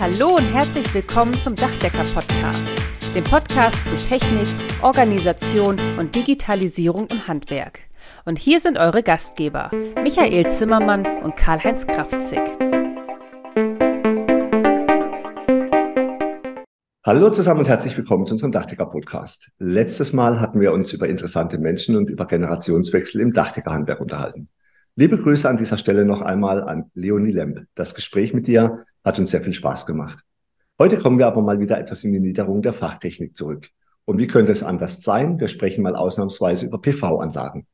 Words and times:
Hallo 0.00 0.36
und 0.36 0.44
herzlich 0.44 0.94
willkommen 0.94 1.42
zum 1.42 1.56
Dachdecker-Podcast, 1.56 2.72
dem 3.16 3.24
Podcast 3.24 3.84
zu 3.84 3.96
Technik, 3.96 4.46
Organisation 4.80 5.76
und 5.98 6.14
Digitalisierung 6.14 7.08
im 7.08 7.26
Handwerk. 7.26 7.80
Und 8.24 8.38
hier 8.38 8.60
sind 8.60 8.78
eure 8.78 9.02
Gastgeber, 9.02 9.72
Michael 10.00 10.48
Zimmermann 10.50 11.04
und 11.24 11.34
Karl-Heinz 11.34 11.84
Kraftzig. 11.88 12.38
Hallo 17.04 17.30
zusammen 17.30 17.58
und 17.58 17.68
herzlich 17.68 17.96
willkommen 17.96 18.24
zu 18.24 18.34
unserem 18.34 18.52
Dachdecker-Podcast. 18.52 19.50
Letztes 19.58 20.12
Mal 20.12 20.40
hatten 20.40 20.60
wir 20.60 20.72
uns 20.72 20.92
über 20.92 21.08
interessante 21.08 21.58
Menschen 21.58 21.96
und 21.96 22.08
über 22.08 22.26
Generationswechsel 22.26 23.20
im 23.20 23.32
Dachdeckerhandwerk 23.32 24.00
unterhalten. 24.00 24.48
Liebe 24.94 25.16
Grüße 25.16 25.48
an 25.48 25.56
dieser 25.56 25.76
Stelle 25.76 26.04
noch 26.04 26.22
einmal 26.22 26.62
an 26.62 26.92
Leonie 26.94 27.32
Lemp. 27.32 27.66
Das 27.74 27.96
Gespräch 27.96 28.32
mit 28.32 28.46
dir 28.46 28.84
hat 29.08 29.18
uns 29.18 29.30
sehr 29.30 29.40
viel 29.40 29.54
Spaß 29.54 29.86
gemacht. 29.86 30.22
Heute 30.78 30.98
kommen 30.98 31.18
wir 31.18 31.26
aber 31.26 31.42
mal 31.42 31.58
wieder 31.58 31.78
etwas 31.80 32.04
in 32.04 32.12
die 32.12 32.20
Niederung 32.20 32.62
der 32.62 32.72
Fachtechnik 32.72 33.36
zurück. 33.36 33.68
Und 34.04 34.18
wie 34.18 34.26
könnte 34.26 34.52
es 34.52 34.62
anders 34.62 35.02
sein? 35.02 35.40
Wir 35.40 35.48
sprechen 35.48 35.82
mal 35.82 35.96
ausnahmsweise 35.96 36.66
über 36.66 36.80
PV-Anlagen. 36.80 37.66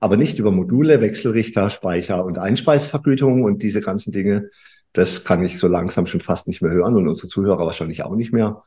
Aber 0.00 0.16
nicht 0.16 0.38
über 0.38 0.52
Module, 0.52 1.00
Wechselrichter, 1.00 1.70
Speicher 1.70 2.24
und 2.24 2.38
Einspeisvergütung 2.38 3.42
und 3.42 3.62
diese 3.62 3.80
ganzen 3.80 4.12
Dinge. 4.12 4.50
Das 4.92 5.24
kann 5.24 5.42
ich 5.42 5.58
so 5.58 5.66
langsam 5.66 6.06
schon 6.06 6.20
fast 6.20 6.46
nicht 6.46 6.60
mehr 6.60 6.72
hören 6.72 6.94
und 6.94 7.08
unsere 7.08 7.28
Zuhörer 7.28 7.66
wahrscheinlich 7.66 8.04
auch 8.04 8.14
nicht 8.14 8.32
mehr. 8.32 8.62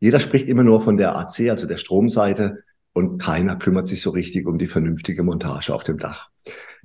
Jeder 0.00 0.20
spricht 0.20 0.48
immer 0.48 0.64
nur 0.64 0.80
von 0.80 0.96
der 0.96 1.16
AC, 1.16 1.50
also 1.50 1.66
der 1.66 1.76
Stromseite, 1.76 2.64
und 2.94 3.18
keiner 3.18 3.56
kümmert 3.56 3.86
sich 3.86 4.00
so 4.00 4.10
richtig 4.10 4.46
um 4.46 4.58
die 4.58 4.66
vernünftige 4.66 5.22
Montage 5.22 5.74
auf 5.74 5.84
dem 5.84 5.98
Dach. 5.98 6.30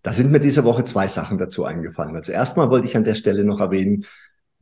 Da 0.01 0.11
sind 0.11 0.31
mir 0.31 0.39
diese 0.39 0.65
Woche 0.65 0.83
zwei 0.83 1.07
Sachen 1.07 1.37
dazu 1.37 1.63
eingefallen. 1.63 2.15
Also 2.15 2.33
erstmal 2.33 2.69
wollte 2.69 2.87
ich 2.87 2.97
an 2.97 3.05
der 3.05 3.15
Stelle 3.15 3.45
noch 3.45 3.61
erwähnen, 3.61 4.05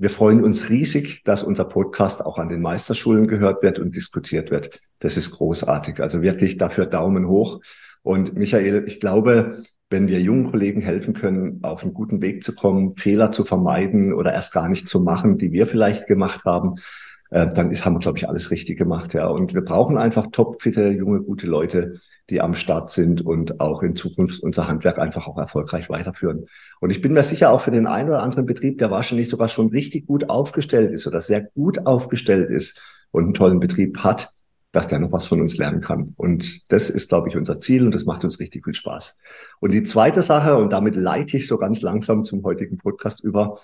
wir 0.01 0.09
freuen 0.09 0.43
uns 0.43 0.69
riesig, 0.69 1.23
dass 1.25 1.43
unser 1.43 1.65
Podcast 1.65 2.25
auch 2.25 2.39
an 2.39 2.49
den 2.49 2.59
Meisterschulen 2.59 3.27
gehört 3.27 3.61
wird 3.61 3.77
und 3.77 3.95
diskutiert 3.95 4.49
wird. 4.49 4.81
Das 4.97 5.15
ist 5.15 5.29
großartig. 5.29 5.99
Also 5.99 6.23
wirklich 6.23 6.57
dafür 6.57 6.87
Daumen 6.87 7.27
hoch. 7.27 7.61
Und 8.01 8.33
Michael, 8.33 8.85
ich 8.87 8.99
glaube, 8.99 9.61
wenn 9.91 10.07
wir 10.07 10.19
jungen 10.19 10.49
Kollegen 10.49 10.81
helfen 10.81 11.13
können, 11.13 11.59
auf 11.61 11.83
einen 11.83 11.93
guten 11.93 12.19
Weg 12.19 12.43
zu 12.43 12.55
kommen, 12.55 12.97
Fehler 12.97 13.31
zu 13.31 13.43
vermeiden 13.43 14.11
oder 14.11 14.33
erst 14.33 14.53
gar 14.53 14.69
nicht 14.69 14.89
zu 14.89 15.01
machen, 15.01 15.37
die 15.37 15.51
wir 15.51 15.67
vielleicht 15.67 16.07
gemacht 16.07 16.45
haben, 16.45 16.77
äh, 17.31 17.51
dann 17.51 17.71
ist, 17.71 17.85
haben 17.85 17.95
wir, 17.95 17.99
glaube 17.99 18.17
ich, 18.17 18.29
alles 18.29 18.51
richtig 18.51 18.77
gemacht. 18.77 19.13
Ja. 19.13 19.27
Und 19.27 19.53
wir 19.53 19.61
brauchen 19.61 19.97
einfach 19.97 20.27
topfitte, 20.31 20.89
junge, 20.89 21.21
gute 21.21 21.47
Leute, 21.47 21.93
die 22.29 22.41
am 22.41 22.53
Start 22.53 22.89
sind 22.89 23.21
und 23.21 23.59
auch 23.59 23.81
in 23.83 23.95
Zukunft 23.95 24.43
unser 24.43 24.67
Handwerk 24.67 24.99
einfach 24.99 25.27
auch 25.27 25.37
erfolgreich 25.37 25.89
weiterführen. 25.89 26.45
Und 26.81 26.91
ich 26.91 27.01
bin 27.01 27.13
mir 27.13 27.23
sicher, 27.23 27.51
auch 27.51 27.61
für 27.61 27.71
den 27.71 27.87
einen 27.87 28.09
oder 28.09 28.21
anderen 28.21 28.45
Betrieb, 28.45 28.77
der 28.77 28.91
wahrscheinlich 28.91 29.29
sogar 29.29 29.47
schon 29.47 29.69
richtig 29.69 30.05
gut 30.05 30.29
aufgestellt 30.29 30.91
ist 30.91 31.07
oder 31.07 31.21
sehr 31.21 31.41
gut 31.41 31.85
aufgestellt 31.85 32.49
ist 32.49 32.81
und 33.11 33.23
einen 33.23 33.33
tollen 33.33 33.59
Betrieb 33.59 33.99
hat, 33.99 34.33
dass 34.73 34.87
der 34.87 34.99
noch 34.99 35.11
was 35.11 35.25
von 35.25 35.41
uns 35.41 35.57
lernen 35.57 35.81
kann. 35.81 36.13
Und 36.17 36.71
das 36.71 36.89
ist, 36.89 37.09
glaube 37.09 37.29
ich, 37.29 37.35
unser 37.35 37.59
Ziel 37.59 37.85
und 37.85 37.93
das 37.93 38.05
macht 38.05 38.23
uns 38.23 38.39
richtig 38.39 38.63
viel 38.63 38.73
Spaß. 38.73 39.17
Und 39.59 39.73
die 39.73 39.83
zweite 39.83 40.21
Sache, 40.21 40.57
und 40.57 40.71
damit 40.71 40.95
leite 40.95 41.37
ich 41.37 41.47
so 41.47 41.57
ganz 41.57 41.81
langsam 41.81 42.23
zum 42.23 42.43
heutigen 42.43 42.77
Podcast 42.77 43.23
über, 43.23 43.59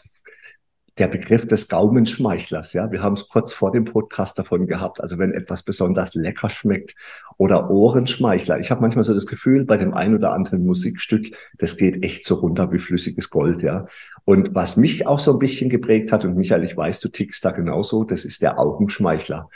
der 0.99 1.07
Begriff 1.07 1.47
des 1.47 1.67
Gaumenschmeichlers. 1.67 2.73
Ja, 2.73 2.91
wir 2.91 3.01
haben 3.01 3.13
es 3.13 3.27
kurz 3.27 3.53
vor 3.53 3.71
dem 3.71 3.85
Podcast 3.85 4.37
davon 4.39 4.67
gehabt. 4.67 5.01
Also 5.01 5.17
wenn 5.17 5.33
etwas 5.33 5.63
besonders 5.63 6.15
lecker 6.15 6.49
schmeckt 6.49 6.95
oder 7.37 7.69
Ohrenschmeichler. 7.69 8.59
Ich 8.59 8.71
habe 8.71 8.81
manchmal 8.81 9.03
so 9.03 9.13
das 9.13 9.27
Gefühl, 9.27 9.65
bei 9.65 9.77
dem 9.77 9.93
ein 9.93 10.15
oder 10.15 10.33
anderen 10.33 10.65
Musikstück, 10.65 11.27
das 11.57 11.77
geht 11.77 12.03
echt 12.03 12.25
so 12.25 12.35
runter 12.35 12.71
wie 12.71 12.79
flüssiges 12.79 13.29
Gold. 13.29 13.61
Ja, 13.61 13.87
und 14.25 14.55
was 14.55 14.75
mich 14.77 15.07
auch 15.07 15.19
so 15.19 15.33
ein 15.33 15.39
bisschen 15.39 15.69
geprägt 15.69 16.11
hat 16.11 16.25
und 16.25 16.35
Michael, 16.35 16.63
ich 16.63 16.75
weiß, 16.75 16.99
du 16.99 17.09
tickst 17.09 17.45
da 17.45 17.51
genauso, 17.51 18.03
das 18.03 18.25
ist 18.25 18.41
der 18.41 18.59
Augenschmeichler. 18.59 19.49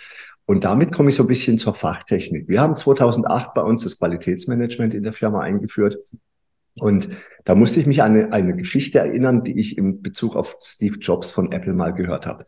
Und 0.45 0.63
damit 0.63 0.91
komme 0.91 1.09
ich 1.09 1.15
so 1.15 1.23
ein 1.23 1.27
bisschen 1.27 1.57
zur 1.57 1.73
Fachtechnik. 1.73 2.47
Wir 2.47 2.61
haben 2.61 2.75
2008 2.75 3.53
bei 3.53 3.61
uns 3.61 3.83
das 3.83 3.97
Qualitätsmanagement 3.97 4.93
in 4.93 5.03
der 5.03 5.13
Firma 5.13 5.41
eingeführt. 5.41 5.97
Und 6.75 7.09
da 7.43 7.55
musste 7.55 7.79
ich 7.79 7.87
mich 7.87 8.01
an 8.01 8.15
eine, 8.15 8.33
eine 8.33 8.55
Geschichte 8.55 8.99
erinnern, 8.99 9.43
die 9.43 9.59
ich 9.59 9.77
im 9.77 10.01
Bezug 10.01 10.35
auf 10.35 10.57
Steve 10.61 10.97
Jobs 10.97 11.31
von 11.31 11.51
Apple 11.51 11.73
mal 11.73 11.93
gehört 11.93 12.25
habe. 12.25 12.45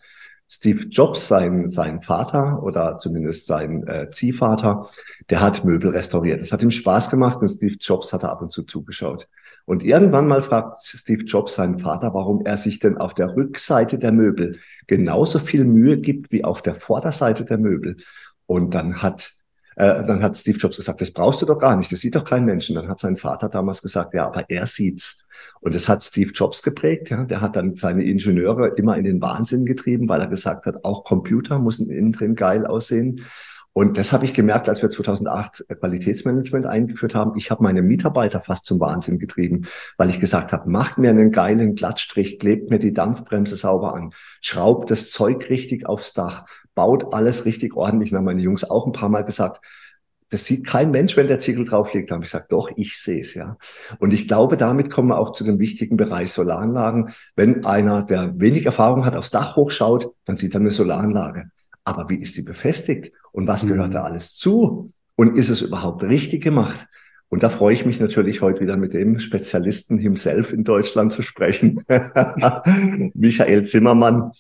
Steve 0.48 0.86
Jobs, 0.88 1.28
sein, 1.28 1.70
sein 1.70 2.02
Vater 2.02 2.62
oder 2.62 3.00
zumindest 3.00 3.48
sein 3.48 3.88
äh, 3.88 4.10
Ziehvater, 4.12 4.88
der 5.30 5.42
hat 5.42 5.66
Möbel 5.66 5.90
restauriert. 5.90 6.42
Das 6.42 6.52
hat 6.52 6.62
ihm 6.62 6.70
Spaß 6.70 7.10
gemacht 7.10 7.40
und 7.42 7.48
Steve 7.48 7.76
Jobs 7.80 8.14
hat 8.14 8.22
da 8.24 8.30
ab 8.30 8.42
und 8.42 8.52
zu 8.52 8.64
zugeschaut. 8.64 9.28
Und 9.66 9.84
irgendwann 9.84 10.28
mal 10.28 10.42
fragt 10.42 10.78
Steve 10.84 11.24
Jobs 11.24 11.56
seinen 11.56 11.80
Vater, 11.80 12.14
warum 12.14 12.46
er 12.46 12.58
sich 12.58 12.80
denn 12.80 12.98
auf 12.98 13.14
der 13.14 13.36
Rückseite 13.36 13.98
der 13.98 14.12
Möbel 14.12 14.60
genauso 14.86 15.40
viel 15.40 15.66
Mühe 15.66 15.98
gibt 15.98 16.32
wie 16.32 16.44
auf 16.44 16.62
der 16.62 16.76
Vorderseite 16.76 17.46
der 17.46 17.58
Möbel. 17.58 17.98
Und 18.46 18.76
dann 18.76 19.02
hat 19.02 19.32
äh, 19.76 20.06
dann 20.06 20.24
hat 20.24 20.38
Steve 20.38 20.58
Jobs 20.58 20.78
gesagt, 20.78 21.02
das 21.02 21.12
brauchst 21.12 21.42
du 21.42 21.46
doch 21.46 21.58
gar 21.58 21.76
nicht, 21.76 21.92
das 21.92 22.00
sieht 22.00 22.16
doch 22.16 22.26
kein 22.26 22.46
Mensch. 22.46 22.70
Und 22.70 22.76
dann 22.76 22.88
hat 22.88 23.00
sein 23.00 23.18
Vater 23.18 23.50
damals 23.50 23.82
gesagt, 23.82 24.14
ja, 24.14 24.28
aber 24.28 24.50
er 24.50 24.68
sieht's. 24.68 25.28
Und 25.62 25.76
das 25.76 25.88
hat 25.88 26.04
Steve 26.04 26.32
Jobs 26.32 26.62
geprägt. 26.64 27.10
Ja. 27.10 27.24
Der 27.24 27.42
hat 27.42 27.56
dann 27.56 27.76
seine 27.76 28.04
Ingenieure 28.04 28.70
immer 28.76 28.98
in 28.98 29.04
den 29.04 29.22
Wahnsinn 29.22 29.66
getrieben, 29.66 30.08
weil 30.10 30.22
er 30.22 30.28
gesagt 30.28 30.66
hat, 30.66 30.84
auch 30.84 31.04
Computer 31.04 31.60
müssen 31.60 31.90
innen 31.90 32.12
drin 32.12 32.36
geil 32.36 32.66
aussehen. 32.66 33.22
Und 33.76 33.98
das 33.98 34.14
habe 34.14 34.24
ich 34.26 34.36
gemerkt, 34.36 34.70
als 34.70 34.84
wir 34.84 34.90
2008 34.90 35.66
Qualitätsmanagement 35.80 36.68
eingeführt 36.68 37.16
haben. 37.16 37.36
Ich 37.38 37.50
habe 37.50 37.64
meine 37.64 37.82
Mitarbeiter 37.82 38.40
fast 38.40 38.68
zum 38.68 38.80
Wahnsinn 38.80 39.18
getrieben, 39.18 39.66
weil 39.98 40.12
ich 40.12 40.20
gesagt 40.20 40.52
habe, 40.52 40.70
macht 40.70 41.00
mir 41.00 41.10
einen 41.10 41.32
geilen 41.32 41.74
Glattstrich, 41.74 42.38
klebt 42.38 42.70
mir 42.70 42.78
die 42.78 42.94
Dampfbremse 42.94 43.56
sauber 43.56 43.96
an, 43.96 44.14
schraubt 44.42 44.92
das 44.92 45.10
Zeug 45.10 45.50
richtig 45.50 45.88
aufs 45.88 46.14
Dach, 46.14 46.46
baut 46.76 47.14
alles 47.14 47.46
richtig 47.46 47.76
ordentlich. 47.76 48.10
Dann 48.10 48.20
haben 48.20 48.26
meine 48.26 48.42
Jungs 48.42 48.64
auch 48.64 48.86
ein 48.86 48.92
paar 48.92 49.10
Mal 49.10 49.24
gesagt, 49.24 49.62
das 50.30 50.46
sieht 50.46 50.66
kein 50.66 50.90
Mensch, 50.90 51.16
wenn 51.16 51.28
der 51.28 51.40
Ziegel 51.40 51.64
drauf 51.64 51.94
liegt. 51.94 52.10
Da 52.10 52.16
habe 52.16 52.26
ich 52.26 52.32
gesagt, 52.32 52.52
doch, 52.52 52.72
ich 52.76 52.98
sehe 52.98 53.22
es, 53.22 53.36
ja. 53.36 53.58
Und 54.00 54.14
ich 54.14 54.28
glaube, 54.28 54.58
damit 54.58 54.90
kommen 54.90 55.10
wir 55.10 55.20
auch 55.20 55.34
zu 55.34 55.44
dem 55.44 55.60
wichtigen 55.60 55.96
Bereich 55.96 56.32
Solaranlagen. 56.32 57.12
Wenn 57.36 57.66
einer, 57.66 58.04
der 58.04 58.40
wenig 58.40 58.66
Erfahrung 58.66 59.06
hat, 59.06 59.16
aufs 59.16 59.30
Dach 59.30 59.56
hochschaut, 59.56 60.12
dann 60.26 60.36
sieht 60.36 60.56
er 60.56 60.62
eine 60.62 60.72
Solaranlage. 60.72 61.52
Aber 61.84 62.10
wie 62.10 62.16
ist 62.16 62.36
die 62.36 62.42
befestigt? 62.42 63.12
Und 63.32 63.48
was 63.48 63.68
gehört 63.68 63.90
mhm. 63.90 63.94
da 63.94 64.04
alles 64.04 64.36
zu? 64.36 64.90
Und 65.16 65.38
ist 65.38 65.50
es 65.50 65.62
überhaupt 65.62 66.04
richtig 66.04 66.44
gemacht? 66.44 66.88
Und 67.30 67.44
da 67.44 67.50
freue 67.50 67.74
ich 67.74 67.86
mich 67.86 68.00
natürlich 68.00 68.42
heute 68.42 68.62
wieder 68.62 68.78
mit 68.78 68.94
dem 68.94 69.20
Spezialisten 69.20 69.98
himself 69.98 70.54
in 70.54 70.64
Deutschland 70.64 71.12
zu 71.12 71.22
sprechen. 71.22 71.84
Michael 73.14 73.66
Zimmermann. 73.66 74.32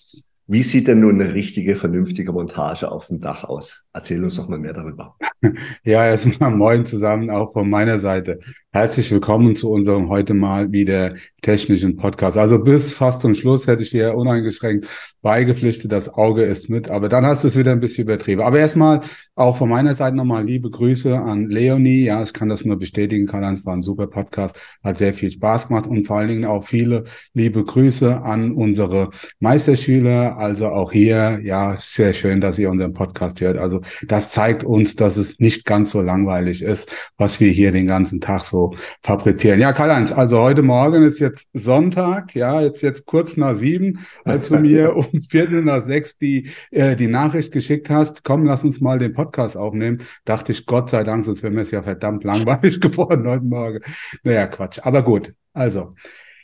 Wie 0.46 0.64
sieht 0.64 0.88
denn 0.88 1.00
nun 1.00 1.22
eine 1.22 1.34
richtige, 1.34 1.76
vernünftige 1.76 2.34
Montage 2.34 2.92
auf 2.92 3.08
dem 3.08 3.22
Dach 3.22 3.46
aus? 3.46 3.86
Erzähl 3.94 4.24
uns 4.24 4.36
doch 4.36 4.50
mal 4.50 4.60
mehr 4.60 4.74
darüber. 4.74 5.16
Ja, 5.84 6.06
erstmal 6.06 6.52
moin 6.52 6.86
zusammen, 6.86 7.30
auch 7.30 7.52
von 7.52 7.70
meiner 7.70 8.00
Seite. 8.00 8.40
Herzlich 8.76 9.12
willkommen 9.12 9.56
zu 9.56 9.70
unserem 9.70 10.10
heute 10.10 10.34
mal 10.34 10.72
wieder 10.72 11.14
technischen 11.44 11.96
Podcast. 11.96 12.40
Also 12.40 12.58
bis 12.58 12.94
fast 12.94 13.22
zum 13.22 13.36
Schluss 13.36 13.68
hätte 13.68 13.84
ich 13.84 13.92
dir 13.92 14.16
uneingeschränkt 14.16 14.88
beigepflichtet, 15.22 15.92
das 15.92 16.12
Auge 16.12 16.42
ist 16.42 16.70
mit, 16.70 16.90
aber 16.90 17.08
dann 17.08 17.24
hast 17.24 17.44
du 17.44 17.50
es 17.50 17.56
wieder 17.58 17.72
ein 17.72 17.80
bisschen 17.80 18.06
übertrieben. 18.06 18.42
Aber 18.42 18.58
erstmal 18.58 19.02
auch 19.36 19.58
von 19.58 19.70
meiner 19.70 19.94
Seite 19.94 20.16
nochmal 20.18 20.44
liebe 20.44 20.72
Grüße 20.72 21.16
an 21.16 21.50
Leonie. 21.50 22.06
Ja, 22.06 22.24
ich 22.24 22.34
kann 22.34 22.50
das 22.50 22.66
nur 22.66 22.80
bestätigen. 22.80 23.28
Karl-Heinz 23.28 23.64
war 23.64 23.76
ein 23.76 23.84
super 23.84 24.08
Podcast, 24.08 24.58
hat 24.84 24.98
sehr 24.98 25.14
viel 25.14 25.32
Spaß 25.32 25.68
gemacht 25.68 25.86
und 25.86 26.08
vor 26.08 26.18
allen 26.18 26.30
Dingen 26.30 26.46
auch 26.46 26.64
viele 26.64 27.04
liebe 27.34 27.64
Grüße 27.64 28.24
an 28.24 28.54
unsere 28.54 29.12
Meisterschüler. 29.40 30.38
Also 30.38 30.70
auch 30.70 30.92
hier, 30.92 31.40
ja, 31.44 31.78
sehr 31.80 32.14
schön, 32.14 32.42
dass 32.42 32.58
ihr 32.58 32.72
unseren 32.72 32.94
Podcast 32.94 33.40
hört. 33.40 33.58
Also 33.58 33.82
das 34.08 34.32
zeigt 34.32 34.64
uns, 34.64 34.96
dass 34.96 35.18
es 35.18 35.40
nicht 35.40 35.64
ganz 35.66 35.92
so 35.92 36.02
langweilig 36.02 36.64
ist, 36.64 36.92
was 37.18 37.40
wir 37.40 37.52
hier 37.52 37.72
den 37.72 37.86
ganzen 37.86 38.20
Tag 38.20 38.44
so 38.44 38.63
fabrizieren. 39.02 39.60
Ja, 39.60 39.74
Karl-Heinz, 39.74 40.12
also 40.12 40.40
heute 40.40 40.62
Morgen 40.62 41.04
ist 41.04 41.20
jetzt 41.20 41.50
Sonntag, 41.54 42.36
ja, 42.36 42.62
jetzt 42.62 42.82
jetzt 42.82 43.06
kurz 43.06 43.38
nach 43.38 43.56
sieben, 43.56 44.00
als 44.24 44.50
du 44.50 44.58
mir 44.58 44.96
um 44.96 45.08
Viertel 45.30 45.64
nach 45.64 45.84
sechs 45.84 46.18
die, 46.18 46.50
äh, 46.72 46.96
die 46.96 47.08
Nachricht 47.08 47.52
geschickt 47.52 47.90
hast, 47.90 48.24
komm, 48.24 48.46
lass 48.46 48.64
uns 48.64 48.82
mal 48.82 49.00
den 49.00 49.14
Podcast 49.14 49.58
aufnehmen, 49.58 50.02
dachte 50.26 50.52
ich, 50.52 50.66
Gott 50.66 50.90
sei 50.90 51.04
Dank, 51.04 51.26
sonst 51.26 51.44
wäre 51.44 51.54
mir 51.54 51.62
es 51.62 51.72
ja 51.72 51.84
verdammt 51.84 52.24
langweilig 52.24 52.80
geworden 52.82 53.28
heute 53.28 53.46
Morgen. 53.46 53.80
Naja, 54.24 54.48
Quatsch. 54.48 54.80
Aber 54.84 55.04
gut, 55.04 55.34
also, 55.54 55.96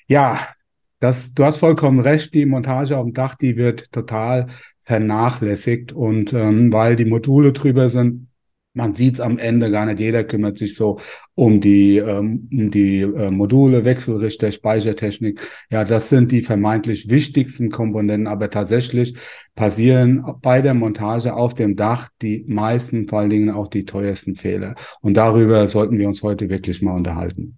ja, 0.07 0.39
das, 0.99 1.33
du 1.33 1.45
hast 1.45 1.57
vollkommen 1.57 1.99
recht, 1.99 2.33
die 2.33 2.45
Montage 2.45 2.97
auf 2.97 3.05
dem 3.05 3.13
Dach, 3.13 3.35
die 3.35 3.57
wird 3.57 3.91
total 3.91 4.47
vernachlässigt 4.81 5.93
und 5.93 6.33
ähm, 6.33 6.73
weil 6.73 6.95
die 6.95 7.05
Module 7.05 7.53
drüber 7.53 7.89
sind, 7.89 8.28
man 8.73 8.93
sieht 8.93 9.15
es 9.15 9.19
am 9.19 9.37
Ende 9.37 9.71
gar 9.71 9.85
nicht. 9.85 9.99
Jeder 9.99 10.23
kümmert 10.23 10.57
sich 10.57 10.75
so 10.75 10.99
um 11.35 11.59
die, 11.59 11.97
ähm, 11.97 12.47
um 12.51 12.71
die 12.71 13.01
äh, 13.01 13.31
Module, 13.31 13.83
Wechselrichter, 13.83 14.51
Speichertechnik. 14.51 15.41
Ja, 15.69 15.83
das 15.83 16.09
sind 16.09 16.31
die 16.31 16.41
vermeintlich 16.41 17.09
wichtigsten 17.09 17.69
Komponenten, 17.71 18.27
aber 18.27 18.49
tatsächlich 18.49 19.17
passieren 19.55 20.23
bei 20.41 20.61
der 20.61 20.73
Montage 20.75 21.33
auf 21.33 21.55
dem 21.55 21.75
Dach 21.75 22.09
die 22.21 22.45
meisten, 22.47 23.07
vor 23.07 23.19
allen 23.19 23.31
Dingen 23.31 23.49
auch 23.49 23.67
die 23.67 23.85
teuersten 23.85 24.35
Fehler. 24.35 24.75
Und 25.01 25.17
darüber 25.17 25.67
sollten 25.67 25.97
wir 25.97 26.07
uns 26.07 26.21
heute 26.21 26.49
wirklich 26.49 26.81
mal 26.81 26.95
unterhalten. 26.95 27.57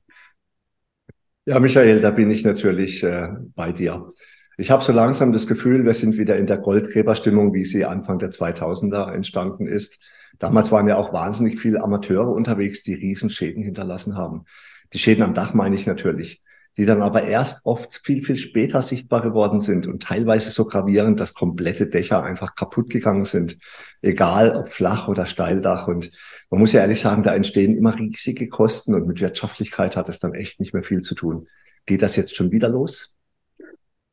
Ja, 1.45 1.59
Michael, 1.59 2.01
da 2.01 2.11
bin 2.11 2.29
ich 2.31 2.43
natürlich 2.43 3.03
äh, 3.03 3.29
bei 3.55 3.71
dir. 3.71 4.09
Ich 4.57 4.69
habe 4.69 4.83
so 4.83 4.91
langsam 4.91 5.33
das 5.33 5.47
Gefühl, 5.47 5.85
wir 5.85 5.93
sind 5.93 6.17
wieder 6.17 6.37
in 6.37 6.45
der 6.45 6.59
Goldgräberstimmung, 6.59 7.53
wie 7.53 7.65
sie 7.65 7.83
Anfang 7.83 8.19
der 8.19 8.29
2000er 8.29 9.11
entstanden 9.11 9.65
ist. 9.65 9.99
Damals 10.41 10.71
waren 10.71 10.87
ja 10.87 10.97
auch 10.97 11.13
wahnsinnig 11.13 11.59
viele 11.59 11.83
Amateure 11.83 12.31
unterwegs, 12.31 12.81
die 12.81 12.95
Riesenschäden 12.95 13.61
hinterlassen 13.61 14.17
haben. 14.17 14.45
Die 14.91 14.97
Schäden 14.97 15.23
am 15.23 15.35
Dach 15.35 15.53
meine 15.53 15.75
ich 15.75 15.85
natürlich, 15.85 16.41
die 16.77 16.85
dann 16.87 17.03
aber 17.03 17.21
erst 17.21 17.63
oft 17.63 18.01
viel, 18.03 18.23
viel 18.23 18.37
später 18.37 18.81
sichtbar 18.81 19.21
geworden 19.21 19.61
sind 19.61 19.85
und 19.85 20.01
teilweise 20.01 20.49
so 20.49 20.65
gravierend, 20.65 21.19
dass 21.19 21.35
komplette 21.35 21.85
Dächer 21.85 22.23
einfach 22.23 22.55
kaputt 22.55 22.89
gegangen 22.89 23.25
sind. 23.25 23.59
Egal 24.01 24.55
ob 24.55 24.73
flach 24.73 25.07
oder 25.07 25.27
Steildach. 25.27 25.87
Und 25.87 26.11
man 26.49 26.59
muss 26.59 26.73
ja 26.73 26.81
ehrlich 26.81 27.01
sagen, 27.01 27.21
da 27.21 27.35
entstehen 27.35 27.77
immer 27.77 27.95
riesige 27.95 28.49
Kosten 28.49 28.95
und 28.95 29.05
mit 29.05 29.21
Wirtschaftlichkeit 29.21 29.95
hat 29.95 30.09
es 30.09 30.17
dann 30.17 30.33
echt 30.33 30.59
nicht 30.59 30.73
mehr 30.73 30.83
viel 30.83 31.01
zu 31.01 31.13
tun. 31.13 31.49
Geht 31.85 32.01
das 32.01 32.15
jetzt 32.15 32.35
schon 32.35 32.49
wieder 32.49 32.67
los? 32.67 33.15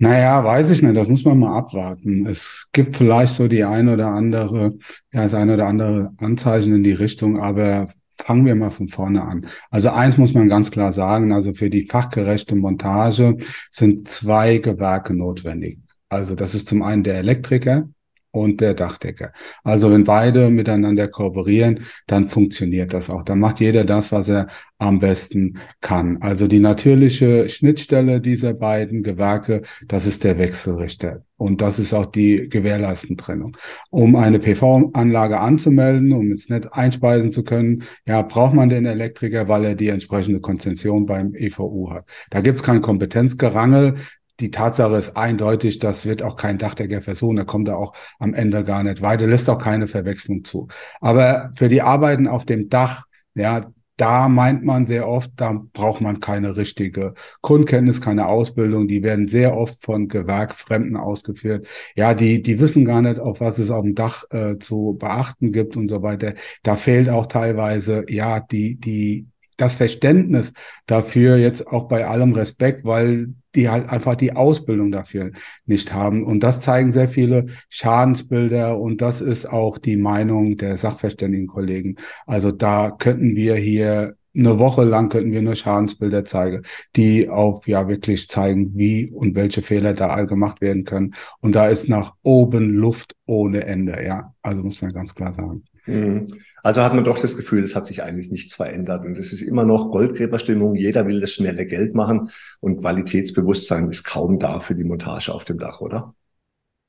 Naja, 0.01 0.45
weiß 0.45 0.71
ich 0.71 0.83
nicht. 0.83 0.97
Das 0.97 1.09
muss 1.09 1.25
man 1.25 1.39
mal 1.41 1.57
abwarten. 1.57 2.27
Es 2.27 2.69
gibt 2.73 2.97
vielleicht 2.97 3.35
so 3.35 3.49
die 3.49 3.65
eine 3.65 3.95
oder 3.95 4.09
andere, 4.09 4.75
ja, 5.13 5.25
das 5.25 5.35
eine 5.35 5.55
oder 5.55 5.67
andere 5.67 6.13
Anzeichen 6.19 6.73
in 6.73 6.85
die 6.85 6.93
Richtung, 6.93 7.39
aber 7.41 7.89
fangen 8.25 8.47
wir 8.47 8.55
mal 8.55 8.71
von 8.71 8.89
vorne 8.89 9.23
an. 9.23 9.47
Also 9.71 9.91
eins 9.91 10.17
muss 10.17 10.35
man 10.35 10.49
ganz 10.49 10.71
klar 10.71 10.93
sagen, 10.93 11.33
also 11.33 11.53
für 11.55 11.69
die 11.71 11.85
fachgerechte 11.85 12.55
Montage 12.55 13.39
sind 13.71 14.09
zwei 14.09 14.59
Gewerke 14.59 15.15
notwendig. 15.17 15.79
Also 16.09 16.35
das 16.37 16.55
ist 16.55 16.69
zum 16.69 16.83
einen 16.83 17.03
der 17.03 17.19
Elektriker, 17.19 17.89
und 18.31 18.61
der 18.61 18.75
Dachdecker. 18.75 19.33
Also 19.65 19.91
wenn 19.91 20.05
beide 20.05 20.51
miteinander 20.51 21.09
kooperieren, 21.09 21.81
dann 22.07 22.29
funktioniert 22.29 22.93
das 22.93 23.11
auch. 23.11 23.25
Dann 23.25 23.39
macht 23.39 23.61
jeder 23.61 23.85
das, 23.85 24.13
was 24.13 24.29
er 24.29 24.47
am 24.79 24.99
besten 24.99 25.59
kann. 25.81 26.19
Also 26.21 26.47
die 26.47 26.61
natürliche 26.61 27.49
Schnittstelle 27.49 28.21
dieser 28.21 28.55
beiden 28.55 29.03
Gewerke, 29.03 29.63
das 29.87 30.07
ist 30.07 30.25
der 30.25 30.39
Wechselrichter. 30.39 31.25
Und 31.37 31.61
das 31.61 31.79
ist 31.79 31.95
auch 31.95 32.07
die 32.07 32.49
Gewährleistentrennung. 32.49 33.57
Um 33.91 34.17
eine 34.17 34.41
PV-Anlage 34.41 35.39
anzumelden, 35.39 36.13
um 36.13 36.33
ins 36.33 36.49
Netz 36.49 36.67
einspeisen 36.67 37.31
zu 37.31 37.45
können, 37.45 37.85
ja, 38.07 38.23
braucht 38.23 38.55
man 38.55 38.69
den 38.69 38.87
Elektriker, 38.87 39.47
weil 39.47 39.65
er 39.65 39.75
die 39.77 39.89
entsprechende 39.89 40.41
Konzession 40.41 41.07
beim 41.07 41.35
EVU 41.35 41.93
hat. 41.93 42.07
Da 42.31 42.41
gibt's 42.41 42.65
kein 42.65 42.81
Kompetenzgerangel 42.81 43.95
die 44.41 44.51
Tatsache 44.51 44.97
ist 44.97 45.17
eindeutig, 45.17 45.79
das 45.79 46.07
wird 46.07 46.23
auch 46.23 46.37
kein 46.37 46.59
Dachdecker 46.59 47.03
versuchen, 47.03 47.37
da 47.37 47.45
kommt 47.45 47.69
er 47.69 47.79
auch 47.79 47.93
am 48.19 48.35
Ende 48.35 48.65
gar 48.65 48.83
nicht 48.83 49.03
weiter, 49.03 49.27
lässt 49.27 49.51
auch 49.51 49.59
keine 49.59 49.89
Verwechslung 49.89 50.45
zu. 50.45 50.69
Aber 51.01 51.51
für 51.55 51.69
die 51.69 51.83
Arbeiten 51.83 52.29
auf 52.29 52.45
dem 52.45 52.69
Dach, 52.69 53.05
ja, 53.35 53.73
da 53.99 54.29
meint 54.29 54.65
man 54.65 54.87
sehr 54.87 55.09
oft, 55.09 55.33
da 55.37 55.61
braucht 55.73 56.01
man 56.01 56.21
keine 56.21 56.57
richtige 56.57 57.15
Grundkenntnis, 57.43 58.01
keine 58.01 58.29
Ausbildung. 58.29 58.87
Die 58.87 59.03
werden 59.03 59.27
sehr 59.27 59.57
oft 59.57 59.83
von 59.85 60.07
Gewerkfremden 60.07 60.97
ausgeführt. 60.97 61.67
Ja, 61.97 62.15
die, 62.15 62.41
die 62.41 62.61
wissen 62.61 62.85
gar 62.85 63.03
nicht, 63.03 63.19
auf 63.19 63.41
was 63.41 63.59
es 63.59 63.71
auf 63.71 63.83
dem 63.83 63.97
Dach 63.97 64.23
äh, 64.31 64.57
zu 64.59 64.97
beachten 64.99 65.51
gibt 65.51 65.77
und 65.77 65.89
so 65.89 66.03
weiter. 66.03 66.35
Da 66.63 66.77
fehlt 66.77 67.09
auch 67.11 67.27
teilweise, 67.27 68.05
ja, 68.09 68.39
die, 68.39 68.77
die, 68.77 69.27
das 69.57 69.75
Verständnis 69.75 70.53
dafür 70.87 71.37
jetzt 71.37 71.67
auch 71.67 71.89
bei 71.89 72.07
allem 72.07 72.33
Respekt, 72.35 72.85
weil 72.85 73.35
die 73.55 73.69
halt 73.69 73.89
einfach 73.89 74.15
die 74.15 74.35
Ausbildung 74.35 74.93
dafür 74.93 75.33
nicht 75.67 75.93
haben. 75.93 76.25
Und 76.25 76.43
das 76.43 76.61
zeigen 76.61 76.93
sehr 76.93 77.09
viele 77.09 77.47
Schadensbilder 77.69 78.79
und 78.79 79.01
das 79.01 79.21
ist 79.21 79.47
auch 79.47 79.79
die 79.79 79.97
Meinung 79.97 80.57
der 80.57 80.79
sachverständigen 80.79 81.47
Kollegen. 81.47 81.97
Also 82.27 82.53
da 82.53 82.91
könnten 82.91 83.35
wir 83.37 83.57
hier 83.57 84.15
eine 84.37 84.59
Woche 84.59 84.85
lang 84.85 85.09
könnten 85.09 85.33
wir 85.33 85.43
nur 85.43 85.57
Schadensbilder 85.57 86.25
zeigen, 86.25 86.63
die 86.97 87.29
auch 87.29 87.67
ja 87.67 87.89
wirklich 87.89 88.29
zeigen, 88.29 88.73
wie 88.77 89.11
und 89.11 89.35
welche 89.35 89.63
Fehler 89.63 89.95
da 89.95 90.09
all 90.11 90.27
gemacht 90.27 90.61
werden 90.61 90.85
können. 90.85 91.15
Und 91.41 91.55
da 91.55 91.67
ist 91.67 91.89
nach 91.89 92.15
oben 92.23 92.71
Luft 92.71 93.17
ohne 93.27 93.65
Ende, 93.65 94.05
ja. 94.05 94.35
Also 94.43 94.63
muss 94.63 94.81
man 94.81 94.93
ganz 94.93 95.15
klar 95.15 95.33
sagen. 95.33 95.65
Mhm. 95.87 96.29
Also 96.63 96.83
hat 96.83 96.95
man 96.95 97.05
doch 97.05 97.19
das 97.19 97.37
Gefühl, 97.37 97.65
es 97.65 97.77
hat 97.77 97.87
sich 97.87 98.03
eigentlich 98.03 98.31
nichts 98.31 98.55
verändert 98.55 99.05
und 99.05 99.19
es 99.19 99.33
ist 99.33 99.43
immer 99.43 99.65
noch 99.65 99.91
Goldgräberstimmung. 99.91 100.75
Jeder 100.75 101.07
will 101.07 101.21
das 101.21 101.33
schnelle 101.33 101.67
Geld 101.67 101.95
machen 101.95 102.31
und 102.61 102.81
Qualitätsbewusstsein 102.81 103.89
ist 103.91 104.05
kaum 104.05 104.39
da 104.39 104.61
für 104.61 104.75
die 104.75 104.85
Montage 104.85 105.33
auf 105.33 105.45
dem 105.45 105.59
Dach, 105.59 105.81
oder? 105.81 106.15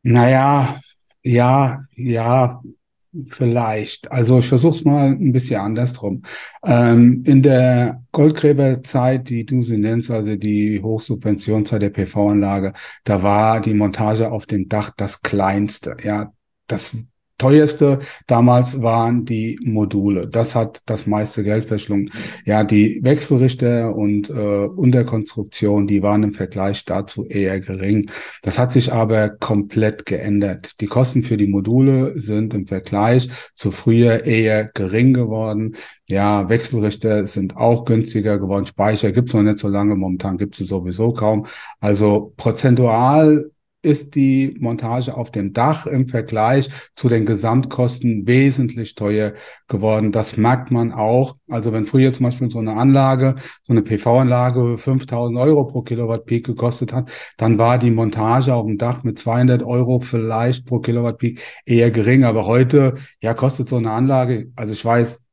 Naja, 0.03 0.79
ja, 1.23 1.83
ja, 1.95 2.61
vielleicht. 3.27 4.11
Also 4.11 4.39
ich 4.39 4.47
versuche 4.47 4.75
es 4.75 4.85
mal 4.85 5.09
ein 5.09 5.31
bisschen 5.31 5.59
andersrum. 5.59 6.23
Ähm, 6.63 7.23
in 7.25 7.41
der 7.41 8.03
Goldgräberzeit, 8.11 9.29
die 9.29 9.45
du 9.45 9.61
sie 9.63 9.77
nennst, 9.77 10.11
also 10.11 10.35
die 10.35 10.81
Hochsubventionszeit 10.81 11.81
der 11.81 11.89
PV-Anlage, 11.89 12.73
da 13.03 13.23
war 13.23 13.61
die 13.61 13.73
Montage 13.73 14.31
auf 14.31 14.45
dem 14.45 14.69
Dach 14.69 14.91
das 14.95 15.21
kleinste. 15.21 15.97
Ja, 16.03 16.33
das 16.67 16.97
teuerste 17.39 17.99
damals 18.27 18.81
waren 18.83 19.25
die 19.25 19.59
Module. 19.63 20.27
Das 20.27 20.53
hat 20.53 20.81
das 20.85 21.07
meiste 21.07 21.43
Geld 21.43 21.65
verschlungen. 21.65 22.11
Ja, 22.45 22.63
die 22.63 22.99
Wechselrichter 23.01 23.95
und 23.95 24.29
äh, 24.29 24.33
Unterkonstruktion, 24.33 25.87
die 25.87 26.03
waren 26.03 26.21
im 26.23 26.33
Vergleich 26.33 26.85
dazu 26.85 27.25
eher 27.25 27.59
gering. 27.59 28.11
Das 28.43 28.59
hat 28.59 28.71
sich 28.71 28.93
aber 28.93 29.29
komplett 29.29 30.05
geändert. 30.05 30.79
Die 30.81 30.87
Kosten 30.87 31.23
für 31.23 31.37
die 31.37 31.47
Module 31.47 32.19
sind 32.19 32.53
im 32.53 32.67
Vergleich 32.67 33.29
zu 33.53 33.71
früher 33.71 34.25
eher 34.25 34.65
gering 34.67 35.13
geworden. 35.13 35.75
Ja, 36.07 36.49
Wechselrichter 36.49 37.25
sind 37.27 37.55
auch 37.55 37.85
günstiger 37.85 38.39
geworden. 38.39 38.65
Speicher 38.65 39.11
gibt's 39.11 39.33
noch 39.33 39.43
nicht 39.43 39.59
so 39.59 39.67
lange. 39.67 39.95
Momentan 39.95 40.37
gibt's 40.37 40.59
es 40.59 40.67
sowieso 40.67 41.13
kaum. 41.13 41.45
Also 41.79 42.33
prozentual 42.37 43.51
ist 43.81 44.15
die 44.15 44.57
Montage 44.59 45.15
auf 45.15 45.31
dem 45.31 45.53
Dach 45.53 45.85
im 45.85 46.07
Vergleich 46.07 46.69
zu 46.95 47.07
den 47.07 47.25
Gesamtkosten 47.25 48.27
wesentlich 48.27 48.95
teuer 48.95 49.33
geworden. 49.67 50.11
Das 50.11 50.37
merkt 50.37 50.71
man 50.71 50.91
auch. 50.91 51.37
Also 51.49 51.71
wenn 51.71 51.85
früher 51.85 52.11
zum 52.11 52.25
Beispiel 52.25 52.49
so 52.49 52.59
eine 52.59 52.73
Anlage, 52.73 53.35
so 53.63 53.73
eine 53.73 53.81
PV-Anlage 53.81 54.77
5000 54.77 55.37
Euro 55.37 55.65
pro 55.65 55.81
Kilowatt 55.81 56.25
Peak 56.25 56.45
gekostet 56.45 56.91
hat, 56.93 57.09
dann 57.37 57.57
war 57.57 57.77
die 57.77 57.91
Montage 57.91 58.53
auf 58.53 58.65
dem 58.65 58.77
Dach 58.77 59.03
mit 59.03 59.17
200 59.17 59.63
Euro 59.63 59.99
vielleicht 60.01 60.65
pro 60.65 60.79
Kilowatt 60.79 61.17
Peak 61.17 61.41
eher 61.65 61.91
gering. 61.91 62.25
Aber 62.25 62.45
heute, 62.45 62.95
ja, 63.21 63.33
kostet 63.33 63.69
so 63.69 63.77
eine 63.77 63.91
Anlage, 63.91 64.51
also 64.55 64.73
ich 64.73 64.83
weiß, 64.83 65.28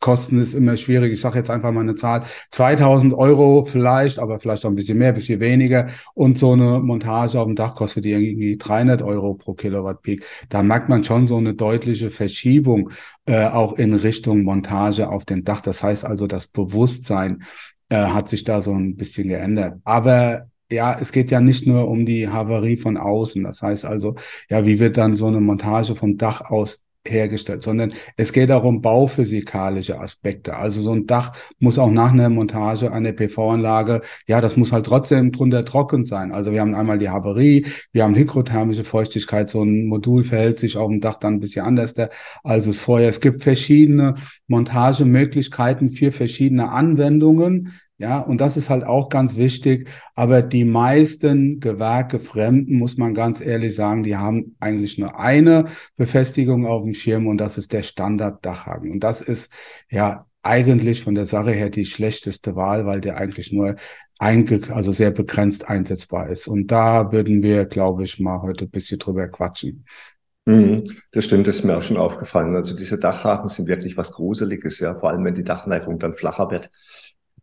Kosten 0.00 0.40
ist 0.40 0.54
immer 0.54 0.76
schwierig. 0.76 1.12
Ich 1.12 1.20
sage 1.20 1.38
jetzt 1.38 1.50
einfach 1.50 1.70
mal 1.72 1.80
eine 1.80 1.94
Zahl. 1.94 2.24
2000 2.50 3.14
Euro 3.14 3.64
vielleicht, 3.64 4.18
aber 4.18 4.40
vielleicht 4.40 4.64
auch 4.64 4.70
ein 4.70 4.74
bisschen 4.74 4.98
mehr, 4.98 5.08
ein 5.08 5.14
bisschen 5.14 5.40
weniger. 5.40 5.88
Und 6.14 6.38
so 6.38 6.52
eine 6.52 6.80
Montage 6.80 7.38
auf 7.38 7.46
dem 7.46 7.54
Dach 7.54 7.74
kostet 7.74 8.06
irgendwie 8.06 8.56
300 8.56 9.02
Euro 9.02 9.34
pro 9.34 9.54
Kilowatt 9.54 10.02
Peak. 10.02 10.24
Da 10.48 10.62
merkt 10.62 10.88
man 10.88 11.04
schon 11.04 11.26
so 11.26 11.36
eine 11.36 11.54
deutliche 11.54 12.10
Verschiebung 12.10 12.90
äh, 13.26 13.46
auch 13.46 13.74
in 13.74 13.94
Richtung 13.94 14.42
Montage 14.42 15.08
auf 15.08 15.24
dem 15.26 15.44
Dach. 15.44 15.60
Das 15.60 15.82
heißt 15.82 16.04
also, 16.04 16.26
das 16.26 16.48
Bewusstsein 16.48 17.42
äh, 17.90 17.96
hat 17.96 18.28
sich 18.28 18.44
da 18.44 18.62
so 18.62 18.72
ein 18.72 18.96
bisschen 18.96 19.28
geändert. 19.28 19.80
Aber 19.84 20.46
ja, 20.70 20.96
es 20.98 21.12
geht 21.12 21.30
ja 21.30 21.40
nicht 21.40 21.66
nur 21.66 21.88
um 21.88 22.06
die 22.06 22.28
Havarie 22.28 22.76
von 22.76 22.96
außen. 22.96 23.42
Das 23.44 23.60
heißt 23.62 23.84
also, 23.84 24.14
ja, 24.48 24.64
wie 24.64 24.78
wird 24.78 24.96
dann 24.96 25.14
so 25.14 25.26
eine 25.26 25.40
Montage 25.40 25.94
vom 25.94 26.16
Dach 26.16 26.40
aus 26.42 26.84
hergestellt, 27.10 27.62
sondern 27.62 27.92
es 28.16 28.32
geht 28.32 28.50
auch 28.50 28.64
um 28.64 28.80
bauphysikalische 28.80 30.00
Aspekte. 30.00 30.56
Also 30.56 30.82
so 30.82 30.92
ein 30.92 31.06
Dach 31.06 31.32
muss 31.58 31.78
auch 31.78 31.90
nach 31.90 32.12
einer 32.12 32.30
Montage 32.30 32.92
einer 32.92 33.12
PV-Anlage, 33.12 34.00
ja, 34.26 34.40
das 34.40 34.56
muss 34.56 34.72
halt 34.72 34.86
trotzdem 34.86 35.32
drunter 35.32 35.64
trocken 35.64 36.04
sein. 36.04 36.32
Also 36.32 36.52
wir 36.52 36.60
haben 36.60 36.74
einmal 36.74 36.98
die 36.98 37.10
Havarie, 37.10 37.66
wir 37.92 38.04
haben 38.04 38.14
hygrothermische 38.14 38.84
Feuchtigkeit, 38.84 39.50
so 39.50 39.62
ein 39.62 39.86
Modul 39.86 40.24
verhält 40.24 40.58
sich 40.60 40.76
auf 40.76 40.88
dem 40.88 41.00
Dach 41.00 41.18
dann 41.18 41.34
ein 41.34 41.40
bisschen 41.40 41.66
anders 41.66 41.94
als 42.44 42.66
es 42.66 42.78
vorher. 42.78 43.08
Es 43.08 43.20
gibt 43.20 43.42
verschiedene 43.42 44.14
Montagemöglichkeiten 44.46 45.92
für 45.92 46.12
verschiedene 46.12 46.70
Anwendungen. 46.70 47.72
Ja, 48.00 48.18
und 48.18 48.40
das 48.40 48.56
ist 48.56 48.70
halt 48.70 48.84
auch 48.84 49.10
ganz 49.10 49.36
wichtig. 49.36 49.86
Aber 50.14 50.40
die 50.40 50.64
meisten 50.64 51.60
Gewerke 51.60 52.18
Fremden, 52.18 52.78
muss 52.78 52.96
man 52.96 53.12
ganz 53.12 53.42
ehrlich 53.42 53.74
sagen, 53.74 54.04
die 54.04 54.16
haben 54.16 54.56
eigentlich 54.58 54.96
nur 54.96 55.20
eine 55.20 55.66
Befestigung 55.98 56.64
auf 56.66 56.82
dem 56.82 56.94
Schirm 56.94 57.26
und 57.26 57.36
das 57.36 57.58
ist 57.58 57.74
der 57.74 57.82
Standard-Dachhaken. 57.82 58.90
Und 58.90 59.04
das 59.04 59.20
ist 59.20 59.52
ja 59.90 60.24
eigentlich 60.42 61.02
von 61.02 61.14
der 61.14 61.26
Sache 61.26 61.50
her 61.50 61.68
die 61.68 61.84
schlechteste 61.84 62.56
Wahl, 62.56 62.86
weil 62.86 63.02
der 63.02 63.18
eigentlich 63.18 63.52
nur 63.52 63.76
einge 64.18 64.62
also 64.70 64.92
sehr 64.92 65.10
begrenzt 65.10 65.68
einsetzbar 65.68 66.30
ist. 66.30 66.48
Und 66.48 66.68
da 66.68 67.12
würden 67.12 67.42
wir, 67.42 67.66
glaube 67.66 68.04
ich, 68.04 68.18
mal 68.18 68.40
heute 68.40 68.64
ein 68.64 68.70
bisschen 68.70 68.98
drüber 68.98 69.28
quatschen. 69.28 69.84
Mhm. 70.46 70.84
Das 71.12 71.26
stimmt, 71.26 71.46
das 71.48 71.56
ist 71.56 71.64
mir 71.64 71.76
auch 71.76 71.82
schon 71.82 71.98
aufgefallen. 71.98 72.56
Also 72.56 72.74
diese 72.74 72.98
Dachhaken 72.98 73.50
sind 73.50 73.68
wirklich 73.68 73.98
was 73.98 74.12
Gruseliges, 74.12 74.78
ja, 74.78 74.98
vor 74.98 75.10
allem 75.10 75.22
wenn 75.26 75.34
die 75.34 75.44
Dachneigung 75.44 75.98
dann 75.98 76.14
flacher 76.14 76.50
wird. 76.50 76.70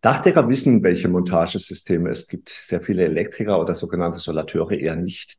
Dachdecker 0.08 0.48
wissen, 0.48 0.84
welche 0.84 1.10
Montagesysteme 1.10 2.10
es 2.10 2.30
gibt. 2.30 2.48
Sehr 2.48 2.80
viele 2.80 3.04
Elektriker 3.04 3.60
oder 3.60 3.76
sogenannte 3.76 4.20
Solateure 4.20 4.72
eher 4.72 4.96
nicht. 4.96 5.38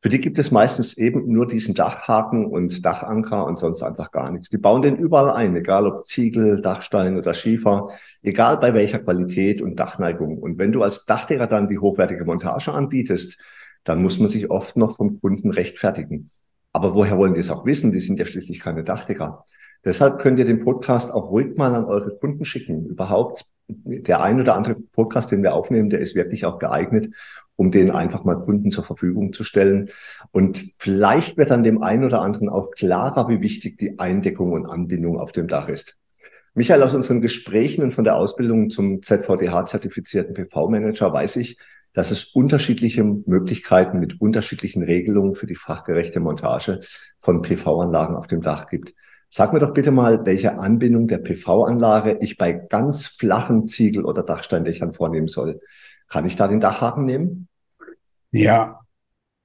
Für 0.00 0.08
die 0.08 0.20
gibt 0.20 0.38
es 0.38 0.52
meistens 0.52 0.96
eben 0.96 1.26
nur 1.32 1.48
diesen 1.48 1.74
Dachhaken 1.74 2.46
und 2.46 2.84
Dachanker 2.86 3.44
und 3.44 3.58
sonst 3.58 3.82
einfach 3.82 4.12
gar 4.12 4.30
nichts. 4.30 4.50
Die 4.50 4.56
bauen 4.56 4.82
den 4.82 4.94
überall 4.94 5.32
ein, 5.32 5.56
egal 5.56 5.88
ob 5.88 6.04
Ziegel, 6.04 6.60
Dachstein 6.60 7.18
oder 7.18 7.34
Schiefer, 7.34 7.88
egal 8.22 8.58
bei 8.58 8.72
welcher 8.72 9.00
Qualität 9.00 9.60
und 9.60 9.74
Dachneigung. 9.80 10.38
Und 10.38 10.58
wenn 10.58 10.70
du 10.70 10.84
als 10.84 11.04
Dachdecker 11.04 11.48
dann 11.48 11.66
die 11.66 11.80
hochwertige 11.80 12.24
Montage 12.24 12.70
anbietest, 12.70 13.40
dann 13.82 14.00
muss 14.00 14.20
man 14.20 14.28
sich 14.28 14.48
oft 14.48 14.76
noch 14.76 14.94
vom 14.94 15.20
Kunden 15.20 15.50
rechtfertigen. 15.50 16.30
Aber 16.72 16.94
woher 16.94 17.18
wollen 17.18 17.34
die 17.34 17.40
es 17.40 17.50
auch 17.50 17.66
wissen? 17.66 17.90
Die 17.90 17.98
sind 17.98 18.20
ja 18.20 18.26
schließlich 18.26 18.60
keine 18.60 18.84
Dachdecker. 18.84 19.44
Deshalb 19.84 20.20
könnt 20.20 20.38
ihr 20.38 20.44
den 20.44 20.60
Podcast 20.60 21.12
auch 21.12 21.32
ruhig 21.32 21.56
mal 21.56 21.74
an 21.74 21.86
eure 21.86 22.14
Kunden 22.14 22.44
schicken. 22.44 22.86
Überhaupt 22.86 23.44
der 23.68 24.22
ein 24.22 24.40
oder 24.40 24.54
andere 24.56 24.76
Podcast, 24.92 25.30
den 25.30 25.42
wir 25.42 25.54
aufnehmen, 25.54 25.90
der 25.90 26.00
ist 26.00 26.14
wirklich 26.14 26.44
auch 26.44 26.58
geeignet, 26.58 27.10
um 27.56 27.70
den 27.70 27.90
einfach 27.90 28.24
mal 28.24 28.38
Kunden 28.38 28.70
zur 28.70 28.84
Verfügung 28.84 29.32
zu 29.32 29.44
stellen. 29.44 29.90
Und 30.30 30.72
vielleicht 30.78 31.36
wird 31.36 31.50
dann 31.50 31.62
dem 31.62 31.82
einen 31.82 32.04
oder 32.04 32.22
anderen 32.22 32.48
auch 32.48 32.70
klarer, 32.70 33.28
wie 33.28 33.40
wichtig 33.40 33.78
die 33.78 33.98
Eindeckung 33.98 34.52
und 34.52 34.66
Anbindung 34.66 35.18
auf 35.18 35.32
dem 35.32 35.48
Dach 35.48 35.68
ist. 35.68 35.98
Michael, 36.54 36.82
aus 36.82 36.94
unseren 36.94 37.20
Gesprächen 37.20 37.82
und 37.84 37.92
von 37.92 38.04
der 38.04 38.16
Ausbildung 38.16 38.70
zum 38.70 39.02
ZVDH-zertifizierten 39.02 40.34
PV-Manager 40.34 41.12
weiß 41.12 41.36
ich, 41.36 41.58
dass 41.92 42.10
es 42.10 42.24
unterschiedliche 42.24 43.04
Möglichkeiten 43.04 43.98
mit 43.98 44.20
unterschiedlichen 44.20 44.82
Regelungen 44.82 45.34
für 45.34 45.46
die 45.46 45.56
fachgerechte 45.56 46.20
Montage 46.20 46.80
von 47.18 47.42
PV-Anlagen 47.42 48.16
auf 48.16 48.26
dem 48.26 48.40
Dach 48.40 48.66
gibt. 48.66 48.94
Sag 49.30 49.52
mir 49.52 49.58
doch 49.58 49.74
bitte 49.74 49.90
mal, 49.90 50.24
welche 50.24 50.58
Anbindung 50.58 51.06
der 51.06 51.18
PV-Anlage 51.18 52.18
ich 52.20 52.38
bei 52.38 52.52
ganz 52.52 53.06
flachen 53.06 53.66
Ziegel- 53.66 54.04
oder 54.04 54.22
Dachsteindächern 54.22 54.92
vornehmen 54.92 55.28
soll. 55.28 55.60
Kann 56.08 56.26
ich 56.26 56.36
da 56.36 56.48
den 56.48 56.60
Dachhaken 56.60 57.04
nehmen? 57.04 57.48
Ja, 58.30 58.80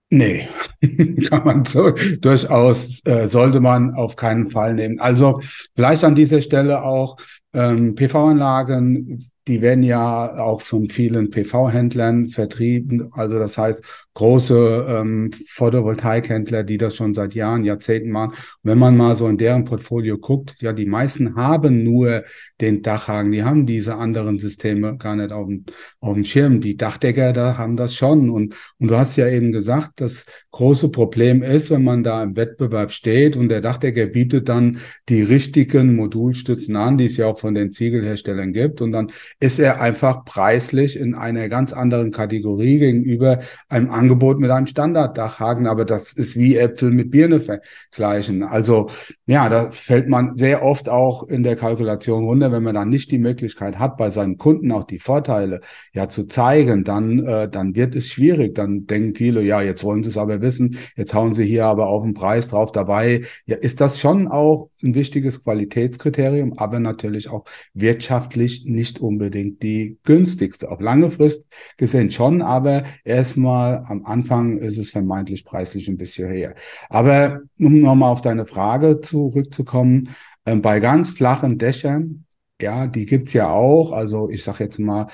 nee, 0.10 0.48
kann 1.30 1.44
man 1.44 1.66
so 1.66 1.92
durchaus, 2.22 3.06
äh, 3.06 3.28
sollte 3.28 3.60
man 3.60 3.94
auf 3.94 4.16
keinen 4.16 4.50
Fall 4.50 4.74
nehmen. 4.76 5.00
Also 5.00 5.42
vielleicht 5.76 6.04
an 6.04 6.16
dieser 6.16 6.42
Stelle 6.42 6.84
auch 6.84 7.18
ähm, 7.54 7.96
PV-Anlagen 7.96 9.20
die 9.48 9.62
werden 9.62 9.84
ja 9.84 10.38
auch 10.38 10.62
von 10.62 10.90
vielen 10.90 11.30
PV-Händlern 11.30 12.30
vertrieben. 12.30 13.10
Also 13.14 13.40
das 13.40 13.58
heißt, 13.58 13.84
große 14.14 14.86
ähm, 14.90 15.32
Photovoltaikhändler, 15.48 16.64
die 16.64 16.78
das 16.78 16.96
schon 16.96 17.14
seit 17.14 17.34
Jahren, 17.34 17.66
Jahrzehnten 17.66 18.12
machen. 18.12 18.32
Und 18.32 18.70
wenn 18.70 18.78
man 18.78 18.96
mal 18.96 19.18
so 19.18 19.28
in 19.28 19.38
deren 19.38 19.66
Portfolio 19.66 20.18
guckt, 20.18 20.56
ja, 20.62 20.72
die 20.72 20.86
meisten 20.86 21.36
haben 21.36 21.84
nur 21.84 22.24
den 22.62 22.82
Dachhaken, 22.82 23.32
die 23.32 23.44
haben 23.44 23.66
diese 23.66 23.96
anderen 23.96 24.38
Systeme 24.38 24.98
gar 24.98 25.16
nicht 25.16 25.32
auf 25.32 25.48
dem, 25.48 25.66
auf 26.00 26.14
dem 26.14 26.26
Schirm. 26.26 26.62
Die 26.62 26.78
Dachdecker, 26.78 27.34
da 27.34 27.58
haben 27.58 27.76
das 27.76 27.96
schon. 27.96 28.30
Und, 28.30 28.56
und 28.78 28.88
du 28.90 28.98
hast 28.98 29.16
ja 29.16 29.28
eben 29.28 29.52
gesagt, 29.52 30.00
das 30.00 30.26
große 30.52 30.90
Problem 30.90 31.42
ist, 31.42 31.72
wenn 31.72 31.84
man 31.84 32.04
da 32.04 32.22
im 32.22 32.36
Wettbewerb 32.36 32.92
steht 32.92 33.36
und 33.36 33.50
der 33.50 33.62
Dachdecker 33.62 34.06
bietet 34.06 34.48
dann 34.48 34.78
die 35.10 35.24
richtigen 35.24 35.96
Modulstützen 35.96 36.76
an, 36.76 36.98
die 36.98 37.06
es 37.06 37.18
ja 37.18 37.26
auch 37.28 37.40
von 37.40 37.56
den 37.56 37.72
Ziegelherstellern 37.72 38.54
gibt. 38.54 38.82
Und 38.82 38.92
dann 38.92 39.12
ist 39.40 39.60
er 39.60 39.82
einfach 39.82 40.24
preislich 40.26 40.98
in 40.98 41.16
einer 41.16 41.50
ganz 41.50 41.74
anderen 41.74 42.12
Kategorie 42.12 42.80
gegenüber 42.80 43.40
einem 43.68 43.90
Angebot 43.90 44.40
mit 44.40 44.52
einem 44.52 44.68
Standarddachhaken, 44.68 45.68
aber 45.68 45.86
das 45.86 46.14
ist 46.14 46.38
wie 46.38 46.56
Äpfel 46.56 46.92
mit 46.92 47.12
Birne 47.12 47.42
vergleichen. 47.42 48.44
Also 48.44 48.90
ja, 49.26 49.50
da 49.50 49.72
fällt 49.72 50.08
man 50.08 50.34
sehr 50.34 50.64
oft 50.64 50.88
auch 50.88 51.24
in 51.24 51.44
der 51.44 51.56
Kalkulation 51.56 52.24
runter, 52.24 52.52
wenn 52.52 52.64
man 52.64 52.76
dann 52.76 52.90
nicht 52.90 53.12
die 53.12 53.20
Möglichkeit 53.20 53.80
hat, 53.80 53.98
bei 53.98 54.10
seinen 54.10 54.38
Kunden 54.38 54.72
auch 54.72 54.84
die 54.84 55.00
Vorteile 55.00 55.60
ja 55.94 56.08
zu 56.08 56.26
zeigen, 56.26 56.84
dann, 56.84 57.20
äh, 57.20 57.50
dann 57.50 57.76
wird 57.76 57.96
es 57.96 58.08
schwierig. 58.08 58.56
Dann 58.56 58.86
denken 58.86 59.16
viele, 59.16 59.42
ja, 59.42 59.62
jetzt 59.62 59.84
wollen 59.84 60.04
sie 60.04 60.10
es 60.10 60.18
aber 60.18 60.42
wissen, 60.42 60.78
jetzt 60.96 61.14
hauen 61.14 61.34
sie 61.34 61.46
hier 61.46 61.66
aber 61.66 61.88
auf 61.88 62.04
den 62.04 62.14
Preis 62.14 62.48
drauf 62.48 62.72
dabei. 62.72 63.24
Ja, 63.46 63.58
ist 63.58 63.82
das 63.82 64.00
schon 64.00 64.28
auch 64.28 64.70
ein 64.84 64.96
wichtiges 64.96 65.44
Qualitätskriterium, 65.44 66.54
aber 66.58 66.80
natürlich 66.80 67.30
auch 67.30 67.46
wirtschaftlich 67.74 68.66
nicht 68.66 69.00
unbedingt 69.00 69.23
die 69.30 70.00
günstigste. 70.04 70.70
Auf 70.72 70.80
lange 70.80 71.12
Frist 71.12 71.46
gesehen 71.78 72.12
schon, 72.12 72.42
aber 72.42 72.84
erstmal 73.04 73.84
am 73.88 74.06
Anfang 74.06 74.58
ist 74.58 74.78
es 74.78 74.92
vermeintlich 74.92 75.46
preislich 75.46 75.88
ein 75.88 75.98
bisschen 75.98 76.30
höher. 76.30 76.54
Aber 76.90 77.42
um 77.60 77.82
nochmal 77.82 78.12
auf 78.12 78.22
deine 78.22 78.46
Frage 78.46 79.02
zurückzukommen, 79.02 80.10
äh, 80.46 80.56
bei 80.56 80.80
ganz 80.80 81.12
flachen 81.12 81.58
Dächern, 81.58 82.26
ja, 82.62 82.88
die 82.88 83.06
gibt's 83.06 83.34
ja 83.34 83.50
auch. 83.50 83.92
Also 83.92 84.30
ich 84.30 84.44
sage 84.44 84.64
jetzt 84.64 84.80
mal 84.80 85.08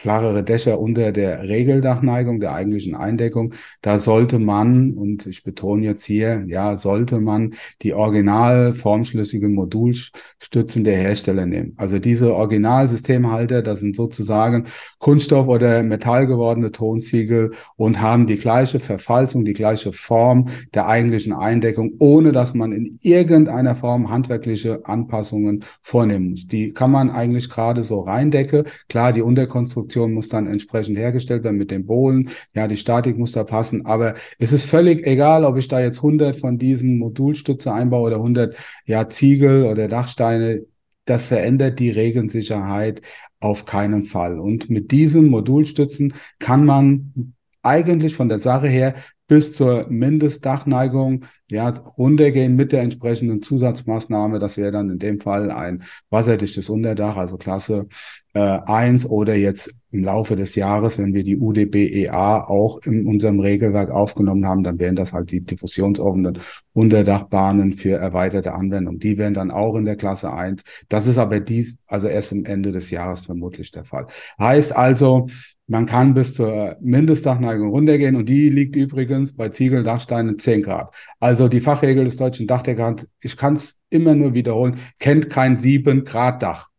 flachere 0.00 0.42
Dächer 0.42 0.80
unter 0.80 1.12
der 1.12 1.42
Regeldachneigung, 1.42 2.40
der 2.40 2.54
eigentlichen 2.54 2.94
Eindeckung, 2.94 3.52
da 3.82 3.98
sollte 3.98 4.38
man, 4.38 4.94
und 4.94 5.26
ich 5.26 5.44
betone 5.44 5.84
jetzt 5.84 6.04
hier, 6.04 6.42
ja, 6.46 6.76
sollte 6.76 7.20
man 7.20 7.52
die 7.82 7.92
original 7.92 8.72
formschlüssigen 8.72 9.52
Modulstützen 9.52 10.84
der 10.84 10.96
Hersteller 10.96 11.44
nehmen. 11.44 11.74
Also 11.76 11.98
diese 11.98 12.34
Originalsystemhalter, 12.34 13.60
das 13.60 13.80
sind 13.80 13.94
sozusagen 13.94 14.64
Kunststoff- 14.98 15.48
oder 15.48 15.82
Metall 15.82 16.26
gewordene 16.26 16.72
Tonziegel 16.72 17.52
und 17.76 18.00
haben 18.00 18.26
die 18.26 18.36
gleiche 18.36 18.80
Verfalzung, 18.80 19.44
die 19.44 19.52
gleiche 19.52 19.92
Form 19.92 20.48
der 20.72 20.88
eigentlichen 20.88 21.34
Eindeckung, 21.34 21.92
ohne 21.98 22.32
dass 22.32 22.54
man 22.54 22.72
in 22.72 22.98
irgendeiner 23.02 23.76
Form 23.76 24.08
handwerkliche 24.08 24.80
Anpassungen 24.86 25.62
vornehmen 25.82 26.30
muss. 26.30 26.46
Die 26.46 26.72
kann 26.72 26.90
man 26.90 27.10
eigentlich 27.10 27.50
gerade 27.50 27.84
so 27.84 28.00
reindecke. 28.00 28.64
Klar, 28.88 29.12
die 29.12 29.20
Unterkonstruktion 29.20 29.89
Konstruktion 29.90 30.12
muss 30.12 30.28
dann 30.28 30.46
entsprechend 30.46 30.96
hergestellt 30.96 31.44
werden 31.44 31.58
mit 31.58 31.70
den 31.70 31.86
Bohlen. 31.86 32.30
Ja, 32.54 32.68
die 32.68 32.76
Statik 32.76 33.18
muss 33.18 33.32
da 33.32 33.44
passen. 33.44 33.86
Aber 33.86 34.14
es 34.38 34.52
ist 34.52 34.64
völlig 34.64 35.06
egal, 35.06 35.44
ob 35.44 35.56
ich 35.56 35.68
da 35.68 35.80
jetzt 35.80 35.98
100 35.98 36.36
von 36.36 36.58
diesen 36.58 36.98
Modulstütze 36.98 37.72
einbaue 37.72 38.08
oder 38.08 38.16
100 38.16 38.56
ja, 38.86 39.08
Ziegel 39.08 39.64
oder 39.66 39.88
Dachsteine. 39.88 40.64
Das 41.06 41.28
verändert 41.28 41.80
die 41.80 41.90
Regensicherheit 41.90 43.02
auf 43.40 43.64
keinen 43.64 44.04
Fall. 44.04 44.38
Und 44.38 44.70
mit 44.70 44.92
diesen 44.92 45.28
Modulstützen 45.28 46.14
kann 46.38 46.64
man 46.64 47.34
eigentlich 47.62 48.14
von 48.14 48.28
der 48.28 48.38
Sache 48.38 48.68
her 48.68 48.94
bis 49.30 49.52
zur 49.52 49.86
Mindestdachneigung 49.88 51.24
ja, 51.48 51.68
runtergehen 51.68 52.56
mit 52.56 52.72
der 52.72 52.82
entsprechenden 52.82 53.42
Zusatzmaßnahme. 53.42 54.40
Das 54.40 54.56
wäre 54.56 54.72
dann 54.72 54.90
in 54.90 54.98
dem 54.98 55.20
Fall 55.20 55.52
ein 55.52 55.84
wasserdichtes 56.10 56.68
Unterdach, 56.68 57.16
also 57.16 57.36
Klasse 57.36 57.86
äh, 58.34 58.40
1 58.40 59.06
oder 59.06 59.36
jetzt 59.36 59.72
im 59.90 60.02
Laufe 60.02 60.34
des 60.34 60.56
Jahres, 60.56 60.98
wenn 60.98 61.14
wir 61.14 61.22
die 61.22 61.36
UDBEA 61.36 62.42
auch 62.42 62.80
in 62.82 63.06
unserem 63.06 63.38
Regelwerk 63.38 63.90
aufgenommen 63.90 64.46
haben, 64.46 64.64
dann 64.64 64.80
wären 64.80 64.96
das 64.96 65.12
halt 65.12 65.30
die 65.30 65.44
diffusionsoffenen 65.44 66.38
Unterdachbahnen 66.72 67.76
für 67.76 67.96
erweiterte 67.96 68.52
Anwendung. 68.52 68.98
Die 68.98 69.16
wären 69.16 69.34
dann 69.34 69.52
auch 69.52 69.76
in 69.76 69.84
der 69.84 69.96
Klasse 69.96 70.32
1. 70.32 70.64
Das 70.88 71.06
ist 71.06 71.18
aber 71.18 71.38
dies, 71.38 71.78
also 71.86 72.08
erst 72.08 72.32
am 72.32 72.44
Ende 72.44 72.72
des 72.72 72.90
Jahres 72.90 73.20
vermutlich 73.20 73.70
der 73.70 73.84
Fall. 73.84 74.08
Heißt 74.40 74.74
also, 74.74 75.28
man 75.70 75.86
kann 75.86 76.14
bis 76.14 76.34
zur 76.34 76.76
Mindestdachneigung 76.80 77.68
runtergehen 77.68 78.16
und 78.16 78.28
die 78.28 78.50
liegt 78.50 78.74
übrigens 78.74 79.36
bei 79.36 79.50
Ziegeldachsteinen 79.50 80.36
10 80.36 80.64
Grad. 80.64 80.92
Also 81.20 81.46
die 81.46 81.60
Fachregel 81.60 82.04
des 82.04 82.16
deutschen 82.16 82.48
Dachdeckers, 82.48 83.06
ich 83.20 83.36
kann 83.36 83.54
es 83.54 83.78
immer 83.88 84.16
nur 84.16 84.34
wiederholen, 84.34 84.80
kennt 84.98 85.30
kein 85.30 85.58
7 85.58 86.02
Grad 86.02 86.42
Dach. 86.42 86.70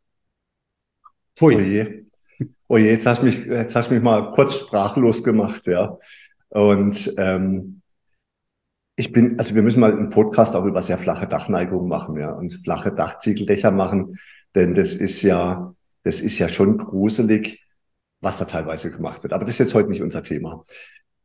Pfui. 1.38 1.56
Oje. 1.56 2.06
Oje, 2.68 2.92
jetzt 2.92 3.06
hast 3.06 3.22
du 3.22 3.28
mich, 3.28 3.46
jetzt 3.46 3.78
hast 3.78 3.92
mich 3.92 4.02
mal 4.02 4.30
kurz 4.32 4.56
sprachlos 4.56 5.24
gemacht, 5.24 5.68
ja. 5.68 5.98
Und 6.50 7.14
ähm, 7.18 7.82
ich 8.98 9.14
bin, 9.14 9.40
also 9.40 9.56
wir 9.56 9.62
müssen 9.62 9.80
mal 9.80 9.94
einen 9.94 10.10
Podcast 10.10 10.54
auch 10.54 10.66
über 10.66 10.82
sehr 10.82 10.98
flache 10.98 11.28
Dachneigungen 11.28 11.88
machen, 11.88 12.18
ja, 12.18 12.32
und 12.34 12.52
flache 12.66 12.92
Dachziegeldächer 12.92 13.72
machen, 13.72 14.20
denn 14.54 14.74
das 14.74 14.96
ist 14.96 15.22
ja, 15.22 15.74
das 16.04 16.20
ist 16.20 16.40
ja 16.40 16.50
schon 16.50 16.78
gruselig, 16.78 17.62
was 18.22 18.38
da 18.38 18.46
teilweise 18.46 18.92
gemacht 18.92 19.24
wird. 19.24 19.34
Aber 19.34 19.44
das 19.44 19.56
ist 19.56 19.60
jetzt 19.60 19.74
heute 19.74 19.90
nicht 19.90 20.02
unser 20.02 20.24
Thema. 20.24 20.64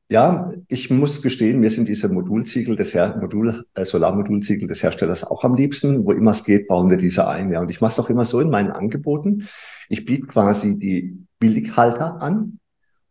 Ja, 0.08 0.52
ich 0.68 0.88
muss 0.88 1.20
gestehen, 1.20 1.58
mir 1.58 1.70
sind 1.70 1.88
diese 1.88 2.08
Modulziegel 2.08 2.76
des 2.76 2.94
Her 2.94 3.16
Modul, 3.20 3.64
äh, 3.74 3.84
Solarmodulziegel 3.84 4.68
des 4.68 4.82
Herstellers 4.82 5.24
auch 5.24 5.42
am 5.42 5.56
liebsten. 5.56 6.06
Wo 6.06 6.12
immer 6.12 6.30
es 6.30 6.44
geht, 6.44 6.68
bauen 6.68 6.90
wir 6.90 6.96
diese 6.96 7.26
ein. 7.26 7.50
Ja, 7.50 7.60
und 7.60 7.70
ich 7.70 7.80
mache 7.80 7.90
es 7.90 7.98
auch 7.98 8.08
immer 8.08 8.24
so 8.24 8.40
in 8.40 8.48
meinen 8.48 8.70
Angeboten. 8.70 9.48
Ich 9.88 10.04
biete 10.04 10.26
quasi 10.26 10.78
die 10.78 11.26
Billighalter 11.40 12.22
an 12.22 12.60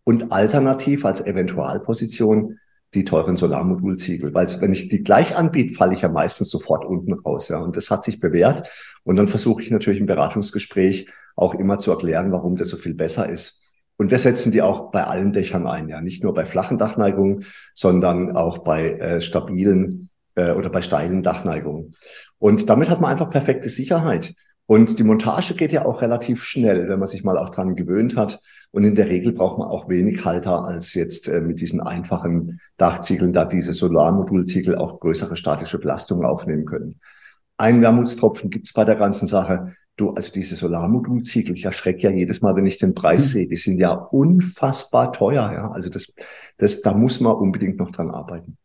und 0.05 0.31
alternativ 0.31 1.03
als 1.03 1.19
Eventualposition 1.19 2.59
die 2.93 3.03
teuren 3.03 3.35
Solarmodulziegel. 3.35 4.33
Weil 4.33 4.47
wenn 4.61 4.71
ich 4.71 4.87
die 4.87 5.03
gleich 5.03 5.35
anbiete, 5.35 5.73
falle 5.73 5.93
ich 5.93 6.01
ja 6.01 6.09
meistens 6.09 6.49
sofort 6.49 6.85
unten 6.85 7.11
raus. 7.11 7.49
Ja, 7.49 7.59
und 7.59 7.75
das 7.75 7.91
hat 7.91 8.05
sich 8.05 8.21
bewährt. 8.21 8.69
Und 9.03 9.17
dann 9.17 9.27
versuche 9.27 9.61
ich 9.61 9.69
natürlich 9.69 9.99
im 9.99 10.05
Beratungsgespräch 10.05 11.09
auch 11.35 11.55
immer 11.55 11.77
zu 11.77 11.91
erklären, 11.91 12.31
warum 12.31 12.55
das 12.55 12.69
so 12.69 12.77
viel 12.77 12.93
besser 12.93 13.29
ist. 13.29 13.64
Und 13.97 14.11
wir 14.11 14.17
setzen 14.17 14.51
die 14.51 14.61
auch 14.61 14.91
bei 14.91 15.05
allen 15.05 15.31
Dächern 15.31 15.67
ein, 15.67 15.87
ja, 15.87 16.01
nicht 16.01 16.23
nur 16.23 16.33
bei 16.33 16.45
flachen 16.45 16.77
Dachneigungen, 16.77 17.45
sondern 17.73 18.35
auch 18.35 18.59
bei 18.59 18.93
äh, 18.93 19.21
stabilen 19.21 20.09
äh, 20.35 20.51
oder 20.51 20.69
bei 20.69 20.81
steilen 20.81 21.23
Dachneigungen. 21.23 21.95
Und 22.37 22.69
damit 22.69 22.89
hat 22.89 23.01
man 23.01 23.11
einfach 23.11 23.29
perfekte 23.29 23.69
Sicherheit. 23.69 24.33
Und 24.67 24.97
die 24.97 25.03
Montage 25.03 25.53
geht 25.53 25.71
ja 25.71 25.85
auch 25.85 26.01
relativ 26.01 26.43
schnell, 26.43 26.89
wenn 26.89 26.99
man 26.99 27.07
sich 27.07 27.23
mal 27.23 27.37
auch 27.37 27.49
dran 27.49 27.75
gewöhnt 27.75 28.17
hat. 28.17 28.39
Und 28.71 28.83
in 28.83 28.95
der 28.95 29.07
Regel 29.07 29.31
braucht 29.31 29.59
man 29.59 29.67
auch 29.67 29.89
wenig 29.89 30.25
Halter 30.25 30.65
als 30.65 30.93
jetzt 30.95 31.27
äh, 31.27 31.39
mit 31.39 31.61
diesen 31.61 31.81
einfachen 31.81 32.59
Dachziegeln, 32.77 33.31
da 33.31 33.45
diese 33.45 33.73
Solarmodulziegel 33.73 34.75
auch 34.75 34.99
größere 34.99 35.37
statische 35.37 35.79
Belastungen 35.79 36.25
aufnehmen 36.25 36.65
können. 36.65 36.99
Ein 37.57 37.81
Wermutstropfen 37.81 38.49
gibt's 38.49 38.73
bei 38.73 38.83
der 38.83 38.95
ganzen 38.95 39.27
Sache. 39.27 39.73
Du, 39.97 40.11
also 40.11 40.31
diese 40.31 40.55
Solarmodulziegel, 40.55 41.55
ich 41.55 41.65
erschrecke 41.65 42.01
ja 42.01 42.11
jedes 42.11 42.41
Mal, 42.41 42.55
wenn 42.55 42.65
ich 42.65 42.77
den 42.77 42.93
Preis 42.93 43.27
mhm. 43.27 43.29
sehe. 43.29 43.47
Die 43.47 43.55
sind 43.55 43.77
ja 43.77 43.93
unfassbar 43.93 45.13
teuer, 45.13 45.51
ja. 45.53 45.71
Also 45.71 45.89
das, 45.89 46.13
das, 46.57 46.81
da 46.81 46.93
muss 46.93 47.21
man 47.21 47.33
unbedingt 47.33 47.77
noch 47.77 47.91
dran 47.91 48.11
arbeiten. 48.11 48.57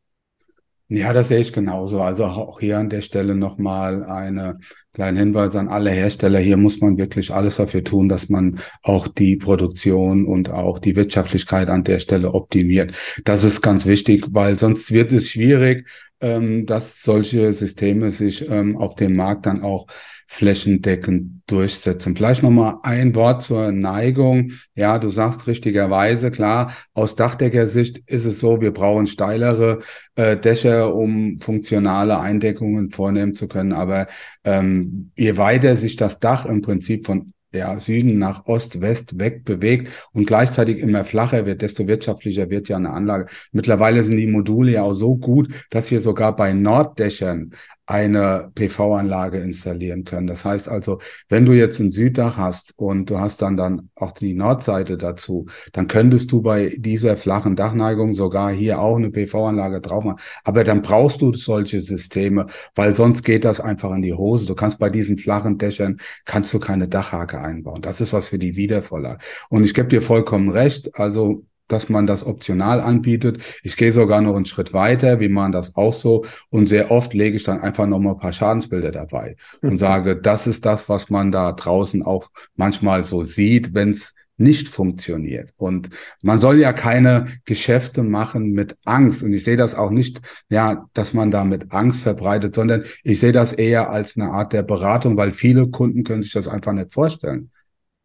Ja, 0.93 1.13
das 1.13 1.29
sehe 1.29 1.39
ich 1.39 1.53
genauso. 1.53 2.03
Also 2.03 2.25
auch 2.25 2.59
hier 2.59 2.77
an 2.79 2.89
der 2.89 3.01
Stelle 3.01 3.37
nochmal 3.37 4.03
eine 4.03 4.59
kleine 4.93 5.21
Hinweis 5.21 5.55
an 5.55 5.69
alle 5.69 5.91
Hersteller. 5.91 6.41
Hier 6.41 6.57
muss 6.57 6.81
man 6.81 6.99
wirklich 6.99 7.33
alles 7.33 7.57
dafür 7.57 7.85
tun, 7.85 8.09
dass 8.09 8.29
man 8.29 8.59
auch 8.83 9.07
die 9.07 9.37
Produktion 9.37 10.27
und 10.27 10.51
auch 10.51 10.81
die 10.81 10.97
Wirtschaftlichkeit 10.97 11.69
an 11.69 11.85
der 11.85 12.01
Stelle 12.01 12.33
optimiert. 12.35 12.93
Das 13.25 13.45
ist 13.45 13.63
ganz 13.63 13.87
wichtig, 13.87 14.27
weil 14.33 14.59
sonst 14.59 14.91
wird 14.91 15.13
es 15.13 15.29
schwierig, 15.29 15.89
ähm, 16.21 16.67
dass 16.67 17.03
solche 17.03 17.53
Systeme 17.53 18.11
sich 18.11 18.49
ähm, 18.49 18.77
auf 18.77 18.95
dem 18.95 19.17
Markt 19.17 19.47
dann 19.47 19.63
auch 19.63 19.87
flächendeckend 20.33 21.43
durchsetzen. 21.49 22.15
Vielleicht 22.15 22.45
nochmal 22.45 22.77
ein 22.85 23.17
Wort 23.17 23.43
zur 23.43 23.73
Neigung. 23.73 24.53
Ja, 24.77 24.99
du 24.99 25.11
sagst 25.11 25.49
richtigerweise, 25.49 26.31
klar, 26.31 26.73
aus 26.95 27.17
Dachdeckersicht 27.17 27.99
ist 28.07 28.27
es 28.27 28.39
so, 28.39 28.61
wir 28.61 28.73
brauchen 28.73 29.09
steilere 29.09 29.81
äh, 30.15 30.37
Dächer, 30.37 30.95
um 30.95 31.39
funktionale 31.41 32.21
Eindeckungen 32.21 32.91
vornehmen 32.91 33.35
zu 33.35 33.49
können. 33.49 33.73
Aber 33.73 34.07
ähm, 34.45 35.11
je 35.17 35.37
weiter 35.37 35.77
sich 35.77 35.97
das 35.97 36.21
Dach 36.21 36.47
im 36.47 36.63
Prinzip 36.63 37.07
von 37.07 37.33
ja, 37.53 37.79
Süden 37.81 38.19
nach 38.19 38.47
Ost, 38.47 38.81
West 38.81 39.19
weg 39.19 39.45
bewegt 39.45 39.89
und 40.13 40.27
gleichzeitig 40.27 40.79
immer 40.79 41.05
flacher 41.05 41.47
wird, 41.47 41.63
desto 41.63 41.87
wirtschaftlicher 41.87 42.51
wird 42.51 42.69
ja 42.69 42.77
eine 42.77 42.91
Anlage. 42.91 43.27
Mittlerweile 43.53 44.03
sind 44.03 44.17
die 44.17 44.27
Module 44.27 44.73
ja 44.73 44.83
auch 44.83 44.95
so 44.95 45.17
gut, 45.17 45.67
dass 45.71 45.91
wir 45.91 46.01
sogar 46.01 46.37
bei 46.37 46.53
Norddächern 46.53 47.51
eine 47.91 48.53
PV-Anlage 48.55 49.39
installieren 49.41 50.05
können. 50.05 50.29
Das 50.29 50.45
heißt 50.45 50.69
also, 50.69 51.01
wenn 51.29 51.45
du 51.45 51.53
jetzt 51.53 51.81
ein 51.81 51.91
Süddach 51.91 52.37
hast 52.37 52.73
und 52.77 53.11
du 53.11 53.19
hast 53.19 53.43
dann 53.43 53.57
dann 53.57 53.91
auch 53.97 54.13
die 54.13 54.35
Nordseite 54.35 54.97
dazu, 54.97 55.47
dann 55.73 55.89
könntest 55.89 56.31
du 56.31 56.41
bei 56.41 56.73
dieser 56.79 57.17
flachen 57.17 57.57
Dachneigung 57.57 58.15
sogar 58.15 58.53
hier 58.53 58.81
auch 58.81 58.97
eine 58.97 59.11
PV-Anlage 59.11 59.81
drauf 59.81 60.05
machen. 60.05 60.21
Aber 60.45 60.63
dann 60.63 60.83
brauchst 60.83 61.21
du 61.21 61.33
solche 61.35 61.83
Systeme, 61.83 62.47
weil 62.77 62.95
sonst 62.95 63.25
geht 63.25 63.45
das 63.45 63.61
einfach 63.61 63.93
in 63.93 64.03
die 64.03 64.15
Hose. 64.15 64.47
Du 64.47 64.55
kannst 64.55 64.79
bei 64.79 64.89
diesen 64.89 65.19
flachen 65.19 65.59
Dächern 65.59 65.97
kannst 66.25 66.55
du 66.55 66.61
keine 66.61 66.87
Dachhake 66.87 67.41
einbauen. 67.41 67.83
Das 67.83 68.01
ist 68.01 68.13
was 68.13 68.29
für 68.29 68.39
die 68.39 68.55
Wiedervorlage. 68.55 69.19
Und 69.49 69.65
ich 69.65 69.75
gebe 69.75 69.89
dir 69.89 70.01
vollkommen 70.01 70.51
recht. 70.51 70.95
Also 70.95 71.45
dass 71.73 71.89
man 71.89 72.07
das 72.07 72.25
optional 72.25 72.81
anbietet. 72.81 73.39
Ich 73.63 73.77
gehe 73.77 73.93
sogar 73.93 74.21
noch 74.21 74.37
einen 74.37 74.47
Schritt 74.47 74.73
weiter, 74.73 75.21
wie 75.21 75.29
man 75.29 75.53
das 75.53 75.77
auch 75.77 75.95
so. 75.95 76.25
Und 76.51 76.67
sehr 76.67 76.91
oft 76.91 77.15
lege 77.15 77.37
ich 77.37 77.45
dann 77.45 77.61
einfach 77.61 77.87
noch 77.87 77.99
mal 77.99 78.13
ein 78.13 78.19
paar 78.19 78.33
Schadensbilder 78.33 78.93
dabei 78.93 79.37
und 79.63 79.77
sage, 79.77 80.17
das 80.17 80.47
ist 80.47 80.65
das, 80.67 80.89
was 80.89 81.11
man 81.11 81.33
da 81.33 81.53
draußen 81.53 82.03
auch 82.03 82.31
manchmal 82.57 83.05
so 83.05 83.25
sieht, 83.25 83.75
wenn 83.75 83.91
es 83.91 84.15
nicht 84.41 84.69
funktioniert. 84.69 85.53
Und 85.57 85.91
man 86.23 86.41
soll 86.41 86.59
ja 86.59 86.73
keine 86.73 87.27
Geschäfte 87.45 88.03
machen 88.03 88.53
mit 88.53 88.75
Angst. 88.87 89.23
Und 89.23 89.35
ich 89.35 89.45
sehe 89.45 89.59
das 89.59 89.75
auch 89.75 89.91
nicht, 89.91 90.23
ja, 90.49 90.87
dass 90.95 91.13
man 91.13 91.31
da 91.31 91.45
mit 91.45 91.73
Angst 91.73 92.03
verbreitet, 92.03 92.55
sondern 92.55 92.85
ich 93.05 93.21
sehe 93.21 93.33
das 93.33 93.53
eher 93.53 93.91
als 93.91 94.17
eine 94.17 94.31
Art 94.31 94.55
der 94.55 94.63
Beratung, 94.63 95.17
weil 95.19 95.33
viele 95.33 95.69
Kunden 95.69 96.05
können 96.05 96.23
sich 96.23 96.33
das 96.33 96.49
einfach 96.49 96.73
nicht 96.73 96.93
vorstellen. 96.93 97.51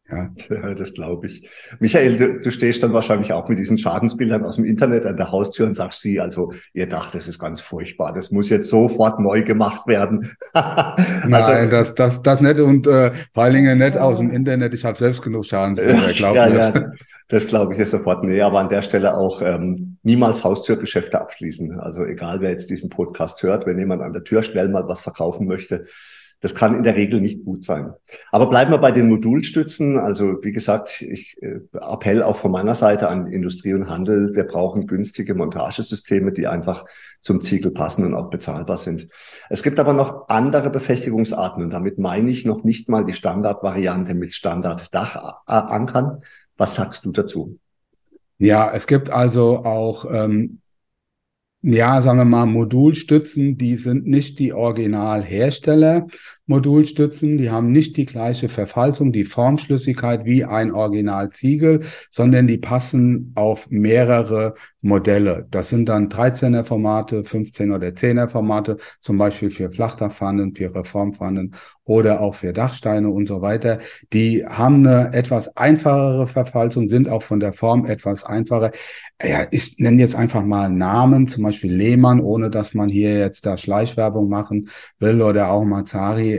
Ja. 0.09 0.29
das 0.75 0.93
glaube 0.93 1.25
ich. 1.27 1.49
Michael, 1.79 2.17
du, 2.17 2.39
du, 2.39 2.51
stehst 2.51 2.83
dann 2.83 2.93
wahrscheinlich 2.93 3.33
auch 3.33 3.49
mit 3.49 3.57
diesen 3.57 3.77
Schadensbildern 3.77 4.45
aus 4.45 4.57
dem 4.57 4.65
Internet 4.65 5.05
an 5.05 5.17
der 5.17 5.31
Haustür 5.31 5.65
und 5.65 5.75
sagst 5.75 6.01
sie, 6.01 6.19
also 6.19 6.53
ihr 6.73 6.87
dacht, 6.87 7.15
das 7.15 7.27
ist 7.27 7.39
ganz 7.39 7.59
furchtbar, 7.59 8.13
das 8.13 8.29
muss 8.29 8.49
jetzt 8.49 8.69
sofort 8.69 9.19
neu 9.19 9.43
gemacht 9.43 9.87
werden. 9.87 10.35
Nein, 10.53 11.33
also, 11.33 11.71
das, 11.71 11.95
das, 11.95 12.21
das 12.21 12.39
nicht 12.39 12.59
und 12.59 12.85
äh, 12.85 13.11
vor 13.33 13.43
allen 13.43 13.55
Dingen 13.55 13.79
nicht 13.79 13.97
aus 13.97 14.19
dem 14.19 14.29
Internet. 14.29 14.75
Ich 14.75 14.85
habe 14.85 14.97
selbst 14.97 15.23
genug 15.23 15.45
Schadensbilder, 15.45 16.13
glaube 16.13 16.37
ja, 16.37 16.49
das. 16.49 16.73
Ja, 16.73 16.91
das 17.27 17.47
glaube 17.47 17.73
ich 17.73 17.79
jetzt 17.79 17.91
sofort. 17.91 18.23
Nee, 18.23 18.41
aber 18.41 18.59
an 18.59 18.69
der 18.69 18.83
Stelle 18.83 19.17
auch 19.17 19.41
ähm, 19.41 19.97
niemals 20.03 20.43
Haustürgeschäfte 20.43 21.19
abschließen. 21.19 21.79
Also 21.79 22.05
egal, 22.05 22.41
wer 22.41 22.51
jetzt 22.51 22.69
diesen 22.69 22.91
Podcast 22.91 23.41
hört, 23.41 23.65
wenn 23.65 23.79
jemand 23.79 24.03
an 24.03 24.13
der 24.13 24.23
Tür 24.23 24.43
schnell 24.43 24.69
mal 24.69 24.87
was 24.87 25.01
verkaufen 25.01 25.47
möchte, 25.47 25.85
das 26.45 26.53
kann 26.53 26.75
in 26.75 26.83
der 26.83 26.95
Regel 26.95 27.21
nicht 27.21 27.43
gut 27.43 27.63
sein. 27.63 27.91
Aber 28.31 28.51
bleiben 28.51 28.69
wir 28.69 28.77
bei 28.77 28.91
den 28.91 29.09
Modulstützen. 29.09 29.97
Also 29.97 30.43
wie 30.43 30.51
gesagt, 30.51 31.01
ich 31.01 31.41
äh, 31.41 31.59
Appell 31.73 32.21
auch 32.21 32.35
von 32.35 32.51
meiner 32.51 32.75
Seite 32.75 33.09
an 33.09 33.25
Industrie 33.25 33.73
und 33.73 33.89
Handel. 33.89 34.35
Wir 34.35 34.43
brauchen 34.43 34.85
günstige 34.85 35.33
Montagesysteme, 35.33 36.31
die 36.31 36.45
einfach 36.45 36.85
zum 37.19 37.41
Ziegel 37.41 37.71
passen 37.71 38.05
und 38.05 38.13
auch 38.13 38.29
bezahlbar 38.29 38.77
sind. 38.77 39.07
Es 39.49 39.63
gibt 39.63 39.79
aber 39.79 39.93
noch 39.93 40.29
andere 40.29 40.69
Befestigungsarten 40.69 41.63
und 41.63 41.71
damit 41.71 41.97
meine 41.97 42.29
ich 42.29 42.45
noch 42.45 42.63
nicht 42.63 42.89
mal 42.89 43.05
die 43.05 43.13
Standardvariante 43.13 44.13
mit 44.13 44.35
Standarddach-Ankern. 44.35 46.21
Was 46.57 46.75
sagst 46.75 47.05
du 47.05 47.11
dazu? 47.11 47.57
Ja, 48.37 48.71
es 48.71 48.85
gibt 48.85 49.09
also 49.09 49.65
auch 49.65 50.05
ähm, 50.13 50.59
ja, 51.67 51.99
sagen 51.99 52.19
wir 52.19 52.25
mal, 52.25 52.45
Modulstützen, 52.45 53.57
die 53.57 53.75
sind 53.77 54.05
nicht 54.05 54.37
die 54.37 54.53
Originalhersteller 54.53 56.05
Modulstützen, 56.47 57.37
die 57.37 57.49
haben 57.49 57.71
nicht 57.71 57.97
die 57.97 58.05
gleiche 58.05 58.49
Verfalzung, 58.49 59.11
die 59.11 59.25
Formschlüssigkeit 59.25 60.25
wie 60.25 60.45
ein 60.45 60.71
Originalziegel, 60.71 61.81
sondern 62.11 62.47
die 62.47 62.57
passen 62.57 63.31
auf 63.35 63.67
mehrere 63.69 64.53
Modelle. 64.81 65.47
Das 65.49 65.69
sind 65.69 65.89
dann 65.89 66.09
13er 66.09 66.63
Formate, 66.63 67.25
15 67.25 67.71
oder 67.71 67.87
10er 67.87 68.29
Formate, 68.29 68.77
zum 69.01 69.17
Beispiel 69.17 69.49
für 69.49 69.71
Flachdachpfannen, 69.71 70.53
für 70.53 70.73
Reformpfannen 70.73 71.55
oder 71.85 72.21
auch 72.21 72.35
für 72.35 72.53
Dachsteine 72.53 73.09
und 73.09 73.25
so 73.25 73.41
weiter. 73.41 73.79
Die 74.13 74.45
haben 74.45 74.85
eine 74.85 75.13
etwas 75.13 75.55
einfachere 75.57 76.27
Verfalzung, 76.27 76.87
sind 76.87 77.09
auch 77.09 77.23
von 77.23 77.39
der 77.39 77.53
Form 77.53 77.85
etwas 77.85 78.23
einfacher. 78.23 78.71
Ja, 79.23 79.47
ich 79.51 79.77
nenne 79.79 80.01
jetzt 80.01 80.15
einfach 80.15 80.43
mal 80.43 80.69
Namen, 80.69 81.27
zum 81.27 81.43
Beispiel 81.43 81.71
Lehmann, 81.71 82.19
ohne 82.19 82.49
dass 82.49 82.73
man 82.73 82.89
hier 82.89 83.17
jetzt 83.17 83.45
da 83.45 83.57
Schleichwerbung 83.57 84.29
machen 84.29 84.69
will 84.99 85.21
oder 85.21 85.51
auch 85.51 85.63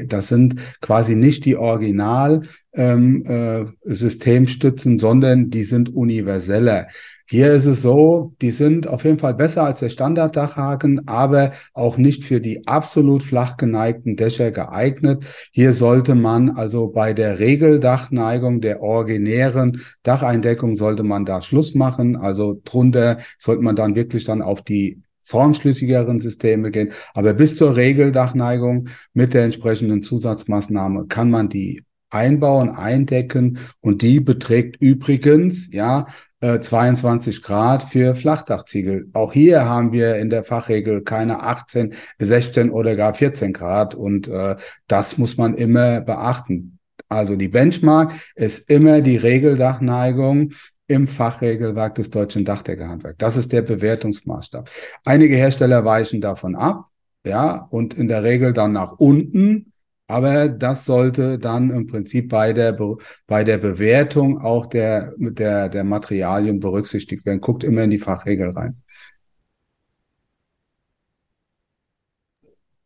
Das 0.07 0.29
sind 0.29 0.57
quasi 0.81 1.15
nicht 1.15 1.45
die 1.45 1.57
Original 1.57 2.43
ähm, 2.75 3.25
äh, 3.25 3.65
Systemstützen, 3.83 4.99
sondern 4.99 5.51
die 5.51 5.65
sind 5.65 5.95
universeller. 5.95 6.87
Hier 7.29 7.53
ist 7.55 7.67
es 7.67 7.83
so, 7.83 8.35
die 8.41 8.51
sind 8.51 8.87
auf 8.87 9.03
jeden 9.03 9.19
Fall 9.19 9.35
besser 9.35 9.65
als 9.65 9.81
der 9.81 9.91
Standarddachhaken, 9.91 11.09
aber 11.09 11.51
auch 11.75 11.97
nicht 11.97 12.25
für 12.25 12.41
die 12.41 12.69
absolut 12.69 13.25
flach 13.25 13.57
geneigten 13.57 14.15
Dächer 14.15 14.53
geeignet. 14.53 15.25
Hier 15.51 15.75
sollte 15.75 16.15
man 16.15 16.51
also 16.51 16.87
bei 16.87 17.15
der 17.15 17.41
Regeldachneigung 17.41 18.61
der 18.61 18.81
originären 18.81 19.81
Dacheindeckung 20.05 20.77
sollte 20.77 21.03
man 21.03 21.25
da 21.25 21.43
Schluss 21.43 21.75
machen. 21.75 22.15
Also 22.15 22.61
drunter 22.65 23.19
sollte 23.41 23.63
man 23.63 23.75
dann 23.75 23.97
wirklich 23.97 24.25
dann 24.25 24.41
auf 24.41 24.63
die 24.63 25.03
formschlüssigeren 25.27 26.19
Systeme 26.19 26.71
gehen. 26.71 26.93
Aber 27.15 27.35
bis 27.35 27.57
zur 27.57 27.77
Regeldachneigung 27.77 28.89
mit 29.13 29.35
der 29.35 29.45
entsprechenden 29.45 30.03
Zusatzmaßnahme 30.03 31.07
kann 31.07 31.31
man 31.31 31.49
die 31.49 31.83
einbauen, 32.11 32.71
eindecken 32.71 33.59
und 33.81 34.03
die 34.03 34.21
beträgt 34.21 34.77
übrigens, 34.81 35.69
ja, 35.73 36.07
22 36.41 37.39
äh, 37.39 37.41
Grad 37.41 37.83
für 37.85 38.15
Flachdachziegel. 38.15 39.09
Auch 39.15 39.33
hier 39.33 39.65
haben 39.65 39.93
wir 39.93 40.17
in 40.17 40.31
der 40.31 40.45
Fachregel 40.45 41.03
keine 41.03 41.43
18, 41.43 41.95
16 42.19 42.71
oder 42.71 42.95
gar 42.95 43.15
14 43.15 43.53
Grad 43.53 43.95
und 43.95 44.29
äh, 44.29 44.57
das 44.87 45.19
muss 45.19 45.37
man 45.37 45.55
immer 45.55 46.01
beachten. 46.01 46.79
Also 47.09 47.37
die 47.37 47.49
Benchmark 47.49 48.13
ist 48.35 48.69
immer 48.71 49.01
die 49.01 49.17
Regeldachneigung 49.17 50.53
im 50.89 51.07
Fachregelwerk 51.09 51.97
des 51.97 52.11
deutschen 52.11 52.45
Dachdeckerhandwerks. 52.45 53.19
Das 53.19 53.37
ist 53.37 53.53
der 53.53 53.63
Bewertungsmaßstab. 53.63 54.71
Einige 55.05 55.37
Hersteller 55.37 55.85
weichen 55.85 56.21
davon 56.21 56.55
ab, 56.55 56.89
ja, 57.25 57.67
und 57.71 57.95
in 57.95 58.09
der 58.09 58.23
Regel 58.23 58.53
dann 58.53 58.73
nach 58.73 58.93
unten. 58.93 59.73
Aber 60.09 60.49
das 60.49 60.85
sollte 60.85 61.39
dann 61.39 61.71
im 61.71 61.89
Prinzip 61.89 62.29
bei 62.29 62.53
der, 62.53 62.79
bei 63.27 63.43
der 63.43 63.59
Bewertung 63.59 64.39
auch 64.41 64.67
der, 64.67 65.13
der, 65.19 65.69
der 65.69 65.83
Materialien 65.83 66.61
berücksichtigt 66.61 67.27
werden. 67.27 67.41
Guckt 67.41 67.65
immer 67.65 67.83
in 67.83 67.91
die 67.91 67.99
Fachregel 67.99 68.51
rein. 68.51 68.83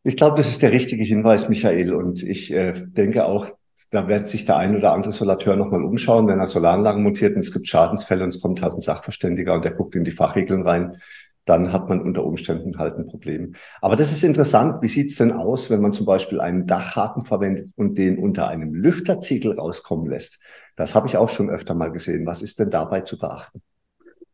Ich 0.03 0.17
glaube, 0.17 0.37
das 0.37 0.49
ist 0.49 0.63
der 0.63 0.71
richtige 0.71 1.03
Hinweis, 1.03 1.47
Michael. 1.47 1.93
Und 1.93 2.23
ich 2.23 2.51
äh, 2.51 2.73
denke 2.73 3.25
auch, 3.25 3.55
da 3.89 4.07
wird 4.07 4.27
sich 4.27 4.45
der 4.45 4.57
ein 4.57 4.75
oder 4.75 4.93
andere 4.93 5.11
Solateur 5.11 5.55
nochmal 5.55 5.83
umschauen, 5.83 6.27
wenn 6.27 6.39
er 6.39 6.47
Solaranlagen 6.47 7.03
montiert 7.03 7.35
und 7.35 7.41
es 7.41 7.51
gibt 7.51 7.67
Schadensfälle 7.67 8.23
und 8.23 8.29
es 8.29 8.41
kommt 8.41 8.61
halt 8.61 8.73
ein 8.73 8.79
Sachverständiger 8.79 9.55
und 9.55 9.65
der 9.65 9.75
guckt 9.75 9.95
in 9.95 10.03
die 10.03 10.11
Fachregeln 10.11 10.63
rein 10.63 10.97
dann 11.45 11.73
hat 11.73 11.89
man 11.89 12.01
unter 12.01 12.23
Umständen 12.23 12.77
halt 12.77 12.97
ein 12.97 13.07
Problem. 13.07 13.55
Aber 13.81 13.95
das 13.95 14.11
ist 14.11 14.23
interessant. 14.23 14.81
Wie 14.81 14.87
sieht's 14.87 15.15
denn 15.15 15.31
aus, 15.31 15.69
wenn 15.69 15.81
man 15.81 15.91
zum 15.91 16.05
Beispiel 16.05 16.39
einen 16.39 16.67
Dachhaken 16.67 17.25
verwendet 17.25 17.71
und 17.75 17.97
den 17.97 18.17
unter 18.19 18.47
einem 18.47 18.73
Lüfterziegel 18.73 19.59
rauskommen 19.59 20.07
lässt? 20.07 20.39
Das 20.75 20.95
habe 20.95 21.07
ich 21.07 21.17
auch 21.17 21.29
schon 21.29 21.49
öfter 21.49 21.73
mal 21.73 21.91
gesehen. 21.91 22.25
Was 22.25 22.41
ist 22.41 22.59
denn 22.59 22.69
dabei 22.69 23.01
zu 23.01 23.17
beachten? 23.17 23.61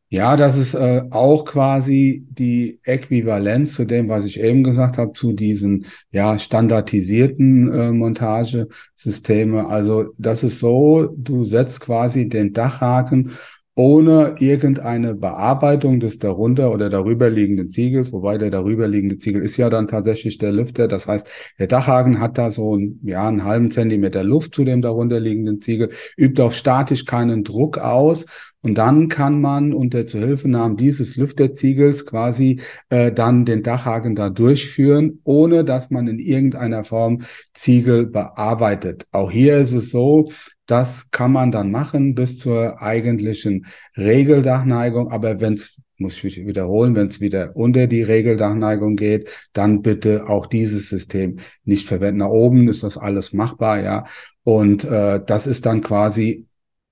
Ja, 0.10 0.38
das 0.38 0.58
ist 0.58 0.74
äh, 0.74 1.04
auch 1.12 1.44
quasi 1.44 2.26
die 2.30 2.80
Äquivalenz 2.84 3.74
zu 3.74 3.84
dem, 3.84 4.08
was 4.08 4.24
ich 4.24 4.40
eben 4.40 4.64
gesagt 4.64 4.98
habe, 4.98 5.12
zu 5.12 5.34
diesen 5.34 5.86
ja 6.12 6.40
standardisierten 6.40 7.72
äh, 7.74 7.92
Montagesysteme. 7.92 9.70
Also 9.70 10.06
das 10.18 10.44
ist 10.44 10.60
so, 10.60 11.08
du 11.18 11.44
setzt 11.44 11.82
quasi 11.82 12.30
den 12.30 12.54
Dachhaken 12.54 13.32
ohne 13.76 14.36
irgendeine 14.40 15.14
Bearbeitung 15.14 16.00
des 16.00 16.18
darunter 16.18 16.72
oder 16.72 16.90
darüberliegenden 16.90 17.70
Ziegels, 17.70 18.12
wobei 18.12 18.40
der 18.40 18.50
darüberliegende 18.50 19.18
Ziegel 19.20 19.44
ist 19.44 19.56
ja 19.58 19.70
dann 19.70 19.88
tatsächlich 19.88 20.40
der 20.40 20.52
Lüfter. 20.52 20.88
Das 20.88 21.06
heißt, 21.06 21.28
der 21.60 21.68
Dachhaken 21.68 22.20
hat 22.20 22.40
da 22.40 22.50
so 22.50 22.76
ein, 22.76 23.00
ja, 23.04 23.28
einen 23.28 23.44
halben 23.44 23.70
Zentimeter 23.70 24.24
Luft 24.24 24.56
zu 24.56 24.64
dem 24.64 24.82
darunterliegenden 24.82 25.60
Ziegel, 25.60 25.90
übt 26.18 26.42
auch 26.42 26.54
statisch 26.54 27.06
keinen 27.06 27.44
Druck 27.44 27.78
aus. 27.78 28.26
Und 28.62 28.76
dann 28.78 29.08
kann 29.08 29.40
man 29.40 29.72
unter 29.72 30.08
Zuhilfenahme 30.08 30.76
dieses 30.76 31.16
Lüfterziegels 31.16 32.06
quasi 32.06 32.60
äh, 32.90 33.12
dann 33.12 33.46
den 33.46 33.62
Dachhaken 33.62 34.16
da 34.16 34.30
durchführen, 34.30 35.20
ohne 35.24 35.64
dass 35.64 35.92
man 35.92 36.08
in 36.08 36.20
irgendeiner 36.20 36.84
Form 36.84 37.22
Ziegel 37.54 38.08
bearbeitet. 38.08 39.06
Auch 39.12 39.32
hier 39.32 39.58
ist 39.60 39.74
es 39.74 39.92
so, 39.92 40.30
das 40.66 41.12
kann 41.12 41.32
man 41.32 41.52
dann 41.52 41.72
machen 41.72 42.16
bis 42.16 42.40
zur 42.40 42.82
eigentlichen 42.82 43.68
Regeldachneigung. 43.96 45.12
Aber 45.12 45.40
wenn 45.40 45.54
es, 45.54 45.78
muss 45.98 46.22
ich 46.24 46.46
wiederholen, 46.46 46.96
wenn 46.96 47.08
es 47.08 47.22
wieder 47.22 47.56
unter 47.56 47.88
die 47.88 48.04
Regeldachneigung 48.04 48.96
geht, 48.96 49.30
dann 49.54 49.82
bitte 49.82 50.28
auch 50.28 50.48
dieses 50.48 50.90
System 50.90 51.38
nicht 51.64 51.88
verwenden. 51.88 52.20
Nach 52.20 52.30
oben 52.30 52.68
ist 52.68 52.84
das 52.84 52.98
alles 52.98 53.34
machbar, 53.34 53.82
ja. 53.82 54.04
Und 54.44 54.84
äh, 54.84 55.22
das 55.26 55.48
ist 55.48 55.66
dann 55.66 55.82
quasi 55.82 56.47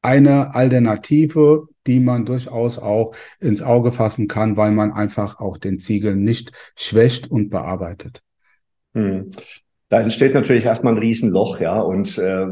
eine 0.06 0.54
Alternative, 0.54 1.65
die 1.88 2.00
man 2.00 2.26
durchaus 2.26 2.78
auch 2.78 3.15
ins 3.39 3.63
Auge 3.63 3.91
fassen 3.91 4.28
kann, 4.28 4.56
weil 4.56 4.72
man 4.72 4.91
einfach 4.91 5.39
auch 5.39 5.58
den 5.58 5.80
Ziegel 5.80 6.15
nicht 6.15 6.52
schwächt 6.76 7.30
und 7.30 7.50
bearbeitet. 7.50 8.22
Hm. 8.94 9.32
Da 9.89 10.02
entsteht 10.02 10.36
natürlich 10.36 10.65
erstmal 10.65 10.94
ein 10.94 11.00
Riesenloch, 11.00 11.60
ja. 11.60 11.80
Und 11.80 12.18
äh, 12.20 12.48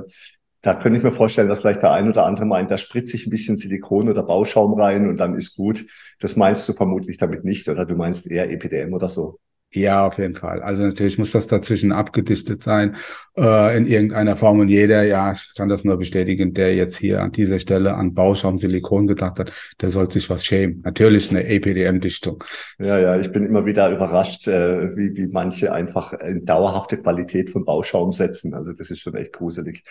da 0.61 0.73
könnte 0.73 0.97
ich 0.97 1.03
mir 1.03 1.11
vorstellen, 1.11 1.47
dass 1.47 1.59
vielleicht 1.59 1.83
der 1.83 1.91
ein 1.91 2.09
oder 2.09 2.25
andere 2.25 2.45
meint, 2.45 2.71
da 2.71 2.77
spritze 2.77 3.17
ich 3.17 3.27
ein 3.27 3.31
bisschen 3.31 3.55
Silikon 3.55 4.09
oder 4.09 4.23
Bauschaum 4.23 4.79
rein 4.79 5.07
und 5.07 5.17
dann 5.17 5.35
ist 5.37 5.55
gut. 5.55 5.85
Das 6.19 6.35
meinst 6.35 6.67
du 6.67 6.73
vermutlich 6.73 7.17
damit 7.17 7.43
nicht 7.43 7.69
oder 7.69 7.85
du 7.85 7.95
meinst 7.95 8.25
eher 8.29 8.49
EPDM 8.49 8.93
oder 8.93 9.09
so? 9.09 9.39
Ja, 9.75 10.05
auf 10.05 10.19
jeden 10.19 10.35
Fall. 10.35 10.61
Also 10.61 10.83
natürlich 10.83 11.17
muss 11.17 11.31
das 11.31 11.47
dazwischen 11.47 11.91
abgedichtet 11.91 12.61
sein 12.61 12.95
äh, 13.35 13.75
in 13.75 13.87
irgendeiner 13.87 14.35
Form 14.35 14.59
und 14.59 14.67
jeder, 14.67 15.03
ja, 15.03 15.31
ich 15.31 15.53
kann 15.55 15.67
das 15.67 15.83
nur 15.83 15.97
bestätigen, 15.97 16.53
der 16.53 16.75
jetzt 16.75 16.97
hier 16.97 17.23
an 17.23 17.31
dieser 17.31 17.57
Stelle 17.57 17.95
an 17.95 18.13
Bauschaum 18.13 18.59
Silikon 18.59 19.07
gedacht 19.07 19.39
hat, 19.39 19.51
der 19.81 19.89
soll 19.89 20.11
sich 20.11 20.29
was 20.29 20.45
schämen. 20.45 20.81
Natürlich 20.83 21.31
eine 21.31 21.43
EPDM-Dichtung. 21.47 22.43
Ja, 22.77 22.99
ja, 22.99 23.17
ich 23.17 23.31
bin 23.31 23.45
immer 23.45 23.65
wieder 23.65 23.89
überrascht, 23.89 24.47
äh, 24.47 24.95
wie, 24.95 25.17
wie 25.17 25.27
manche 25.27 25.73
einfach 25.73 26.13
in 26.13 26.45
dauerhafte 26.45 26.97
Qualität 26.97 27.49
von 27.49 27.65
Bauschaum 27.65 28.11
setzen. 28.11 28.53
Also 28.53 28.73
das 28.73 28.91
ist 28.91 28.99
schon 28.99 29.15
echt 29.15 29.33
gruselig. 29.33 29.83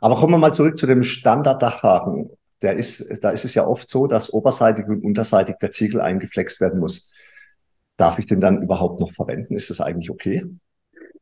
Aber 0.00 0.16
kommen 0.16 0.32
wir 0.32 0.38
mal 0.38 0.52
zurück 0.52 0.78
zu 0.78 0.88
dem 0.88 1.04
Standard-Dachhaken. 1.04 2.30
Der 2.60 2.76
ist, 2.76 3.22
da 3.22 3.30
ist 3.30 3.44
es 3.44 3.54
ja 3.54 3.64
oft 3.64 3.88
so, 3.88 4.08
dass 4.08 4.32
oberseitig 4.32 4.86
und 4.88 5.04
unterseitig 5.04 5.56
der 5.60 5.70
Ziegel 5.70 6.00
eingeflext 6.00 6.60
werden 6.60 6.80
muss. 6.80 7.12
Darf 7.98 8.18
ich 8.18 8.26
den 8.26 8.40
dann 8.40 8.62
überhaupt 8.62 9.00
noch 9.00 9.12
verwenden? 9.12 9.56
Ist 9.56 9.68
das 9.68 9.82
eigentlich 9.82 10.10
okay? 10.10 10.44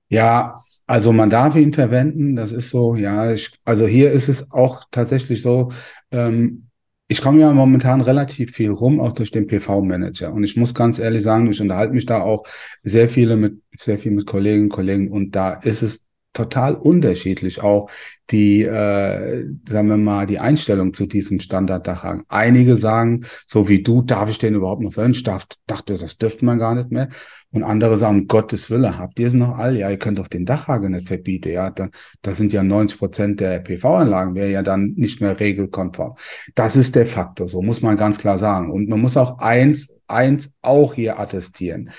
Ja, 0.08 0.60
also 0.86 1.12
man 1.12 1.30
darf 1.30 1.56
ihn 1.56 1.72
verwenden. 1.72 2.36
Das 2.36 2.52
ist 2.52 2.70
so, 2.70 2.94
ja, 2.94 3.32
ich, 3.32 3.50
also 3.64 3.86
hier 3.86 4.12
ist 4.12 4.28
es 4.28 4.52
auch 4.52 4.84
tatsächlich 4.92 5.42
so, 5.42 5.72
ähm, 6.12 6.68
ich 7.08 7.20
komme 7.22 7.40
ja 7.40 7.52
momentan 7.52 8.00
relativ 8.00 8.52
viel 8.52 8.70
rum, 8.70 9.00
auch 9.00 9.12
durch 9.12 9.30
den 9.30 9.46
PV-Manager. 9.46 10.32
Und 10.32 10.44
ich 10.44 10.56
muss 10.56 10.74
ganz 10.74 10.98
ehrlich 10.98 11.22
sagen, 11.22 11.50
ich 11.50 11.60
unterhalte 11.60 11.94
mich 11.94 12.06
da 12.06 12.20
auch 12.20 12.44
sehr 12.82 13.08
viele 13.08 13.36
mit, 13.36 13.62
sehr 13.78 13.98
viel 13.98 14.12
mit 14.12 14.26
Kolleginnen 14.26 14.64
und 14.64 14.70
Kollegen. 14.70 15.10
Und 15.10 15.32
da 15.32 15.54
ist 15.54 15.82
es 15.82 16.06
total 16.32 16.74
unterschiedlich 16.74 17.62
auch 17.62 17.90
die, 18.30 18.62
äh, 18.62 19.46
sagen 19.68 19.88
wir 19.88 19.96
mal, 19.96 20.26
die 20.26 20.38
Einstellung 20.38 20.92
zu 20.92 21.06
diesem 21.06 21.38
Standarddachhaken. 21.40 22.24
Einige 22.28 22.76
sagen, 22.76 23.24
so 23.46 23.68
wie 23.68 23.82
du, 23.82 24.02
darf 24.02 24.28
ich 24.28 24.38
den 24.38 24.54
überhaupt 24.54 24.82
noch 24.82 24.92
verwenden? 24.92 25.16
Ich 25.16 25.22
dachte, 25.22 25.56
das 25.66 26.18
dürfte 26.18 26.44
man 26.44 26.58
gar 26.58 26.74
nicht 26.74 26.90
mehr. 26.90 27.08
Und 27.52 27.62
andere 27.62 27.96
sagen, 27.98 28.26
Gottes 28.26 28.70
Wille, 28.70 28.98
habt 28.98 29.18
ihr 29.18 29.28
es 29.28 29.32
noch 29.32 29.56
all? 29.56 29.76
Ja, 29.76 29.88
ihr 29.88 29.98
könnt 29.98 30.18
doch 30.18 30.28
den 30.28 30.44
Dachhaken 30.44 30.92
nicht 30.92 31.08
verbieten. 31.08 31.52
Ja, 31.52 31.70
da, 31.70 31.88
das 32.22 32.36
sind 32.36 32.52
ja 32.52 32.62
90 32.62 32.98
Prozent 32.98 33.40
der 33.40 33.60
PV-Anlagen, 33.60 34.34
wäre 34.34 34.50
ja 34.50 34.62
dann 34.62 34.92
nicht 34.96 35.20
mehr 35.20 35.38
regelkonform. 35.38 36.16
Das 36.54 36.76
ist 36.76 36.96
der 36.96 37.06
Faktor, 37.06 37.48
so 37.48 37.62
muss 37.62 37.80
man 37.82 37.96
ganz 37.96 38.18
klar 38.18 38.38
sagen. 38.38 38.70
Und 38.70 38.88
man 38.88 39.00
muss 39.00 39.16
auch 39.16 39.38
eins 39.38 39.88
eins 40.08 40.54
auch 40.62 40.94
hier 40.94 41.18
attestieren. 41.18 41.90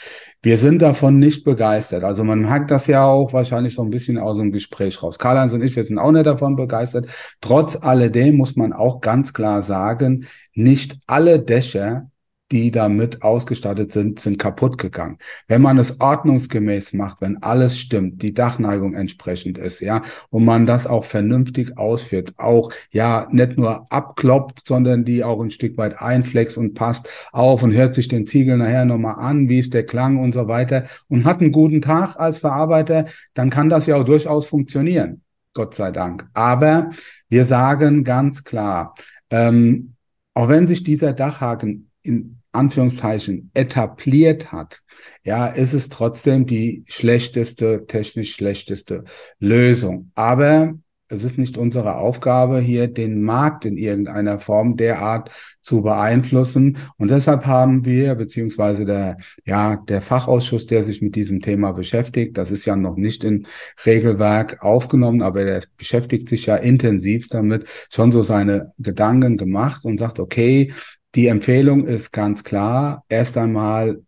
Wir 0.41 0.57
sind 0.57 0.81
davon 0.81 1.19
nicht 1.19 1.43
begeistert. 1.43 2.03
Also 2.03 2.23
man 2.23 2.49
hat 2.49 2.71
das 2.71 2.87
ja 2.87 3.05
auch 3.05 3.33
wahrscheinlich 3.33 3.75
so 3.75 3.83
ein 3.83 3.89
bisschen 3.89 4.17
aus 4.17 4.37
dem 4.37 4.51
Gespräch 4.51 5.01
raus. 5.03 5.19
Karl-Heinz 5.19 5.53
und 5.53 5.61
ich, 5.61 5.75
wir 5.75 5.83
sind 5.83 5.97
auch 5.97 6.11
nicht 6.11 6.16
davon 6.23 6.56
begeistert. 6.56 7.08
Trotz 7.41 7.75
alledem 7.75 8.38
muss 8.38 8.56
man 8.56 8.73
auch 8.73 9.01
ganz 9.01 9.34
klar 9.34 9.63
sagen, 9.63 10.27
nicht 10.53 10.97
alle 11.08 11.39
Dächer 11.39 12.10
die 12.51 12.71
damit 12.71 13.23
ausgestattet 13.23 13.91
sind, 13.91 14.19
sind 14.19 14.39
kaputt 14.39 14.77
gegangen. 14.77 15.17
Wenn 15.47 15.62
man 15.62 15.77
es 15.77 15.99
ordnungsgemäß 15.99 16.93
macht, 16.93 17.21
wenn 17.21 17.41
alles 17.43 17.77
stimmt, 17.77 18.21
die 18.21 18.34
Dachneigung 18.34 18.93
entsprechend 18.93 19.58
ist, 19.58 19.82
ja, 19.82 20.01
und 20.30 20.45
man 20.45 20.65
das 20.65 20.88
auch 20.88 21.03
vernünftig 21.06 21.77
ausführt, 21.77 22.34
auch 22.38 22.71
ja 22.91 23.27
nicht 23.32 23.58
nur 23.58 23.91
abkloppt, 23.91 24.65
sondern 24.65 25.03
die 25.03 25.23
auch 25.23 25.41
ein 25.41 25.51
Stück 25.51 25.77
weit 25.77 25.99
einflext 25.99 26.58
und 26.58 26.73
passt 26.73 27.10
auf 27.32 27.63
und 27.63 27.73
hört 27.73 27.93
sich 27.93 28.08
den 28.08 28.25
Ziegel 28.25 28.58
nachher 28.58 28.86
nochmal 28.86 29.15
an, 29.15 29.49
wie 29.49 29.60
ist 29.60 29.73
der 29.73 29.86
Klang 29.86 30.17
und 30.17 30.34
so 30.34 30.47
weiter 30.47 30.86
und 31.10 31.25
hat 31.25 31.41
einen 31.41 31.51
guten 31.51 31.82
Tag 31.82 32.15
als 32.17 32.39
Verarbeiter, 32.39 33.06
dann 33.34 33.49
kann 33.49 33.69
das 33.69 33.86
ja 33.88 33.97
auch 33.97 34.06
durchaus 34.06 34.45
funktionieren. 34.45 35.21
Gott 35.57 35.73
sei 35.73 35.89
Dank. 35.89 36.29
Aber 36.35 36.91
wir 37.29 37.45
sagen 37.45 38.03
ganz 38.03 38.43
klar, 38.43 38.93
ähm, 39.31 39.95
auch 40.35 40.49
wenn 40.49 40.67
sich 40.67 40.83
dieser 40.83 41.13
Dachhaken 41.13 41.89
in 42.03 42.37
Anführungszeichen 42.51 43.49
etabliert 43.55 44.51
hat, 44.51 44.81
ja, 45.23 45.47
ist 45.47 45.73
es 45.73 45.89
trotzdem 45.89 46.45
die 46.45 46.83
schlechteste, 46.87 47.87
technisch 47.87 48.35
schlechteste 48.35 49.03
Lösung. 49.39 50.11
Aber 50.13 50.75
es 51.09 51.23
ist 51.23 51.37
nicht 51.37 51.57
unsere 51.57 51.95
Aufgabe, 51.95 52.59
hier 52.59 52.87
den 52.87 53.21
Markt 53.21 53.65
in 53.65 53.77
irgendeiner 53.77 54.39
Form 54.39 54.75
derart 54.75 55.31
zu 55.61 55.81
beeinflussen. 55.81 56.77
Und 56.97 57.11
deshalb 57.11 57.45
haben 57.45 57.85
wir, 57.85 58.15
beziehungsweise 58.15 58.85
der, 58.85 59.17
ja, 59.45 59.75
der 59.75 60.01
Fachausschuss, 60.01 60.67
der 60.67 60.83
sich 60.83 61.01
mit 61.01 61.15
diesem 61.15 61.39
Thema 61.39 61.71
beschäftigt, 61.71 62.37
das 62.37 62.51
ist 62.51 62.65
ja 62.65 62.75
noch 62.75 62.95
nicht 62.97 63.23
in 63.23 63.47
Regelwerk 63.85 64.63
aufgenommen, 64.63 65.21
aber 65.21 65.45
der 65.45 65.63
beschäftigt 65.77 66.29
sich 66.29 66.45
ja 66.47 66.55
intensiv 66.55 67.29
damit, 67.29 67.65
schon 67.89 68.11
so 68.11 68.23
seine 68.23 68.71
Gedanken 68.77 69.37
gemacht 69.37 69.85
und 69.85 69.99
sagt, 69.99 70.19
okay, 70.19 70.73
die 71.15 71.27
Empfehlung 71.27 71.85
ist 71.87 72.11
ganz 72.11 72.43
klar, 72.43 73.03
erst 73.09 73.37
einmal 73.37 74.01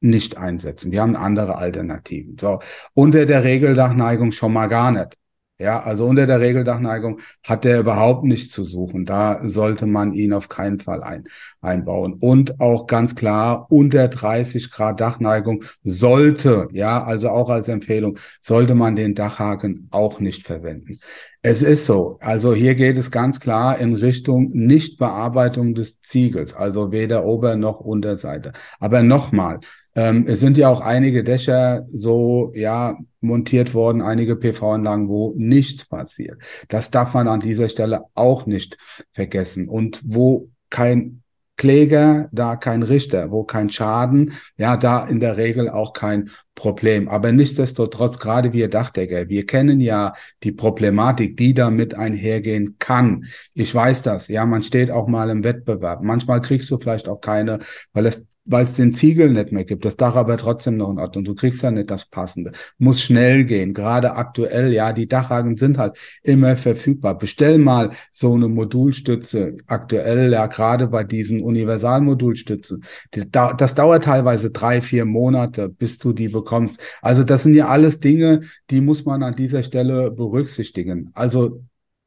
nicht 0.00 0.36
einsetzen. 0.36 0.92
Wir 0.92 1.02
haben 1.02 1.16
andere 1.16 1.56
Alternativen. 1.56 2.36
So, 2.38 2.60
unter 2.94 3.24
der 3.26 3.44
Regeldachneigung 3.44 4.32
schon 4.32 4.52
mal 4.52 4.66
gar 4.66 4.90
nicht. 4.90 5.16
Ja, 5.58 5.80
also 5.80 6.06
unter 6.06 6.26
der 6.26 6.40
Regeldachneigung 6.40 7.20
hat 7.44 7.62
der 7.62 7.78
überhaupt 7.78 8.24
nichts 8.24 8.52
zu 8.52 8.64
suchen. 8.64 9.04
Da 9.06 9.38
sollte 9.48 9.86
man 9.86 10.12
ihn 10.12 10.32
auf 10.32 10.48
keinen 10.48 10.80
Fall 10.80 11.04
ein, 11.04 11.24
einbauen. 11.60 12.14
Und 12.14 12.60
auch 12.60 12.88
ganz 12.88 13.14
klar, 13.14 13.66
unter 13.70 14.08
30 14.08 14.72
Grad 14.72 15.00
Dachneigung 15.00 15.62
sollte, 15.84 16.66
ja, 16.72 17.04
also 17.04 17.28
auch 17.28 17.48
als 17.48 17.68
Empfehlung, 17.68 18.18
sollte 18.40 18.74
man 18.74 18.96
den 18.96 19.14
Dachhaken 19.14 19.86
auch 19.92 20.18
nicht 20.18 20.44
verwenden. 20.44 20.98
Es 21.42 21.62
ist 21.62 21.86
so. 21.86 22.18
Also 22.20 22.54
hier 22.54 22.74
geht 22.74 22.96
es 22.98 23.12
ganz 23.12 23.38
klar 23.38 23.78
in 23.78 23.94
Richtung 23.94 24.50
Nichtbearbeitung 24.52 25.74
des 25.74 26.00
Ziegels, 26.00 26.54
also 26.54 26.90
weder 26.90 27.24
Ober- 27.24 27.54
noch 27.56 27.78
Unterseite. 27.78 28.52
Aber 28.80 29.02
nochmal, 29.04 29.60
ähm, 29.94 30.24
es 30.26 30.40
sind 30.40 30.56
ja 30.56 30.68
auch 30.68 30.80
einige 30.80 31.24
Dächer 31.24 31.84
so, 31.88 32.52
ja, 32.54 32.96
montiert 33.20 33.74
worden, 33.74 34.02
einige 34.02 34.36
PV-Anlagen, 34.36 35.08
wo 35.08 35.34
nichts 35.36 35.84
passiert. 35.84 36.38
Das 36.68 36.90
darf 36.90 37.14
man 37.14 37.28
an 37.28 37.40
dieser 37.40 37.68
Stelle 37.68 38.02
auch 38.14 38.46
nicht 38.46 38.76
vergessen. 39.12 39.68
Und 39.68 40.02
wo 40.04 40.50
kein 40.70 41.22
Kläger, 41.56 42.28
da 42.32 42.56
kein 42.56 42.82
Richter, 42.82 43.30
wo 43.30 43.44
kein 43.44 43.70
Schaden, 43.70 44.32
ja, 44.56 44.76
da 44.76 45.06
in 45.06 45.20
der 45.20 45.36
Regel 45.36 45.68
auch 45.68 45.92
kein 45.92 46.30
Problem. 46.54 47.08
Aber 47.08 47.30
nichtsdestotrotz, 47.30 48.18
gerade 48.18 48.52
wir 48.52 48.68
Dachdecker, 48.68 49.28
wir 49.28 49.46
kennen 49.46 49.80
ja 49.80 50.12
die 50.42 50.52
Problematik, 50.52 51.36
die 51.36 51.54
damit 51.54 51.94
einhergehen 51.94 52.76
kann. 52.78 53.26
Ich 53.54 53.72
weiß 53.72 54.02
das, 54.02 54.28
ja, 54.28 54.44
man 54.46 54.62
steht 54.62 54.90
auch 54.90 55.06
mal 55.06 55.30
im 55.30 55.44
Wettbewerb. 55.44 56.02
Manchmal 56.02 56.40
kriegst 56.40 56.70
du 56.70 56.78
vielleicht 56.78 57.08
auch 57.08 57.20
keine, 57.20 57.60
weil 57.92 58.06
es 58.06 58.26
weil 58.44 58.64
es 58.64 58.74
den 58.74 58.92
Ziegel 58.94 59.30
nicht 59.30 59.52
mehr 59.52 59.64
gibt, 59.64 59.84
das 59.84 59.96
Dach 59.96 60.16
aber 60.16 60.36
trotzdem 60.36 60.76
noch 60.76 60.90
in 60.90 60.98
Ordnung. 60.98 61.24
Du 61.24 61.34
kriegst 61.34 61.62
ja 61.62 61.70
nicht 61.70 61.90
das 61.90 62.06
Passende. 62.06 62.52
Muss 62.78 63.00
schnell 63.00 63.44
gehen. 63.44 63.72
Gerade 63.72 64.14
aktuell, 64.14 64.72
ja, 64.72 64.92
die 64.92 65.06
Dachhaken 65.06 65.56
sind 65.56 65.78
halt 65.78 65.96
immer 66.22 66.56
verfügbar. 66.56 67.16
Bestell 67.16 67.58
mal 67.58 67.90
so 68.12 68.34
eine 68.34 68.48
Modulstütze. 68.48 69.58
Aktuell, 69.66 70.32
ja, 70.32 70.46
gerade 70.46 70.88
bei 70.88 71.04
diesen 71.04 71.40
Universalmodulstützen. 71.40 72.84
Das 73.10 73.74
dauert 73.74 74.04
teilweise 74.04 74.50
drei, 74.50 74.82
vier 74.82 75.04
Monate, 75.04 75.68
bis 75.68 75.98
du 75.98 76.12
die 76.12 76.28
bekommst. 76.28 76.80
Also 77.00 77.22
das 77.24 77.44
sind 77.44 77.54
ja 77.54 77.68
alles 77.68 78.00
Dinge, 78.00 78.40
die 78.70 78.80
muss 78.80 79.04
man 79.04 79.22
an 79.22 79.36
dieser 79.36 79.62
Stelle 79.62 80.10
berücksichtigen. 80.10 81.10
Also 81.14 81.62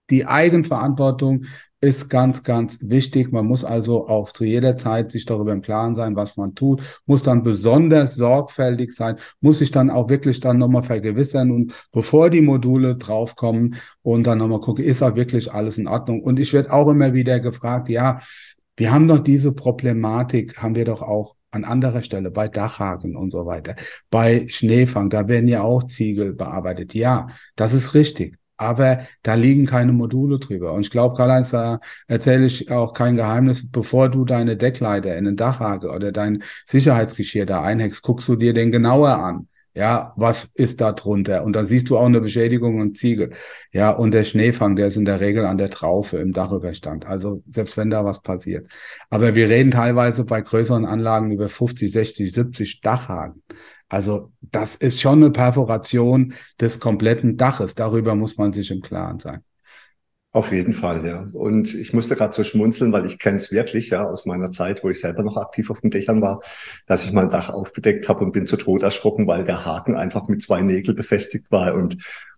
die 0.09 0.25
Eigenverantwortung 0.25 1.45
ist 1.81 2.09
ganz, 2.09 2.43
ganz 2.43 2.79
wichtig. 2.81 3.31
Man 3.31 3.45
muss 3.45 3.63
also 3.63 4.07
auch 4.07 4.31
zu 4.31 4.43
jeder 4.43 4.77
Zeit 4.77 5.11
sich 5.11 5.25
darüber 5.25 5.51
im 5.51 5.61
Klaren 5.61 5.95
sein, 5.95 6.15
was 6.15 6.37
man 6.37 6.55
tut, 6.55 6.81
muss 7.05 7.23
dann 7.23 7.43
besonders 7.43 8.15
sorgfältig 8.15 8.93
sein, 8.93 9.17
muss 9.41 9.59
sich 9.59 9.71
dann 9.71 9.89
auch 9.89 10.09
wirklich 10.09 10.39
dann 10.39 10.57
nochmal 10.57 10.83
vergewissern 10.83 11.51
und 11.51 11.73
bevor 11.91 12.29
die 12.29 12.41
Module 12.41 12.95
draufkommen 12.95 13.75
und 14.01 14.25
dann 14.25 14.39
nochmal 14.39 14.61
gucken, 14.61 14.83
ist 14.85 15.03
auch 15.03 15.15
wirklich 15.15 15.51
alles 15.51 15.77
in 15.77 15.87
Ordnung. 15.87 16.21
Und 16.21 16.39
ich 16.39 16.53
werde 16.53 16.71
auch 16.73 16.89
immer 16.89 17.13
wieder 17.13 17.39
gefragt, 17.39 17.89
ja, 17.89 18.19
wir 18.77 18.91
haben 18.91 19.07
doch 19.07 19.19
diese 19.19 19.51
Problematik, 19.53 20.57
haben 20.57 20.75
wir 20.75 20.85
doch 20.85 21.01
auch 21.01 21.35
an 21.51 21.63
anderer 21.63 22.03
Stelle, 22.03 22.31
bei 22.31 22.49
Dachhaken 22.49 23.15
und 23.15 23.31
so 23.31 23.45
weiter, 23.45 23.75
bei 24.09 24.45
Schneefang, 24.49 25.09
da 25.09 25.27
werden 25.29 25.47
ja 25.47 25.61
auch 25.61 25.83
Ziegel 25.83 26.33
bearbeitet. 26.33 26.93
Ja, 26.93 27.27
das 27.55 27.73
ist 27.73 27.93
richtig 27.93 28.37
aber 28.57 28.99
da 29.23 29.33
liegen 29.35 29.65
keine 29.65 29.91
Module 29.93 30.39
drüber. 30.39 30.73
Und 30.73 30.81
ich 30.81 30.91
glaube, 30.91 31.15
Karl-Heinz, 31.15 31.51
da 31.51 31.79
erzähle 32.07 32.45
ich 32.45 32.71
auch 32.71 32.93
kein 32.93 33.15
Geheimnis, 33.15 33.69
bevor 33.69 34.09
du 34.09 34.25
deine 34.25 34.57
Deckleiter 34.57 35.15
in 35.17 35.25
den 35.25 35.35
Dachhage 35.35 35.89
oder 35.91 36.11
dein 36.11 36.43
Sicherheitsgeschirr 36.67 37.45
da 37.45 37.61
einhängst, 37.61 38.01
guckst 38.01 38.27
du 38.27 38.35
dir 38.35 38.53
den 38.53 38.71
genauer 38.71 39.17
an. 39.17 39.47
Ja, 39.77 40.13
was 40.15 40.47
ist 40.53 40.79
da 40.79 40.93
drunter? 40.93 41.43
Und 41.43 41.53
dann 41.53 41.65
siehst 41.67 41.89
du 41.89 41.97
auch 41.97 42.05
eine 42.05 42.21
Beschädigung 42.21 42.79
und 42.79 42.97
Ziegel. 42.97 43.31
Ja, 43.73 43.89
und 43.89 44.13
der 44.13 44.23
Schneefang, 44.23 44.77
der 44.77 44.87
ist 44.87 44.95
in 44.95 45.03
der 45.03 45.19
Regel 45.19 45.43
an 45.45 45.57
der 45.57 45.69
Traufe 45.69 46.15
im 46.17 46.31
Dachüberstand. 46.31 47.05
Also 47.05 47.43
selbst 47.49 47.75
wenn 47.75 47.89
da 47.89 48.05
was 48.05 48.21
passiert. 48.21 48.71
Aber 49.09 49.35
wir 49.35 49.49
reden 49.49 49.71
teilweise 49.71 50.23
bei 50.23 50.39
größeren 50.39 50.85
Anlagen 50.85 51.29
über 51.31 51.49
50, 51.49 51.91
60, 51.91 52.31
70 52.31 52.79
Dachhaken. 52.79 53.43
Also 53.89 54.31
das 54.41 54.75
ist 54.75 54.99
schon 54.99 55.23
eine 55.23 55.31
Perforation 55.31 56.33
des 56.59 56.79
kompletten 56.79 57.37
Daches. 57.37 57.75
Darüber 57.75 58.15
muss 58.15 58.37
man 58.37 58.51
sich 58.51 58.71
im 58.71 58.81
Klaren 58.81 59.19
sein. 59.19 59.43
Auf 60.35 60.51
jeden 60.51 60.73
Fall, 60.73 61.05
ja. 61.05 61.29
Und 61.31 61.73
ich 61.73 61.93
musste 61.93 62.17
gerade 62.17 62.33
so 62.33 62.43
schmunzeln, 62.43 62.91
weil 62.91 63.05
ich 63.05 63.19
kenne 63.19 63.37
es 63.37 63.53
wirklich, 63.53 63.91
ja, 63.91 64.03
aus 64.05 64.25
meiner 64.25 64.51
Zeit, 64.51 64.83
wo 64.83 64.89
ich 64.89 64.99
selber 64.99 65.23
noch 65.23 65.37
aktiv 65.37 65.71
auf 65.71 65.79
den 65.79 65.91
Dächern 65.91 66.21
war, 66.21 66.41
dass 66.87 67.05
ich 67.05 67.13
mal 67.13 67.21
ein 67.21 67.29
Dach 67.29 67.49
aufgedeckt 67.49 68.09
habe 68.09 68.25
und 68.25 68.33
bin 68.33 68.45
zu 68.45 68.57
Tod 68.57 68.83
erschrocken, 68.83 69.27
weil 69.27 69.45
der 69.45 69.65
Haken 69.65 69.95
einfach 69.95 70.27
mit 70.27 70.41
zwei 70.41 70.61
Nägeln 70.61 70.97
befestigt 70.97 71.49
war 71.51 71.73
und 71.73 71.95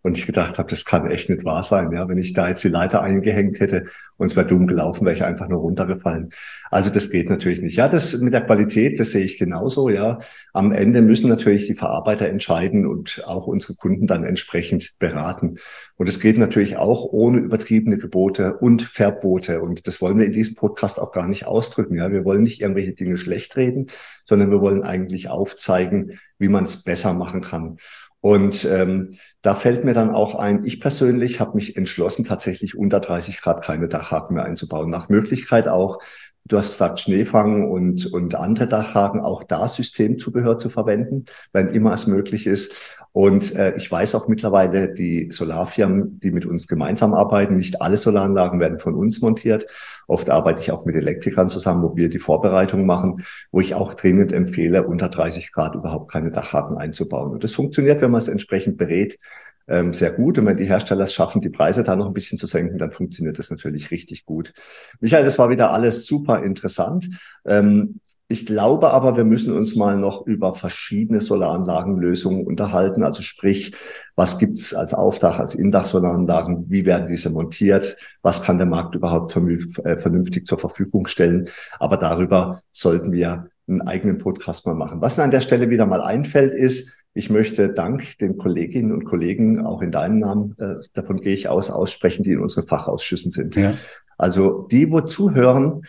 und 0.07 0.17
ich 0.17 0.25
gedacht 0.25 0.57
habe, 0.57 0.69
das 0.69 0.85
kann 0.85 1.11
echt 1.11 1.29
nicht 1.29 1.43
wahr 1.43 1.63
sein. 1.63 1.91
Ja, 1.91 2.07
wenn 2.07 2.17
ich 2.17 2.33
da 2.33 2.47
jetzt 2.47 2.63
die 2.63 2.69
Leiter 2.69 3.01
eingehängt 3.01 3.59
hätte 3.59 3.85
und 4.15 4.31
es 4.31 4.37
wäre 4.37 4.47
dumm 4.47 4.65
gelaufen, 4.65 5.05
wäre 5.05 5.15
ich 5.15 5.23
einfach 5.23 5.49
nur 5.49 5.59
runtergefallen. 5.59 6.29
Also 6.71 6.89
das 6.89 7.09
geht 7.09 7.29
natürlich 7.29 7.61
nicht. 7.61 7.75
Ja, 7.75 7.89
das 7.89 8.17
mit 8.19 8.33
der 8.33 8.45
Qualität, 8.45 8.99
das 8.99 9.11
sehe 9.11 9.25
ich 9.25 9.37
genauso. 9.37 9.89
Ja, 9.89 10.19
am 10.53 10.71
Ende 10.71 11.01
müssen 11.01 11.27
natürlich 11.29 11.67
die 11.67 11.75
Verarbeiter 11.75 12.29
entscheiden 12.29 12.87
und 12.87 13.23
auch 13.27 13.47
unsere 13.47 13.75
Kunden 13.75 14.07
dann 14.07 14.23
entsprechend 14.23 14.97
beraten. 14.97 15.57
Und 15.97 16.07
es 16.07 16.19
geht 16.19 16.37
natürlich 16.37 16.77
auch 16.77 17.05
ohne 17.05 17.39
übertriebene 17.39 17.97
Gebote 17.97 18.57
und 18.57 18.83
Verbote. 18.83 19.61
Und 19.61 19.87
das 19.87 19.99
wollen 19.99 20.19
wir 20.19 20.27
in 20.27 20.31
diesem 20.31 20.53
Podcast 20.53 20.99
auch 20.99 21.11
gar 21.11 21.27
nicht 21.27 21.47
ausdrücken. 21.47 21.95
Ja, 21.95 22.11
wir 22.11 22.23
wollen 22.23 22.43
nicht 22.43 22.61
irgendwelche 22.61 22.93
Dinge 22.93 23.17
schlecht 23.17 23.57
reden, 23.57 23.87
sondern 24.25 24.51
wir 24.51 24.61
wollen 24.61 24.83
eigentlich 24.83 25.29
aufzeigen, 25.29 26.19
wie 26.37 26.49
man 26.49 26.65
es 26.65 26.83
besser 26.83 27.13
machen 27.13 27.41
kann. 27.41 27.77
Und 28.19 28.65
ähm, 28.65 29.11
da 29.41 29.53
fällt 29.55 29.85
mir 29.85 29.93
dann 29.93 30.09
auch 30.09 30.35
ein, 30.35 30.65
ich 30.65 30.79
persönlich 30.79 31.39
habe 31.39 31.55
mich 31.55 31.77
entschlossen, 31.77 32.25
tatsächlich 32.25 32.77
unter 32.77 32.99
30 32.99 33.41
Grad 33.41 33.63
keine 33.63 33.87
Dachhaken 33.87 34.35
mehr 34.35 34.45
einzubauen. 34.45 34.89
Nach 34.89 35.07
Möglichkeit 35.09 35.67
auch 35.67 35.99
Du 36.47 36.57
hast 36.57 36.69
gesagt, 36.69 37.01
Schneefang 37.01 37.69
und, 37.69 38.05
und 38.13 38.35
andere 38.35 38.67
Dachhaken, 38.67 39.19
auch 39.19 39.43
da 39.43 39.67
Systemzubehör 39.67 40.57
zu 40.57 40.69
verwenden, 40.69 41.25
wenn 41.51 41.69
immer 41.69 41.91
es 41.91 42.07
möglich 42.07 42.47
ist. 42.47 43.01
Und 43.11 43.53
äh, 43.55 43.75
ich 43.75 43.91
weiß 43.91 44.15
auch 44.15 44.27
mittlerweile, 44.29 44.93
die 44.93 45.29
Solarfirmen, 45.31 46.19
die 46.21 46.31
mit 46.31 46.45
uns 46.45 46.67
gemeinsam 46.67 47.13
arbeiten, 47.13 47.55
nicht 47.55 47.81
alle 47.81 47.97
Solaranlagen 47.97 48.59
werden 48.59 48.79
von 48.79 48.95
uns 48.95 49.21
montiert. 49.21 49.65
Oft 50.07 50.29
arbeite 50.29 50.61
ich 50.61 50.71
auch 50.71 50.85
mit 50.85 50.95
Elektrikern 50.95 51.49
zusammen, 51.49 51.83
wo 51.83 51.97
wir 51.97 52.07
die 52.07 52.19
Vorbereitung 52.19 52.85
machen, 52.85 53.25
wo 53.51 53.59
ich 53.59 53.75
auch 53.75 53.95
dringend 53.95 54.31
empfehle, 54.31 54.87
unter 54.87 55.09
30 55.09 55.51
Grad 55.51 55.75
überhaupt 55.75 56.11
keine 56.11 56.31
Dachhaken 56.31 56.77
einzubauen. 56.77 57.31
Und 57.31 57.43
das 57.43 57.53
funktioniert, 57.53 58.01
wenn 58.07 58.11
man 58.11 58.21
es 58.21 58.27
entsprechend 58.27 58.77
berät 58.77 59.19
ähm, 59.67 59.93
sehr 59.93 60.11
gut. 60.11 60.37
Und 60.37 60.45
wenn 60.45 60.57
die 60.57 60.65
Hersteller 60.65 61.03
es 61.03 61.13
schaffen, 61.13 61.41
die 61.41 61.49
Preise 61.49 61.83
da 61.83 61.95
noch 61.95 62.07
ein 62.07 62.13
bisschen 62.13 62.37
zu 62.37 62.47
senken, 62.47 62.77
dann 62.77 62.91
funktioniert 62.91 63.37
das 63.37 63.51
natürlich 63.51 63.91
richtig 63.91 64.25
gut. 64.25 64.53
Michael, 64.99 65.25
das 65.25 65.37
war 65.39 65.49
wieder 65.49 65.71
alles 65.71 66.05
super 66.05 66.41
interessant. 66.43 67.09
Ähm, 67.45 67.99
ich 68.29 68.45
glaube 68.45 68.91
aber, 68.91 69.15
wir 69.15 69.23
müssen 69.23 69.53
uns 69.53 69.75
mal 69.77 69.97
noch 69.97 70.27
über 70.27 70.53
verschiedene 70.53 71.21
Solaranlagenlösungen 71.21 72.45
unterhalten. 72.45 73.03
Also 73.03 73.21
sprich, 73.21 73.73
was 74.15 74.37
gibt's 74.37 74.73
als 74.73 74.93
Aufdach, 74.93 75.39
als 75.39 75.55
Indach-Solaranlagen? 75.55 76.69
Wie 76.69 76.85
werden 76.85 77.07
diese 77.07 77.29
montiert? 77.29 77.95
Was 78.21 78.41
kann 78.41 78.57
der 78.57 78.67
Markt 78.67 78.95
überhaupt 78.95 79.33
äh, 79.35 79.97
vernünftig 79.97 80.45
zur 80.45 80.59
Verfügung 80.59 81.07
stellen? 81.07 81.49
Aber 81.79 81.95
darüber 81.95 82.63
sollten 82.73 83.13
wir 83.13 83.49
einen 83.67 83.81
eigenen 83.81 84.17
Podcast 84.17 84.65
mal 84.65 84.75
machen. 84.75 85.01
Was 85.01 85.15
mir 85.15 85.23
an 85.23 85.31
der 85.31 85.41
Stelle 85.41 85.69
wieder 85.69 85.85
mal 85.85 86.01
einfällt, 86.01 86.53
ist, 86.53 86.96
ich 87.17 87.29
möchte 87.29 87.69
Dank 87.69 88.17
den 88.19 88.37
Kolleginnen 88.37 88.91
und 88.91 89.03
Kollegen, 89.03 89.65
auch 89.65 89.81
in 89.81 89.91
deinem 89.91 90.19
Namen, 90.19 90.55
äh, 90.59 90.75
davon 90.93 91.19
gehe 91.19 91.33
ich 91.33 91.49
aus, 91.49 91.71
aussprechen, 91.71 92.23
die 92.23 92.31
in 92.31 92.39
unseren 92.39 92.67
Fachausschüssen 92.67 93.31
sind. 93.31 93.55
Ja. 93.55 93.73
Also 94.17 94.67
die, 94.71 94.91
wo 94.91 95.01
zuhören, 95.01 95.81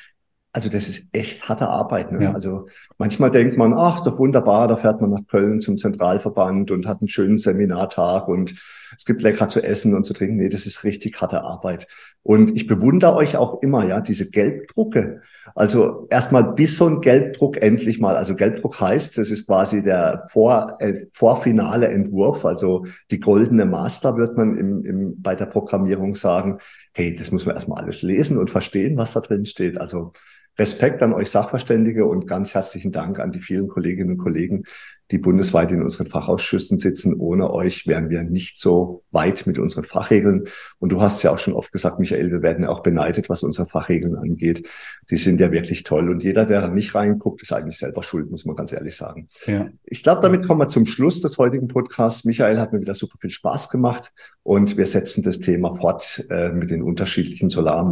also 0.59 0.71
das 0.71 0.89
ist 0.89 1.07
echt 1.13 1.49
harte 1.49 1.69
Arbeit. 1.69 2.11
Ne? 2.11 2.25
Ja. 2.25 2.35
Also 2.35 2.67
manchmal 2.99 3.31
denkt 3.31 3.57
man, 3.57 3.73
ach, 3.73 4.01
doch 4.01 4.19
wunderbar, 4.19 4.67
da 4.67 4.77
fährt 4.77 5.01
man 5.01 5.11
nach 5.11 5.25
Köln 5.29 5.61
zum 5.61 5.79
Zentralverband 5.79 6.73
und 6.73 6.85
hat 6.85 7.01
einen 7.01 7.07
schönen 7.07 7.39
Seminartag 7.39 8.27
und 8.27 8.55
es 8.97 9.05
gibt 9.05 9.23
lecker 9.23 9.49
zu 9.49 9.63
essen 9.63 9.95
und 9.95 10.05
zu 10.05 10.15
trinken. 10.15 10.37
Nee, 10.37 10.49
das 10.49 10.67
ist 10.67 10.83
richtig 10.83 11.21
harte 11.21 11.43
Arbeit. 11.43 11.87
Und 12.23 12.57
ich 12.57 12.67
bewundere 12.67 13.15
euch 13.15 13.37
auch 13.37 13.63
immer, 13.63 13.87
ja, 13.87 14.01
diese 14.01 14.31
Gelbdrucke. 14.31 15.23
Also 15.55 16.07
erstmal 16.11 16.55
bis 16.55 16.77
so 16.77 16.87
ein 16.87 17.01
Gelbdruck 17.01 17.63
endlich 17.63 18.01
mal. 18.01 18.17
Also 18.17 18.35
Gelbdruck 18.35 18.81
heißt, 18.81 19.17
das 19.19 19.31
ist 19.31 19.47
quasi 19.47 19.83
der 19.83 20.27
vor, 20.31 20.77
äh, 20.81 21.07
vorfinale 21.13 21.89
Entwurf, 21.89 22.45
also 22.45 22.85
die 23.11 23.21
goldene 23.21 23.65
Master 23.65 24.17
wird 24.17 24.37
man 24.37 24.57
im, 24.57 24.85
im, 24.85 25.23
bei 25.23 25.35
der 25.35 25.47
Programmierung 25.47 26.15
sagen. 26.15 26.59
Hey, 26.93 27.15
das 27.15 27.31
muss 27.31 27.47
man 27.47 27.55
erstmal 27.55 27.83
alles 27.83 28.03
lesen 28.03 28.39
und 28.39 28.51
verstehen, 28.51 28.97
was 28.97 29.13
da 29.13 29.21
drin 29.21 29.45
steht. 29.45 29.79
Also 29.81 30.13
Respekt 30.59 31.03
an 31.03 31.13
euch 31.13 31.31
Sachverständige 31.31 32.05
und 32.05 32.27
ganz 32.27 32.55
herzlichen 32.55 32.93
Dank 32.93 33.21
an 33.21 33.31
die 33.33 33.41
vielen 33.41 33.69
Kolleginnen 33.69 34.13
und 34.13 34.19
Kollegen, 34.19 34.65
die 35.11 35.19
bundesweit 35.19 35.73
in 35.73 35.83
unseren 35.83 36.07
Fachausschüssen 36.07 36.79
sitzen. 36.79 37.15
Ohne 37.15 37.51
euch 37.51 37.87
wären 37.87 38.11
wir 38.11 38.25
nicht 38.25 38.61
so 38.61 39.05
weit 39.11 39.47
mit 39.47 39.59
unseren 39.59 39.85
Fachregeln. 39.85 40.45
Und 40.79 40.93
du 40.93 41.01
hast 41.01 41.23
ja 41.23 41.31
auch 41.31 41.39
schon 41.39 41.55
oft 41.55 41.73
gesagt, 41.73 41.99
Michael, 41.99 42.31
wir 42.31 42.43
werden 42.43 42.65
ja 42.65 42.69
auch 42.69 42.83
beneidet, 42.83 43.31
was 43.31 43.43
unsere 43.43 43.67
Fachregeln 43.67 44.17
angeht. 44.17 44.69
Die 45.11 45.17
sind 45.17 45.41
ja 45.41 45.51
wirklich 45.51 45.85
toll. 45.85 46.11
Und 46.11 46.23
jeder, 46.23 46.45
der 46.45 46.61
da 46.61 46.69
nicht 46.69 46.95
reinguckt, 46.95 47.41
ist 47.43 47.53
eigentlich 47.53 47.79
selber 47.79 48.03
schuld, 48.03 48.31
muss 48.31 48.45
man 48.45 48.57
ganz 48.57 48.73
ehrlich 48.73 48.97
sagen. 48.97 49.29
Ja. 49.47 49.69
Ich 49.85 50.03
glaube, 50.03 50.21
damit 50.21 50.47
kommen 50.47 50.61
wir 50.61 50.69
zum 50.69 50.85
Schluss 50.85 51.23
des 51.23 51.39
heutigen 51.39 51.69
Podcasts. 51.69 52.25
Michael 52.25 52.59
hat 52.59 52.73
mir 52.73 52.81
wieder 52.81 52.95
super 52.95 53.17
viel 53.19 53.31
Spaß 53.31 53.71
gemacht 53.71 54.13
und 54.43 54.77
wir 54.77 54.87
setzen 54.87 55.23
das 55.23 55.39
Thema 55.41 55.75
fort 55.75 56.27
äh, 56.29 56.51
mit 56.51 56.71
den 56.71 56.83
unterschiedlichen 56.83 57.49
Solar- 57.49 57.85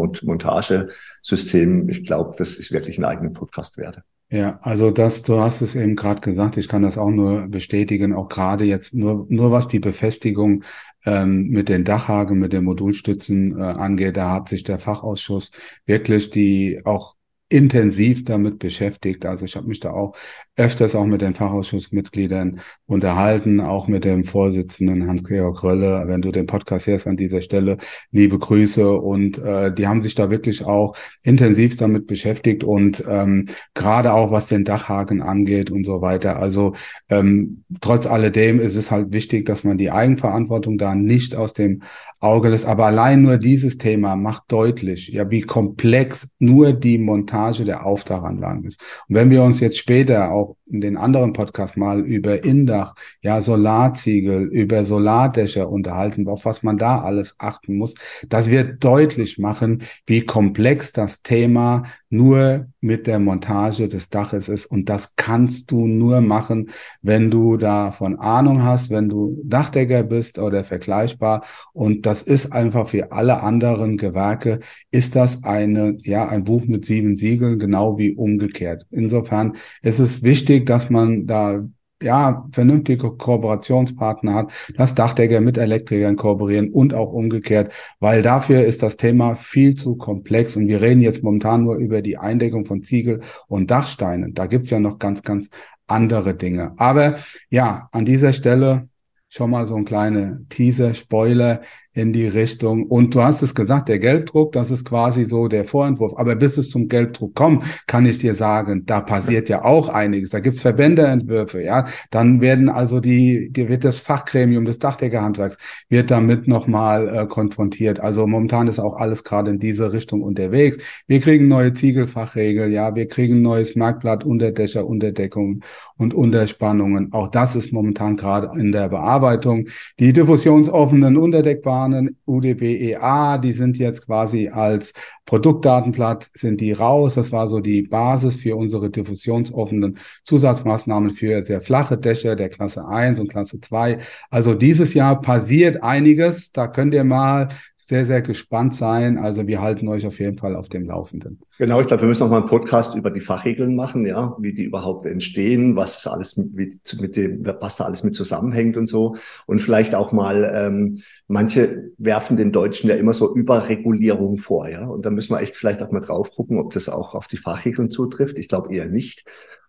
Montagesystemen. 1.26 1.88
Ich 1.88 2.04
glaube, 2.04 2.34
das 2.38 2.56
ist 2.56 2.72
wirklich 2.72 2.98
einen 2.98 3.04
eigenen 3.04 3.32
Podcast 3.32 3.78
wert. 3.78 4.02
Ja, 4.28 4.58
also 4.62 4.90
das, 4.90 5.22
du 5.22 5.38
hast 5.38 5.60
es 5.60 5.76
eben 5.76 5.94
gerade 5.94 6.20
gesagt, 6.20 6.56
ich 6.56 6.66
kann 6.66 6.82
das 6.82 6.98
auch 6.98 7.10
nur 7.10 7.46
bestätigen, 7.46 8.12
auch 8.12 8.28
gerade 8.28 8.64
jetzt 8.64 8.92
nur, 8.92 9.24
nur 9.28 9.52
was 9.52 9.68
die 9.68 9.78
Befestigung 9.78 10.64
ähm, 11.04 11.48
mit 11.48 11.68
den 11.68 11.84
Dachhaken, 11.84 12.40
mit 12.40 12.52
den 12.52 12.64
Modulstützen 12.64 13.56
äh, 13.56 13.62
angeht, 13.62 14.16
da 14.16 14.32
hat 14.32 14.48
sich 14.48 14.64
der 14.64 14.80
Fachausschuss 14.80 15.52
wirklich 15.84 16.30
die 16.30 16.80
auch 16.84 17.14
intensiv 17.48 18.24
damit 18.24 18.58
beschäftigt. 18.58 19.24
Also 19.24 19.44
ich 19.44 19.54
habe 19.54 19.68
mich 19.68 19.78
da 19.78 19.90
auch 19.90 20.16
öfters 20.56 20.96
auch 20.96 21.04
mit 21.04 21.20
den 21.20 21.34
Fachausschussmitgliedern 21.34 22.60
unterhalten, 22.86 23.60
auch 23.60 23.86
mit 23.86 24.04
dem 24.04 24.24
Vorsitzenden 24.24 25.06
Hans-Georg 25.06 25.62
Rölle. 25.62 26.04
Wenn 26.08 26.22
du 26.22 26.32
den 26.32 26.46
Podcast 26.46 26.88
hörst 26.88 27.06
an 27.06 27.16
dieser 27.16 27.42
Stelle, 27.42 27.76
liebe 28.10 28.38
Grüße. 28.38 28.90
Und 28.90 29.38
äh, 29.38 29.72
die 29.72 29.86
haben 29.86 30.00
sich 30.00 30.16
da 30.16 30.28
wirklich 30.28 30.64
auch 30.64 30.96
intensiv 31.22 31.76
damit 31.76 32.08
beschäftigt 32.08 32.64
und 32.64 33.04
ähm, 33.08 33.46
gerade 33.74 34.12
auch 34.12 34.32
was 34.32 34.48
den 34.48 34.64
Dachhaken 34.64 35.22
angeht 35.22 35.70
und 35.70 35.84
so 35.84 36.00
weiter. 36.00 36.38
Also 36.38 36.74
ähm, 37.10 37.62
trotz 37.80 38.06
alledem 38.06 38.58
ist 38.58 38.74
es 38.74 38.90
halt 38.90 39.12
wichtig, 39.12 39.46
dass 39.46 39.62
man 39.62 39.78
die 39.78 39.92
Eigenverantwortung 39.92 40.78
da 40.78 40.96
nicht 40.96 41.36
aus 41.36 41.52
dem 41.52 41.82
Auge 42.18 42.48
lässt. 42.48 42.66
Aber 42.66 42.86
allein 42.86 43.22
nur 43.22 43.36
dieses 43.36 43.78
Thema 43.78 44.16
macht 44.16 44.44
deutlich, 44.48 45.08
ja, 45.08 45.30
wie 45.30 45.42
komplex 45.42 46.28
nur 46.40 46.72
die 46.72 46.98
Montage 46.98 47.35
Montage 47.36 47.64
der 47.64 47.84
Aufdachanlagen 47.84 48.64
ist. 48.64 48.80
Und 49.08 49.14
wenn 49.14 49.30
wir 49.30 49.42
uns 49.42 49.60
jetzt 49.60 49.78
später 49.78 50.30
auch 50.30 50.56
in 50.66 50.80
den 50.80 50.96
anderen 50.96 51.32
Podcasts 51.32 51.76
mal 51.76 52.00
über 52.00 52.44
Indach, 52.44 52.94
ja, 53.20 53.40
Solarziegel, 53.40 54.42
über 54.48 54.84
Solardächer 54.84 55.68
unterhalten, 55.68 56.28
auf 56.28 56.44
was 56.44 56.62
man 56.62 56.78
da 56.78 57.00
alles 57.00 57.34
achten 57.38 57.76
muss, 57.76 57.94
das 58.28 58.50
wird 58.50 58.82
deutlich 58.84 59.38
machen, 59.38 59.82
wie 60.06 60.22
komplex 60.22 60.92
das 60.92 61.22
Thema 61.22 61.84
nur 62.08 62.66
mit 62.80 63.06
der 63.06 63.18
Montage 63.18 63.88
des 63.88 64.10
Daches 64.10 64.48
ist. 64.48 64.66
Und 64.66 64.88
das 64.88 65.14
kannst 65.16 65.70
du 65.70 65.86
nur 65.86 66.20
machen, 66.20 66.70
wenn 67.02 67.30
du 67.30 67.56
davon 67.56 68.18
Ahnung 68.18 68.62
hast, 68.62 68.90
wenn 68.90 69.08
du 69.08 69.40
Dachdecker 69.44 70.04
bist 70.04 70.38
oder 70.38 70.64
vergleichbar. 70.64 71.44
Und 71.72 72.06
das 72.06 72.22
ist 72.22 72.52
einfach 72.52 72.92
wie 72.92 73.02
alle 73.02 73.42
anderen 73.42 73.96
Gewerke, 73.96 74.60
ist 74.90 75.16
das 75.16 75.44
eine, 75.44 75.96
ja, 76.02 76.28
ein 76.28 76.44
Buch 76.44 76.64
mit 76.66 76.84
sieben 76.84 77.16
Siegeln, 77.16 77.58
genau 77.58 77.98
wie 77.98 78.14
umgekehrt. 78.14 78.86
Insofern 78.90 79.56
ist 79.82 79.98
es 79.98 80.22
wichtig, 80.22 80.55
dass 80.64 80.90
man 80.90 81.26
da 81.26 81.64
ja, 82.02 82.46
vernünftige 82.52 83.10
Kooperationspartner 83.16 84.34
hat, 84.34 84.52
dass 84.76 84.94
Dachdecker 84.94 85.40
mit 85.40 85.56
Elektrikern 85.56 86.16
kooperieren 86.16 86.70
und 86.70 86.92
auch 86.92 87.12
umgekehrt, 87.12 87.72
weil 88.00 88.22
dafür 88.22 88.64
ist 88.64 88.82
das 88.82 88.96
Thema 88.96 89.34
viel 89.34 89.74
zu 89.74 89.96
komplex 89.96 90.56
und 90.56 90.68
wir 90.68 90.82
reden 90.82 91.00
jetzt 91.00 91.22
momentan 91.22 91.62
nur 91.62 91.76
über 91.76 92.02
die 92.02 92.18
Eindeckung 92.18 92.66
von 92.66 92.82
Ziegel 92.82 93.20
und 93.48 93.70
Dachsteinen. 93.70 94.34
Da 94.34 94.46
gibt's 94.46 94.70
ja 94.70 94.78
noch 94.78 94.98
ganz, 94.98 95.22
ganz 95.22 95.48
andere 95.86 96.34
Dinge. 96.34 96.74
Aber 96.76 97.16
ja, 97.48 97.88
an 97.92 98.04
dieser 98.04 98.32
Stelle 98.32 98.88
schon 99.28 99.50
mal 99.50 99.66
so 99.66 99.76
ein 99.76 99.84
kleiner 99.84 100.38
Teaser, 100.48 100.94
Spoiler 100.94 101.62
in 101.96 102.12
die 102.12 102.28
Richtung. 102.28 102.84
Und 102.84 103.14
du 103.14 103.22
hast 103.22 103.42
es 103.42 103.54
gesagt, 103.54 103.88
der 103.88 103.98
Gelbdruck, 103.98 104.52
das 104.52 104.70
ist 104.70 104.84
quasi 104.84 105.24
so 105.24 105.48
der 105.48 105.64
Vorentwurf. 105.64 106.12
Aber 106.16 106.36
bis 106.36 106.58
es 106.58 106.68
zum 106.68 106.88
Gelbdruck 106.88 107.34
kommt, 107.34 107.64
kann 107.86 108.04
ich 108.04 108.18
dir 108.18 108.34
sagen, 108.34 108.84
da 108.84 109.00
passiert 109.00 109.48
ja 109.48 109.64
auch 109.64 109.88
einiges. 109.88 110.30
Da 110.30 110.40
gibt's 110.40 110.60
Verbändeentwürfe, 110.60 111.62
ja. 111.62 111.86
Dann 112.10 112.42
werden 112.42 112.68
also 112.68 113.00
die, 113.00 113.50
die 113.50 113.68
wird 113.70 113.84
das 113.84 113.98
Fachgremium 113.98 114.66
des 114.66 114.78
Dachdeckerhandwerks 114.78 115.56
wird 115.88 116.10
damit 116.10 116.46
nochmal 116.48 117.08
äh, 117.08 117.26
konfrontiert. 117.26 117.98
Also 118.00 118.26
momentan 118.26 118.68
ist 118.68 118.78
auch 118.78 118.96
alles 118.96 119.24
gerade 119.24 119.50
in 119.50 119.58
diese 119.58 119.92
Richtung 119.92 120.22
unterwegs. 120.22 120.76
Wir 121.06 121.20
kriegen 121.20 121.48
neue 121.48 121.72
Ziegelfachregeln, 121.72 122.72
ja. 122.72 122.94
Wir 122.94 123.08
kriegen 123.08 123.40
neues 123.40 123.74
Merkblatt, 123.74 124.24
Unterdächer, 124.24 124.86
Unterdeckung 124.86 125.62
und 125.96 126.12
Unterspannungen. 126.12 127.12
Auch 127.14 127.28
das 127.28 127.56
ist 127.56 127.72
momentan 127.72 128.16
gerade 128.16 128.50
in 128.60 128.70
der 128.70 128.90
Bearbeitung. 128.90 129.68
Die 129.98 130.12
diffusionsoffenen 130.12 131.16
Unterdeckbaren 131.16 131.85
Datenplanen 131.86 132.16
UDBEA, 132.26 133.38
die 133.38 133.52
sind 133.52 133.78
jetzt 133.78 134.06
quasi 134.06 134.48
als 134.48 134.92
Produktdatenblatt, 135.24 136.28
sind 136.32 136.60
die 136.60 136.72
raus. 136.72 137.14
Das 137.14 137.32
war 137.32 137.48
so 137.48 137.60
die 137.60 137.82
Basis 137.82 138.36
für 138.36 138.56
unsere 138.56 138.90
diffusionsoffenen 138.90 139.98
Zusatzmaßnahmen 140.24 141.10
für 141.10 141.42
sehr 141.42 141.60
flache 141.60 141.96
Dächer 141.96 142.36
der 142.36 142.48
Klasse 142.48 142.86
1 142.86 143.20
und 143.20 143.28
Klasse 143.28 143.60
2. 143.60 143.98
Also 144.30 144.54
dieses 144.54 144.94
Jahr 144.94 145.20
passiert 145.20 145.82
einiges. 145.82 146.52
Da 146.52 146.66
könnt 146.68 146.94
ihr 146.94 147.04
mal 147.04 147.48
sehr, 147.88 148.04
sehr 148.04 148.20
gespannt 148.20 148.74
sein. 148.74 149.16
Also 149.16 149.46
wir 149.46 149.62
halten 149.62 149.86
euch 149.86 150.08
auf 150.08 150.18
jeden 150.18 150.36
Fall 150.36 150.56
auf 150.56 150.68
dem 150.68 150.86
Laufenden. 150.86 151.38
Genau, 151.56 151.80
ich 151.80 151.86
glaube, 151.86 152.02
wir 152.02 152.08
müssen 152.08 152.24
noch 152.24 152.30
mal 152.30 152.38
einen 152.38 152.48
Podcast 152.48 152.96
über 152.96 153.12
die 153.12 153.20
Fachregeln 153.20 153.76
machen, 153.76 154.04
ja, 154.04 154.34
wie 154.40 154.52
die 154.52 154.64
überhaupt 154.64 155.06
entstehen, 155.06 155.76
was 155.76 156.04
alles 156.08 156.36
mit, 156.36 156.80
mit 157.00 157.14
dem, 157.14 157.46
was 157.60 157.76
da 157.76 157.84
alles 157.84 158.02
mit 158.02 158.16
zusammenhängt 158.16 158.76
und 158.76 158.88
so. 158.88 159.14
Und 159.46 159.60
vielleicht 159.62 159.94
auch 159.94 160.10
mal, 160.10 160.50
ähm, 160.52 161.02
manche 161.28 161.92
werfen 161.96 162.36
den 162.36 162.50
Deutschen 162.50 162.90
ja 162.90 162.96
immer 162.96 163.12
so 163.12 163.32
Überregulierung 163.36 164.38
vor, 164.38 164.68
ja. 164.68 164.84
Und 164.84 165.06
da 165.06 165.10
müssen 165.10 165.32
wir 165.32 165.40
echt 165.40 165.54
vielleicht 165.54 165.80
auch 165.80 165.92
mal 165.92 166.00
drauf 166.00 166.32
gucken, 166.32 166.58
ob 166.58 166.72
das 166.72 166.88
auch 166.88 167.14
auf 167.14 167.28
die 167.28 167.36
Fachregeln 167.36 167.88
zutrifft. 167.88 168.36
Ich 168.40 168.48
glaube 168.48 168.74
eher 168.74 168.86
nicht. 168.86 169.24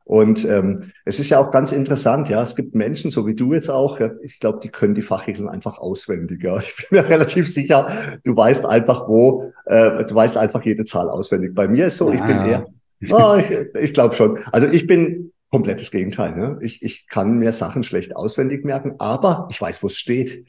Und 0.07 0.45
ähm, 0.45 0.83
es 1.03 1.19
ist 1.19 1.29
ja 1.29 1.37
auch 1.37 1.51
ganz 1.51 1.73
interessant, 1.73 2.29
ja, 2.29 2.41
es 2.41 2.55
gibt 2.55 2.73
Menschen, 2.73 3.11
so 3.11 3.27
wie 3.27 3.35
du 3.35 3.53
jetzt 3.53 3.69
auch, 3.69 3.99
ja, 3.99 4.11
ich 4.21 4.39
glaube, 4.39 4.59
die 4.63 4.69
können 4.69 4.95
die 4.95 5.01
Fachregeln 5.01 5.49
einfach 5.49 5.79
auswendig. 5.79 6.41
Ja. 6.41 6.57
Ich 6.59 6.73
bin 6.77 6.85
mir 7.01 7.09
relativ 7.09 7.53
sicher, 7.53 7.87
du 8.23 8.33
weißt 8.33 8.65
einfach, 8.65 9.09
wo, 9.09 9.51
äh, 9.65 10.05
du 10.05 10.15
weißt 10.15 10.37
einfach 10.37 10.63
jede 10.63 10.85
Zahl 10.85 11.09
auswendig. 11.09 11.53
Bei 11.53 11.67
mir 11.67 11.87
ist 11.87 11.97
so, 11.97 12.09
ich 12.13 12.21
bin 12.21 12.37
eher, 12.37 12.67
oh, 13.11 13.35
ich, 13.37 13.51
ich 13.83 13.93
glaube 13.93 14.15
schon. 14.15 14.39
Also 14.53 14.67
ich 14.67 14.87
bin 14.87 15.33
komplettes 15.51 15.91
Gegenteil. 15.91 16.37
Ne? 16.37 16.57
Ich, 16.61 16.81
ich 16.83 17.07
kann 17.07 17.37
mir 17.37 17.51
Sachen 17.51 17.83
schlecht 17.83 18.15
auswendig 18.15 18.63
merken, 18.63 18.95
aber 18.99 19.49
ich 19.51 19.59
weiß, 19.59 19.83
wo 19.83 19.87
es 19.87 19.97
steht. 19.97 20.45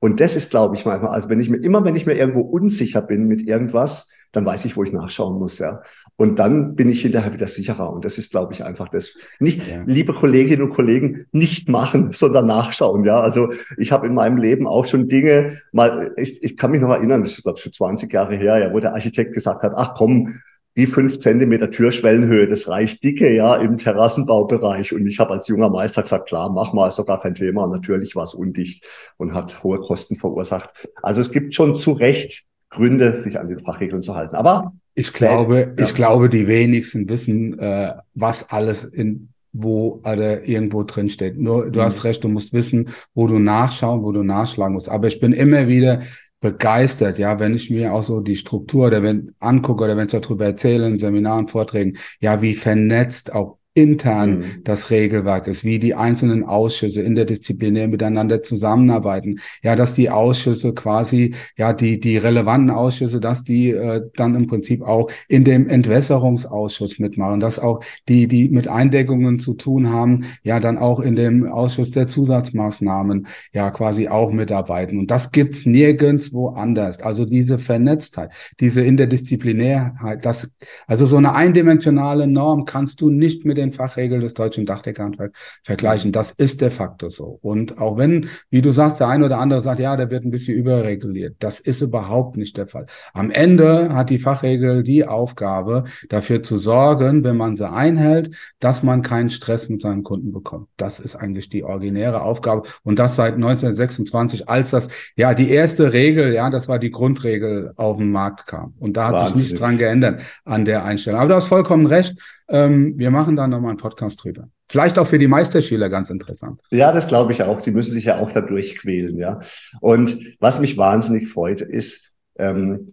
Und 0.00 0.20
das 0.20 0.36
ist, 0.36 0.50
glaube 0.50 0.76
ich, 0.76 0.84
manchmal, 0.84 1.12
also 1.12 1.30
wenn 1.30 1.40
ich 1.40 1.48
mir, 1.48 1.56
immer 1.56 1.82
wenn 1.82 1.96
ich 1.96 2.04
mir 2.04 2.14
irgendwo 2.14 2.42
unsicher 2.42 3.00
bin 3.00 3.26
mit 3.26 3.40
irgendwas, 3.40 4.10
dann 4.32 4.44
weiß 4.44 4.66
ich, 4.66 4.76
wo 4.76 4.84
ich 4.84 4.92
nachschauen 4.92 5.38
muss, 5.38 5.58
ja. 5.58 5.80
Und 6.20 6.40
dann 6.40 6.74
bin 6.74 6.88
ich 6.88 7.02
hinterher 7.02 7.32
wieder 7.32 7.46
sicherer. 7.46 7.92
Und 7.92 8.04
das 8.04 8.18
ist, 8.18 8.32
glaube 8.32 8.52
ich, 8.52 8.64
einfach 8.64 8.88
das. 8.88 9.14
Nicht, 9.38 9.60
ja. 9.68 9.84
liebe 9.86 10.12
Kolleginnen 10.12 10.62
und 10.62 10.70
Kollegen, 10.70 11.26
nicht 11.30 11.68
machen, 11.68 12.10
sondern 12.10 12.46
nachschauen, 12.46 13.04
ja. 13.04 13.20
Also 13.20 13.52
ich 13.76 13.92
habe 13.92 14.08
in 14.08 14.14
meinem 14.14 14.36
Leben 14.36 14.66
auch 14.66 14.84
schon 14.84 15.06
Dinge, 15.06 15.58
mal, 15.70 16.12
ich, 16.16 16.42
ich 16.42 16.56
kann 16.56 16.72
mich 16.72 16.80
noch 16.80 16.90
erinnern, 16.90 17.22
das 17.22 17.34
ist, 17.34 17.44
glaube 17.44 17.58
ich, 17.58 17.62
schon 17.62 17.72
20 17.72 18.12
Jahre 18.12 18.34
her, 18.34 18.58
ja, 18.58 18.72
wo 18.72 18.80
der 18.80 18.94
Architekt 18.94 19.32
gesagt 19.32 19.62
hat, 19.62 19.74
ach 19.76 19.94
komm, 19.94 20.40
die 20.76 20.88
fünf 20.88 21.20
Zentimeter 21.20 21.70
Türschwellenhöhe, 21.70 22.48
das 22.48 22.66
reicht 22.66 23.04
dicke, 23.04 23.32
ja, 23.32 23.54
im 23.54 23.76
Terrassenbaubereich. 23.76 24.92
Und 24.92 25.06
ich 25.06 25.20
habe 25.20 25.34
als 25.34 25.46
junger 25.46 25.70
Meister 25.70 26.02
gesagt, 26.02 26.28
klar, 26.28 26.50
mach 26.50 26.72
mal, 26.72 26.88
ist 26.88 26.98
doch 26.98 27.06
gar 27.06 27.20
kein 27.20 27.34
Thema. 27.34 27.62
Und 27.62 27.70
natürlich 27.70 28.16
war 28.16 28.24
es 28.24 28.34
undicht 28.34 28.84
und 29.18 29.34
hat 29.34 29.62
hohe 29.62 29.78
Kosten 29.78 30.16
verursacht. 30.16 30.88
Also 31.00 31.20
es 31.20 31.30
gibt 31.30 31.54
schon 31.54 31.76
zu 31.76 31.92
Recht 31.92 32.44
Gründe, 32.70 33.14
sich 33.22 33.38
an 33.38 33.48
die 33.48 33.56
Fachregeln 33.56 34.02
zu 34.02 34.14
halten. 34.14 34.36
Aber 34.36 34.72
ich 34.98 35.12
glaube, 35.12 35.74
ja. 35.78 35.84
ich 35.84 35.94
glaube, 35.94 36.28
die 36.28 36.48
wenigsten 36.48 37.08
wissen, 37.08 37.56
äh, 37.58 37.92
was 38.14 38.50
alles 38.50 38.84
in 38.84 39.28
wo 39.52 40.00
oder 40.04 40.46
irgendwo 40.46 40.82
drin 40.82 41.08
steht. 41.08 41.38
Nur 41.38 41.70
du 41.70 41.78
mhm. 41.80 41.84
hast 41.84 42.04
recht, 42.04 42.22
du 42.22 42.28
musst 42.28 42.52
wissen, 42.52 42.90
wo 43.14 43.26
du 43.26 43.38
nachschauen, 43.38 44.02
wo 44.02 44.12
du 44.12 44.22
nachschlagen 44.22 44.74
musst. 44.74 44.88
Aber 44.88 45.08
ich 45.08 45.20
bin 45.20 45.32
immer 45.32 45.68
wieder 45.68 46.02
begeistert, 46.40 47.18
ja, 47.18 47.40
wenn 47.40 47.54
ich 47.54 47.70
mir 47.70 47.92
auch 47.94 48.02
so 48.02 48.20
die 48.20 48.36
Struktur 48.36 48.88
oder 48.88 49.02
wenn 49.02 49.34
angucke 49.40 49.84
oder 49.84 49.96
wenn 49.96 50.06
ich 50.06 50.12
darüber 50.12 50.46
erzähle 50.46 50.86
in 50.86 50.98
Seminaren, 50.98 51.48
Vorträgen, 51.48 51.96
ja, 52.20 52.42
wie 52.42 52.54
vernetzt 52.54 53.32
auch 53.32 53.58
intern 53.74 54.38
mhm. 54.38 54.44
das 54.64 54.90
Regelwerk 54.90 55.46
ist, 55.46 55.64
wie 55.64 55.78
die 55.78 55.94
einzelnen 55.94 56.44
Ausschüsse 56.44 57.02
interdisziplinär 57.02 57.88
miteinander 57.88 58.42
zusammenarbeiten. 58.42 59.38
Ja, 59.62 59.76
dass 59.76 59.94
die 59.94 60.10
Ausschüsse 60.10 60.74
quasi, 60.74 61.34
ja, 61.56 61.72
die, 61.72 62.00
die 62.00 62.16
relevanten 62.16 62.70
Ausschüsse, 62.70 63.20
dass 63.20 63.44
die 63.44 63.70
äh, 63.70 64.02
dann 64.16 64.34
im 64.34 64.46
Prinzip 64.48 64.82
auch 64.82 65.10
in 65.28 65.44
dem 65.44 65.68
Entwässerungsausschuss 65.68 66.98
mitmachen, 66.98 67.40
dass 67.40 67.58
auch 67.58 67.80
die, 68.08 68.26
die 68.26 68.48
mit 68.48 68.68
Eindeckungen 68.68 69.38
zu 69.38 69.54
tun 69.54 69.90
haben, 69.90 70.24
ja, 70.42 70.58
dann 70.58 70.78
auch 70.78 71.00
in 71.00 71.14
dem 71.14 71.46
Ausschuss 71.46 71.92
der 71.92 72.08
Zusatzmaßnahmen, 72.08 73.28
ja, 73.52 73.70
quasi 73.70 74.08
auch 74.08 74.32
mitarbeiten. 74.32 74.98
Und 74.98 75.10
das 75.10 75.30
gibt's 75.30 75.66
nirgendwo 75.66 76.48
anders. 76.48 77.00
Also 77.00 77.24
diese 77.24 77.58
Vernetztheit, 77.58 78.32
diese 78.58 78.82
Interdisziplinärheit, 78.82 80.24
das, 80.24 80.50
also 80.86 81.06
so 81.06 81.16
eine 81.16 81.34
eindimensionale 81.34 82.26
Norm 82.26 82.64
kannst 82.64 83.00
du 83.00 83.10
nicht 83.10 83.44
mit 83.44 83.56
den 83.56 83.67
den 83.68 83.76
Fachregeln 83.76 84.20
des 84.20 84.34
deutschen 84.34 84.66
Dachdeckerhandwerks 84.66 85.38
vergleichen. 85.62 86.12
Das 86.12 86.30
ist 86.32 86.60
de 86.60 86.70
facto 86.70 87.10
so. 87.10 87.38
Und 87.42 87.78
auch 87.78 87.96
wenn, 87.96 88.28
wie 88.50 88.62
du 88.62 88.72
sagst, 88.72 89.00
der 89.00 89.08
eine 89.08 89.26
oder 89.26 89.38
andere 89.38 89.62
sagt, 89.62 89.80
ja, 89.80 89.96
der 89.96 90.10
wird 90.10 90.24
ein 90.24 90.30
bisschen 90.30 90.56
überreguliert. 90.56 91.36
Das 91.38 91.60
ist 91.60 91.80
überhaupt 91.80 92.36
nicht 92.36 92.56
der 92.56 92.66
Fall. 92.66 92.86
Am 93.12 93.30
Ende 93.30 93.94
hat 93.94 94.10
die 94.10 94.18
Fachregel 94.18 94.82
die 94.82 95.04
Aufgabe, 95.04 95.84
dafür 96.08 96.42
zu 96.42 96.58
sorgen, 96.58 97.24
wenn 97.24 97.36
man 97.36 97.54
sie 97.54 97.68
einhält, 97.68 98.34
dass 98.60 98.82
man 98.82 99.02
keinen 99.02 99.30
Stress 99.30 99.68
mit 99.68 99.80
seinen 99.80 100.02
Kunden 100.02 100.32
bekommt. 100.32 100.68
Das 100.76 101.00
ist 101.00 101.16
eigentlich 101.16 101.48
die 101.48 101.64
originäre 101.64 102.22
Aufgabe. 102.22 102.62
Und 102.82 102.98
das 102.98 103.16
seit 103.16 103.34
1926, 103.34 104.48
als 104.48 104.70
das, 104.70 104.88
ja, 105.16 105.34
die 105.34 105.50
erste 105.50 105.92
Regel, 105.92 106.32
ja, 106.32 106.50
das 106.50 106.68
war 106.68 106.78
die 106.78 106.90
Grundregel 106.90 107.72
auf 107.76 107.96
den 107.96 108.10
Markt 108.10 108.46
kam. 108.46 108.74
Und 108.78 108.96
da 108.96 109.08
hat 109.08 109.14
Wahnsinn. 109.14 109.36
sich 109.36 109.46
nichts 109.46 109.60
dran 109.60 109.78
geändert 109.78 110.22
an 110.44 110.64
der 110.64 110.84
Einstellung. 110.84 111.20
Aber 111.20 111.28
du 111.28 111.34
hast 111.34 111.46
vollkommen 111.46 111.86
recht. 111.86 112.18
Ähm, 112.48 112.94
wir 112.96 113.10
machen 113.10 113.36
da 113.36 113.46
nochmal 113.46 113.70
einen 113.70 113.78
Podcast 113.78 114.22
drüber. 114.22 114.48
Vielleicht 114.70 114.98
auch 114.98 115.06
für 115.06 115.18
die 115.18 115.28
Meisterschüler 115.28 115.88
ganz 115.88 116.10
interessant. 116.10 116.60
Ja, 116.70 116.92
das 116.92 117.08
glaube 117.08 117.32
ich 117.32 117.42
auch. 117.42 117.60
Die 117.60 117.70
müssen 117.70 117.92
sich 117.92 118.04
ja 118.04 118.18
auch 118.18 118.32
da 118.32 118.40
durchquälen, 118.40 119.16
ja. 119.18 119.40
Und 119.80 120.36
was 120.40 120.58
mich 120.60 120.76
wahnsinnig 120.76 121.28
freut, 121.28 121.60
ist, 121.60 122.14
ähm, 122.38 122.88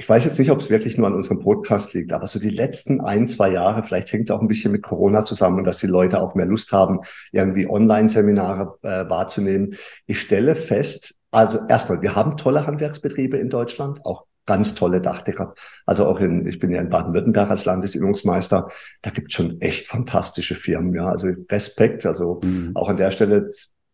ich 0.00 0.08
weiß 0.08 0.24
jetzt 0.24 0.38
nicht, 0.38 0.52
ob 0.52 0.60
es 0.60 0.70
wirklich 0.70 0.96
nur 0.96 1.08
an 1.08 1.14
unserem 1.14 1.40
Podcast 1.40 1.92
liegt, 1.92 2.12
aber 2.12 2.28
so 2.28 2.38
die 2.38 2.50
letzten 2.50 3.00
ein, 3.00 3.26
zwei 3.26 3.50
Jahre, 3.50 3.82
vielleicht 3.82 4.12
hängt 4.12 4.30
es 4.30 4.34
auch 4.34 4.40
ein 4.40 4.46
bisschen 4.46 4.70
mit 4.70 4.82
Corona 4.82 5.24
zusammen, 5.24 5.64
dass 5.64 5.78
die 5.78 5.88
Leute 5.88 6.20
auch 6.22 6.36
mehr 6.36 6.46
Lust 6.46 6.70
haben, 6.70 7.00
irgendwie 7.32 7.68
Online-Seminare 7.68 8.78
äh, 8.82 9.10
wahrzunehmen. 9.10 9.74
Ich 10.06 10.20
stelle 10.20 10.54
fest, 10.54 11.16
also 11.32 11.58
erstmal, 11.68 12.00
wir 12.00 12.14
haben 12.14 12.36
tolle 12.36 12.64
Handwerksbetriebe 12.64 13.38
in 13.38 13.48
Deutschland, 13.48 14.06
auch 14.06 14.27
ganz 14.48 14.74
tolle 14.74 15.02
Dachdecker. 15.02 15.54
Also 15.84 16.06
auch 16.06 16.20
in, 16.20 16.46
ich 16.46 16.58
bin 16.58 16.70
ja 16.70 16.80
in 16.80 16.88
Baden-Württemberg 16.88 17.50
als 17.50 17.66
Landesübungsmeister, 17.66 18.68
da 19.02 19.10
gibt 19.10 19.28
es 19.28 19.34
schon 19.34 19.60
echt 19.60 19.86
fantastische 19.86 20.54
Firmen, 20.54 20.94
ja. 20.94 21.06
Also 21.06 21.28
Respekt, 21.50 22.06
also 22.06 22.40
mhm. 22.42 22.72
auch 22.74 22.88
an 22.88 22.96
der 22.96 23.10
Stelle 23.10 23.50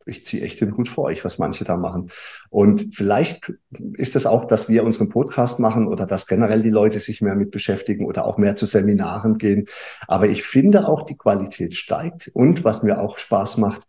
ich 0.06 0.26
ziehe 0.26 0.42
echt 0.42 0.60
den 0.60 0.76
Hut 0.76 0.88
vor 0.88 1.04
euch, 1.04 1.24
was 1.24 1.38
manche 1.38 1.64
da 1.64 1.76
machen. 1.76 2.10
Und 2.50 2.94
vielleicht 2.94 3.54
ist 3.94 4.16
es 4.16 4.26
auch, 4.26 4.44
dass 4.44 4.68
wir 4.68 4.84
unseren 4.84 5.08
Podcast 5.08 5.60
machen 5.60 5.88
oder 5.88 6.06
dass 6.06 6.26
generell 6.26 6.62
die 6.62 6.70
Leute 6.70 6.98
sich 6.98 7.22
mehr 7.22 7.34
mit 7.34 7.50
beschäftigen 7.50 8.04
oder 8.04 8.26
auch 8.26 8.36
mehr 8.36 8.56
zu 8.56 8.66
Seminaren 8.66 9.38
gehen. 9.38 9.66
Aber 10.06 10.28
ich 10.28 10.42
finde 10.42 10.88
auch, 10.88 11.02
die 11.02 11.16
Qualität 11.16 11.74
steigt. 11.74 12.30
Und 12.34 12.64
was 12.64 12.82
mir 12.82 13.00
auch 13.00 13.18
Spaß 13.18 13.56
macht, 13.58 13.86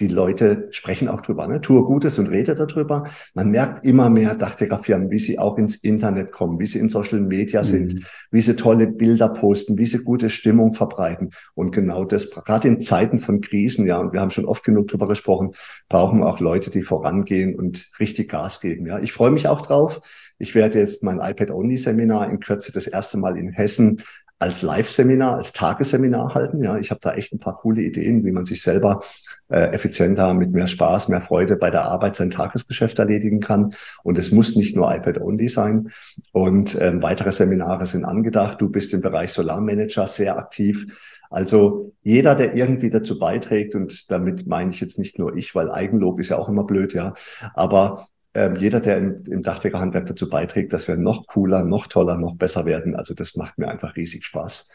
die 0.00 0.08
Leute 0.08 0.68
sprechen 0.70 1.08
auch 1.08 1.20
drüber, 1.20 1.46
ne? 1.46 1.60
tue 1.60 1.84
Gutes 1.84 2.18
und 2.18 2.28
rede 2.28 2.54
darüber. 2.54 3.04
Man 3.34 3.50
merkt 3.50 3.84
immer 3.84 4.08
mehr 4.08 4.34
Dachdecker-Firmen, 4.34 5.10
wie 5.10 5.18
sie 5.18 5.38
auch 5.38 5.58
ins 5.58 5.76
Internet 5.76 6.32
kommen, 6.32 6.58
wie 6.58 6.66
sie 6.66 6.78
in 6.78 6.88
Social 6.88 7.20
Media 7.20 7.60
mhm. 7.60 7.66
sind, 7.66 8.06
wie 8.30 8.40
sie 8.40 8.56
tolle 8.56 8.86
Bilder 8.86 9.28
posten, 9.28 9.76
wie 9.76 9.84
sie 9.84 10.02
gute 10.02 10.30
Stimmung 10.30 10.72
verbreiten. 10.72 11.30
Und 11.54 11.72
genau 11.72 12.04
das, 12.04 12.30
gerade 12.30 12.68
in 12.68 12.80
Zeiten 12.80 13.20
von 13.20 13.42
Krisen, 13.42 13.86
ja, 13.86 13.98
und 13.98 14.14
wir 14.14 14.20
haben 14.20 14.30
schon 14.30 14.46
oft 14.46 14.64
genug 14.64 14.88
drüber 14.88 15.08
gesprochen, 15.08 15.50
brauchen 15.88 16.20
wir 16.20 16.26
auch 16.26 16.40
Leute, 16.40 16.70
die 16.70 16.82
vorangehen 16.82 17.54
und 17.54 17.90
richtig 18.00 18.30
Gas 18.30 18.60
geben. 18.60 18.86
Ja, 18.86 18.98
ich 18.98 19.12
freue 19.12 19.30
mich 19.30 19.46
auch 19.46 19.60
drauf. 19.60 20.00
Ich 20.38 20.54
werde 20.54 20.80
jetzt 20.80 21.04
mein 21.04 21.20
iPad-Only-Seminar 21.20 22.30
in 22.30 22.40
Kürze 22.40 22.72
das 22.72 22.86
erste 22.86 23.18
Mal 23.18 23.36
in 23.36 23.50
Hessen 23.50 24.02
als 24.42 24.62
Live-Seminar, 24.62 25.36
als 25.36 25.52
Tagesseminar 25.52 26.34
halten. 26.34 26.64
Ja, 26.64 26.76
ich 26.76 26.90
habe 26.90 27.00
da 27.00 27.14
echt 27.14 27.32
ein 27.32 27.38
paar 27.38 27.54
coole 27.54 27.80
Ideen, 27.80 28.24
wie 28.24 28.32
man 28.32 28.44
sich 28.44 28.60
selber 28.60 29.00
äh, 29.48 29.72
effizienter, 29.72 30.34
mit 30.34 30.50
mehr 30.50 30.66
Spaß, 30.66 31.08
mehr 31.10 31.20
Freude 31.20 31.54
bei 31.54 31.70
der 31.70 31.84
Arbeit 31.84 32.16
sein 32.16 32.30
Tagesgeschäft 32.30 32.98
erledigen 32.98 33.38
kann. 33.38 33.74
Und 34.02 34.18
es 34.18 34.32
muss 34.32 34.56
nicht 34.56 34.74
nur 34.74 34.92
iPad-only 34.92 35.48
sein. 35.48 35.90
Und 36.32 36.76
ähm, 36.80 37.02
weitere 37.02 37.30
Seminare 37.30 37.86
sind 37.86 38.04
angedacht. 38.04 38.60
Du 38.60 38.68
bist 38.68 38.92
im 38.94 39.00
Bereich 39.00 39.30
Solarmanager 39.30 40.08
sehr 40.08 40.36
aktiv. 40.36 40.86
Also 41.30 41.92
jeder, 42.02 42.34
der 42.34 42.56
irgendwie 42.56 42.90
dazu 42.90 43.20
beiträgt, 43.20 43.76
und 43.76 44.10
damit 44.10 44.48
meine 44.48 44.70
ich 44.70 44.80
jetzt 44.80 44.98
nicht 44.98 45.20
nur 45.20 45.36
ich, 45.36 45.54
weil 45.54 45.70
Eigenlob 45.70 46.18
ist 46.18 46.30
ja 46.30 46.36
auch 46.36 46.48
immer 46.48 46.64
blöd, 46.64 46.94
ja, 46.94 47.14
aber 47.54 48.06
ähm, 48.34 48.54
jeder, 48.56 48.80
der 48.80 48.98
im, 48.98 49.22
im 49.30 49.42
Dachdeckerhandwerk 49.42 50.06
dazu 50.06 50.28
beiträgt, 50.28 50.72
dass 50.72 50.88
wir 50.88 50.96
noch 50.96 51.26
cooler, 51.26 51.64
noch 51.64 51.86
toller, 51.86 52.16
noch 52.16 52.36
besser 52.36 52.64
werden. 52.64 52.96
Also 52.96 53.14
das 53.14 53.36
macht 53.36 53.58
mir 53.58 53.68
einfach 53.68 53.96
riesig 53.96 54.24
Spaß. 54.24 54.68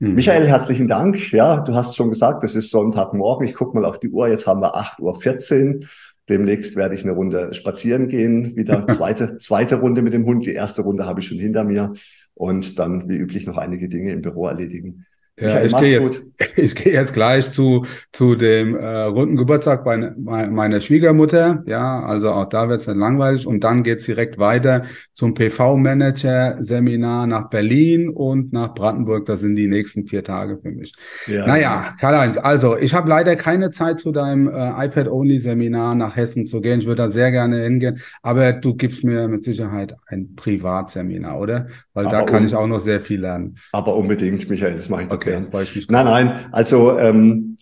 Mhm. 0.00 0.14
Michael, 0.14 0.46
herzlichen 0.46 0.88
Dank. 0.88 1.32
Ja, 1.32 1.58
du 1.58 1.74
hast 1.74 1.96
schon 1.96 2.10
gesagt, 2.10 2.44
es 2.44 2.54
ist 2.54 2.70
Sonntagmorgen. 2.70 3.46
Ich 3.46 3.54
gucke 3.54 3.76
mal 3.76 3.84
auf 3.84 3.98
die 3.98 4.10
Uhr. 4.10 4.28
Jetzt 4.28 4.46
haben 4.46 4.60
wir 4.60 4.76
8.14 4.76 5.80
Uhr. 5.80 5.86
Demnächst 6.28 6.76
werde 6.76 6.94
ich 6.94 7.04
eine 7.04 7.12
Runde 7.12 7.52
spazieren 7.54 8.08
gehen. 8.08 8.54
Wieder 8.54 8.86
zweite, 8.88 9.38
zweite 9.38 9.76
Runde 9.76 10.02
mit 10.02 10.12
dem 10.12 10.26
Hund. 10.26 10.44
Die 10.46 10.52
erste 10.52 10.82
Runde 10.82 11.06
habe 11.06 11.20
ich 11.20 11.26
schon 11.26 11.38
hinter 11.38 11.64
mir. 11.64 11.94
Und 12.34 12.78
dann, 12.78 13.08
wie 13.08 13.16
üblich, 13.16 13.46
noch 13.46 13.56
einige 13.56 13.88
Dinge 13.88 14.12
im 14.12 14.22
Büro 14.22 14.46
erledigen. 14.46 15.06
Ja, 15.40 15.62
ich 15.62 15.76
gehe 15.76 16.00
jetzt, 16.00 16.20
ich 16.56 16.74
gehe 16.74 16.92
jetzt 16.92 17.12
gleich 17.12 17.50
zu, 17.50 17.86
zu 18.12 18.34
dem 18.34 18.74
äh, 18.74 18.86
runden 18.86 19.36
Geburtstag 19.36 19.84
bei, 19.84 20.12
bei 20.16 20.48
meiner 20.48 20.80
Schwiegermutter. 20.80 21.62
Ja, 21.66 22.00
also 22.00 22.30
auch 22.30 22.48
da 22.48 22.68
wird 22.68 22.80
es 22.80 22.86
dann 22.86 22.98
langweilig. 22.98 23.46
Und 23.46 23.62
dann 23.62 23.82
geht's 23.82 24.06
direkt 24.06 24.38
weiter 24.38 24.82
zum 25.12 25.34
PV-Manager-Seminar 25.34 27.26
nach 27.26 27.50
Berlin 27.50 28.08
und 28.08 28.52
nach 28.52 28.74
Brandenburg. 28.74 29.26
Das 29.26 29.40
sind 29.40 29.56
die 29.56 29.68
nächsten 29.68 30.06
vier 30.06 30.24
Tage 30.24 30.58
für 30.58 30.70
mich. 30.70 30.94
Ja, 31.26 31.46
naja, 31.46 31.94
Karl-Heinz, 32.00 32.38
also 32.38 32.76
ich 32.76 32.94
habe 32.94 33.08
leider 33.08 33.36
keine 33.36 33.70
Zeit 33.70 34.00
zu 34.00 34.10
deinem 34.12 34.48
äh, 34.48 34.86
iPad-Only-Seminar 34.86 35.94
nach 35.94 36.16
Hessen 36.16 36.46
zu 36.46 36.60
gehen. 36.60 36.80
Ich 36.80 36.86
würde 36.86 37.02
da 37.02 37.10
sehr 37.10 37.30
gerne 37.30 37.62
hingehen. 37.62 38.00
Aber 38.22 38.52
du 38.52 38.74
gibst 38.74 39.04
mir 39.04 39.28
mit 39.28 39.44
Sicherheit 39.44 39.94
ein 40.06 40.34
Privatseminar, 40.34 41.38
oder? 41.38 41.68
Weil 41.94 42.06
aber 42.06 42.16
da 42.16 42.22
kann 42.24 42.44
ich 42.44 42.54
auch 42.54 42.66
noch 42.66 42.80
sehr 42.80 43.00
viel 43.00 43.20
lernen. 43.20 43.56
Aber 43.72 43.94
unbedingt, 43.94 44.48
Michael, 44.48 44.74
das 44.74 44.88
mache 44.88 45.04
ich 45.04 45.10
okay 45.10 45.27
okay. 45.36 45.84
Nein, 45.88 46.04
nein, 46.04 46.48
also 46.52 46.98
ähm, 46.98 47.58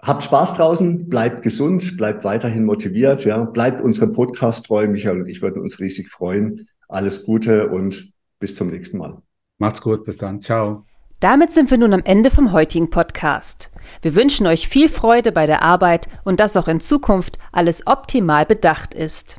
habt 0.00 0.24
Spaß 0.24 0.54
draußen, 0.54 1.08
bleibt 1.08 1.42
gesund, 1.42 1.96
bleibt 1.96 2.24
weiterhin 2.24 2.64
motiviert, 2.64 3.24
ja, 3.24 3.38
bleibt 3.44 3.82
unserem 3.82 4.12
Podcast 4.12 4.66
treu. 4.66 4.86
Michael 4.88 5.22
und 5.22 5.28
ich 5.28 5.42
würden 5.42 5.62
uns 5.62 5.80
riesig 5.80 6.10
freuen. 6.10 6.68
Alles 6.88 7.24
Gute 7.24 7.68
und 7.68 8.12
bis 8.38 8.54
zum 8.54 8.70
nächsten 8.70 8.98
Mal. 8.98 9.22
Macht's 9.58 9.80
gut, 9.80 10.04
bis 10.04 10.18
dann. 10.18 10.40
Ciao. 10.40 10.84
Damit 11.20 11.52
sind 11.52 11.70
wir 11.70 11.78
nun 11.78 11.94
am 11.94 12.02
Ende 12.04 12.30
vom 12.30 12.50
heutigen 12.50 12.90
Podcast. 12.90 13.70
Wir 14.02 14.16
wünschen 14.16 14.48
euch 14.48 14.66
viel 14.66 14.88
Freude 14.88 15.30
bei 15.30 15.46
der 15.46 15.62
Arbeit 15.62 16.08
und 16.24 16.40
dass 16.40 16.56
auch 16.56 16.66
in 16.66 16.80
Zukunft 16.80 17.38
alles 17.52 17.86
optimal 17.86 18.44
bedacht 18.44 18.92
ist. 18.92 19.38